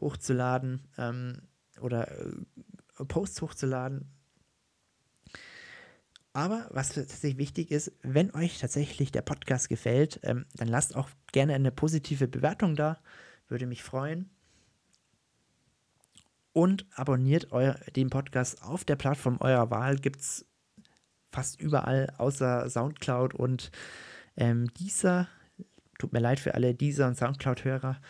hochzuladen 0.00 0.88
ähm, 0.98 1.42
oder 1.80 2.10
äh, 2.10 3.04
Posts 3.06 3.42
hochzuladen. 3.42 4.10
Aber 6.34 6.66
was 6.70 6.94
tatsächlich 6.94 7.36
wichtig 7.36 7.70
ist, 7.70 7.92
wenn 8.02 8.34
euch 8.34 8.58
tatsächlich 8.58 9.12
der 9.12 9.22
Podcast 9.22 9.68
gefällt, 9.68 10.20
ähm, 10.22 10.46
dann 10.54 10.68
lasst 10.68 10.96
auch 10.96 11.10
gerne 11.32 11.54
eine 11.54 11.70
positive 11.70 12.26
Bewertung 12.26 12.74
da. 12.74 12.98
Würde 13.48 13.66
mich 13.66 13.82
freuen. 13.82 14.30
Und 16.54 16.86
abonniert 16.94 17.52
euer, 17.52 17.74
den 17.96 18.10
Podcast 18.10 18.62
auf 18.62 18.84
der 18.84 18.96
Plattform 18.96 19.38
eurer 19.40 19.70
Wahl. 19.70 19.96
Gibt 19.96 20.20
es 20.20 20.46
fast 21.30 21.60
überall, 21.60 22.12
außer 22.16 22.68
Soundcloud 22.68 23.34
und 23.34 23.70
ähm, 24.36 24.72
dieser. 24.74 25.28
Tut 25.98 26.12
mir 26.12 26.18
leid 26.18 26.40
für 26.40 26.54
alle 26.54 26.74
dieser 26.74 27.06
und 27.06 27.16
Soundcloud-Hörer. 27.16 28.00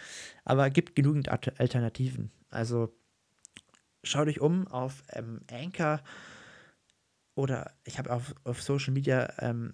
Aber 0.45 0.71
gibt 0.71 0.95
genügend 0.95 1.29
Alternativen. 1.29 2.31
Also 2.49 2.95
schaut 4.03 4.29
euch 4.29 4.41
um 4.41 4.67
auf 4.69 5.03
ähm, 5.11 5.41
Anchor 5.51 6.01
oder 7.35 7.73
ich 7.85 7.99
habe 7.99 8.13
auf, 8.13 8.35
auf 8.45 8.63
Social 8.63 8.93
Media 8.93 9.33
ähm, 9.39 9.73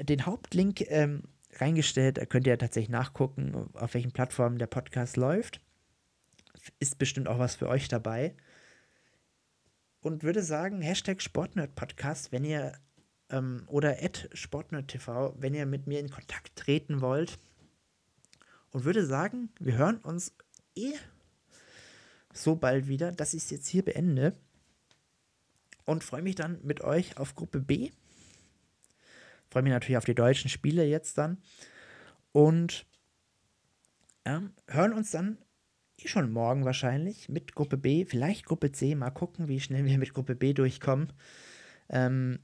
den 0.00 0.26
Hauptlink 0.26 0.82
ähm, 0.90 1.24
reingestellt. 1.54 2.18
Da 2.18 2.26
könnt 2.26 2.46
ihr 2.46 2.58
tatsächlich 2.58 2.90
nachgucken, 2.90 3.70
auf 3.74 3.94
welchen 3.94 4.12
Plattformen 4.12 4.58
der 4.58 4.66
Podcast 4.66 5.16
läuft. 5.16 5.60
Ist 6.78 6.98
bestimmt 6.98 7.28
auch 7.28 7.38
was 7.38 7.56
für 7.56 7.68
euch 7.68 7.88
dabei. 7.88 8.34
Und 10.00 10.22
würde 10.22 10.42
sagen, 10.42 10.80
Hashtag 10.80 11.22
Sportnerd-Podcast, 11.22 12.32
wenn 12.32 12.44
ihr 12.44 12.72
ähm, 13.30 13.64
oder 13.66 13.96
SportnerdTV, 14.32 15.34
wenn 15.38 15.54
ihr 15.54 15.66
mit 15.66 15.86
mir 15.86 16.00
in 16.00 16.10
Kontakt 16.10 16.56
treten 16.56 17.00
wollt. 17.00 17.38
Und 18.70 18.84
würde 18.84 19.04
sagen, 19.04 19.50
wir 19.60 19.76
hören 19.76 19.98
uns 19.98 20.34
eh 20.74 20.94
so 22.32 22.56
bald 22.56 22.88
wieder, 22.88 23.12
dass 23.12 23.34
ich 23.34 23.44
es 23.44 23.50
jetzt 23.50 23.68
hier 23.68 23.84
beende 23.84 24.34
und 25.84 26.04
freue 26.04 26.22
mich 26.22 26.34
dann 26.34 26.60
mit 26.62 26.82
euch 26.82 27.16
auf 27.18 27.34
Gruppe 27.34 27.60
B. 27.60 27.90
Freue 29.50 29.62
mich 29.62 29.72
natürlich 29.72 29.98
auf 29.98 30.04
die 30.04 30.14
deutschen 30.14 30.48
Spiele 30.48 30.84
jetzt 30.84 31.18
dann. 31.18 31.38
Und 32.32 32.86
ähm, 34.24 34.54
hören 34.68 34.92
uns 34.92 35.10
dann 35.10 35.38
eh 35.98 36.08
schon 36.08 36.32
morgen 36.32 36.64
wahrscheinlich 36.64 37.28
mit 37.28 37.54
Gruppe 37.54 37.76
B, 37.76 38.04
vielleicht 38.04 38.46
Gruppe 38.46 38.72
C. 38.72 38.94
Mal 38.94 39.10
gucken, 39.10 39.48
wie 39.48 39.60
schnell 39.60 39.84
wir 39.84 39.98
mit 39.98 40.14
Gruppe 40.14 40.34
B 40.34 40.54
durchkommen. 40.54 41.12
Ähm, 41.88 42.38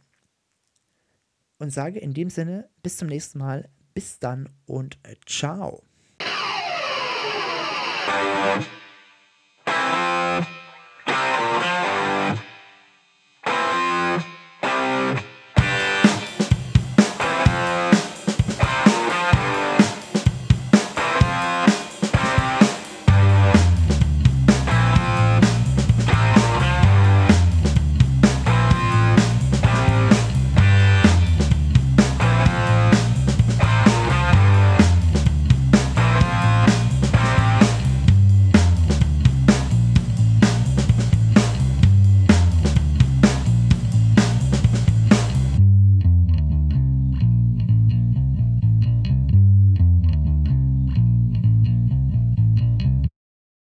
und 1.58 1.70
sage 1.70 1.98
in 1.98 2.14
dem 2.14 2.30
Sinne 2.30 2.68
bis 2.82 2.98
zum 2.98 3.08
nächsten 3.08 3.38
Mal. 3.38 3.68
Bis 3.94 4.20
dann 4.20 4.48
und 4.66 4.98
ciao. 5.26 5.82